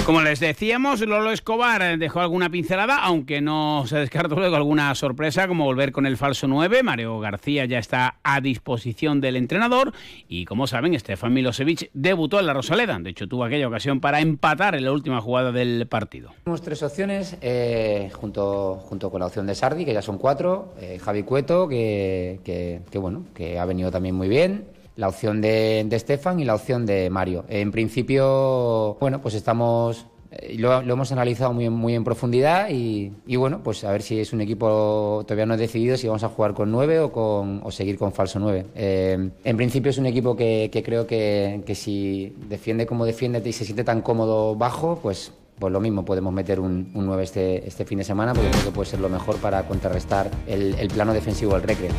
[0.09, 5.47] Como les decíamos, Lolo Escobar dejó alguna pincelada, aunque no se descartó luego alguna sorpresa,
[5.47, 6.81] como volver con el falso 9.
[6.81, 9.93] Mario García ya está a disposición del entrenador.
[10.27, 12.97] Y como saben, Stefan Milosevic debutó en la Rosaleda.
[12.99, 16.31] De hecho, tuvo aquella ocasión para empatar en la última jugada del partido.
[16.43, 20.73] Tenemos tres opciones, eh, junto, junto con la opción de Sardi, que ya son cuatro.
[20.81, 25.97] Eh, Javi Cueto, que, bueno, que ha venido también muy bien la opción de, de
[25.97, 27.45] Stefan y la opción de Mario.
[27.47, 33.63] En principio, bueno, pues estamos eh, lo, hemos analizado muy, muy en profundidad y, bueno,
[33.63, 36.53] pues a ver si es un equipo, todavía no he decidido si vamos a jugar
[36.53, 38.65] con nueve o, con, o seguir con falso nueve.
[38.75, 43.63] Eh, en principio es un equipo que, creo que, si defiende como defiende y se
[43.63, 47.85] siente tan cómodo bajo, pues, pues lo mismo, podemos meter un, un 9 este, este
[47.85, 51.13] fin de semana porque creo que puede ser lo mejor para contrarrestar el, el plano
[51.13, 51.89] defensivo del Recre.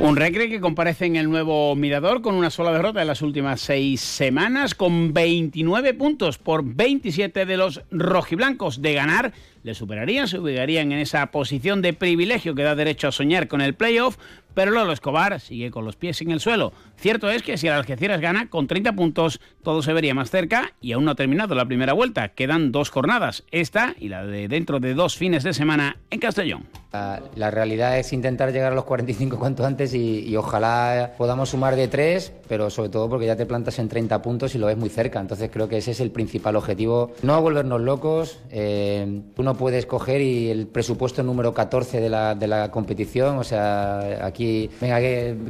[0.00, 3.60] Un Recre que comparece en el nuevo Mirador con una sola derrota en las últimas
[3.60, 8.80] seis semanas, con 29 puntos por 27 de los rojiblancos.
[8.80, 13.12] De ganar, le superarían, se ubicarían en esa posición de privilegio que da derecho a
[13.12, 14.16] soñar con el playoff,
[14.54, 16.72] pero Lolo Escobar sigue con los pies en el suelo.
[16.96, 20.72] Cierto es que si el Algeciras gana con 30 puntos, todo se vería más cerca
[20.80, 22.28] y aún no ha terminado la primera vuelta.
[22.28, 26.66] Quedan dos jornadas, esta y la de dentro de dos fines de semana en Castellón.
[26.92, 31.86] La, realidad es intentar llegar a los 45 cuanto antes y, ojalá podamos sumar de
[31.86, 34.88] tres, pero sobre todo porque ya te plantas en 30 puntos y lo ves muy
[34.88, 35.20] cerca.
[35.20, 37.12] Entonces creo que ese es el principal objetivo.
[37.22, 38.40] No volvernos locos.
[38.50, 43.36] Eh, tú no puedes coger y el presupuesto número 14 de la, de la competición,
[43.36, 45.00] o sea, aquí venga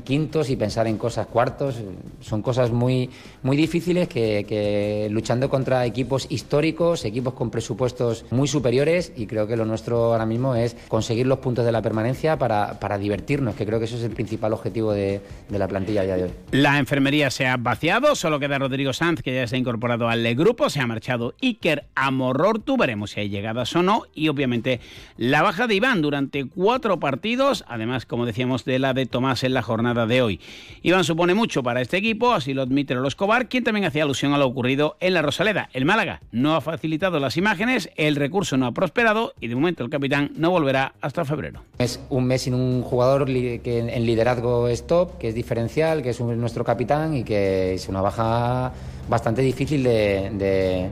[0.04, 1.74] quintos y pensar en cosas cuartos.
[2.22, 3.10] Son cosas muy,
[3.42, 9.46] muy difíciles que, que luchando contra equipos históricos, equipos con presupuestos muy superiores y creo
[9.46, 13.54] que lo nuestro ahora mismo es conseguir los puntos de la permanencia para, para divertirnos,
[13.54, 15.20] que creo que eso es el principal objetivo de,
[15.50, 16.30] de, la plantilla a día de hoy.
[16.52, 20.34] La enfermería se ha vaciado, solo queda Rodrigo Sanz, que ya se ha incorporado al
[20.34, 24.80] grupo, se ha marchado Iker Amorortu, veremos si hay llegadas o no, y obviamente
[25.16, 29.54] la baja de Iván durante cuatro partidos, además, como decíamos, de la de Tomás en
[29.54, 30.40] la jornada de hoy.
[30.82, 34.32] Iván supone mucho para este equipo, así lo admite Lolo Escobar, quien también hacía alusión
[34.32, 35.68] a lo ocurrido en la Rosaleda.
[35.72, 39.84] El Málaga no ha facilitado las imágenes, el recurso no ha prosperado y de momento
[39.84, 41.62] el capitán no volverá hasta febrero.
[41.78, 46.10] Es un mes sin un jugador que en liderazgo es top, que es diferencial, que
[46.10, 48.72] es nuestro capitán y que es una baja
[49.08, 50.90] bastante difícil de,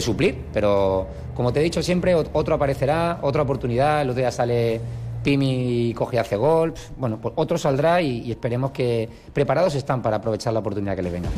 [0.00, 0.36] suplir.
[0.52, 1.06] Pero
[1.38, 4.02] como te he dicho siempre, otro aparecerá, otra oportunidad.
[4.02, 4.80] El otro día sale
[5.22, 6.74] Pimi y coge y hace gol.
[6.96, 11.02] Bueno, pues otro saldrá y, y esperemos que preparados están para aprovechar la oportunidad que
[11.02, 11.28] le venga.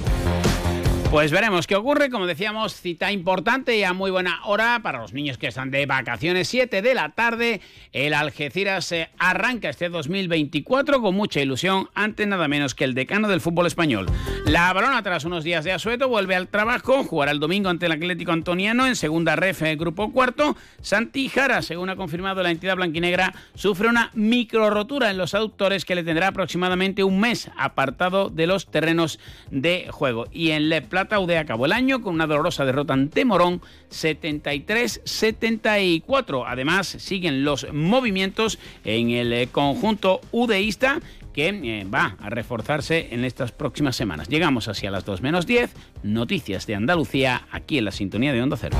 [1.10, 2.08] Pues veremos qué ocurre.
[2.08, 5.84] Como decíamos, cita importante y a muy buena hora para los niños que están de
[5.84, 6.46] vacaciones.
[6.46, 7.60] 7 de la tarde,
[7.92, 13.26] el Algeciras se arranca este 2024 con mucha ilusión ante nada menos que el decano
[13.26, 14.06] del fútbol español.
[14.46, 17.02] La balona, tras unos días de asueto, vuelve al trabajo.
[17.02, 20.56] Jugará el domingo ante el Atlético Antoniano en segunda ref, grupo cuarto.
[20.80, 25.84] Santi Jara, según ha confirmado la entidad blanquinegra, sufre una micro rotura en los aductores
[25.84, 29.18] que le tendrá aproximadamente un mes apartado de los terrenos
[29.50, 30.26] de juego.
[30.30, 33.60] Y en Le UD acabó el año con una dolorosa derrota ante Morón
[33.90, 36.44] 73-74.
[36.46, 41.00] Además, siguen los movimientos en el eh, conjunto udeísta
[41.32, 44.28] que eh, va a reforzarse en estas próximas semanas.
[44.28, 45.70] Llegamos así a las 2 menos 10,
[46.02, 48.76] noticias de Andalucía aquí en la sintonía de Onda Cero.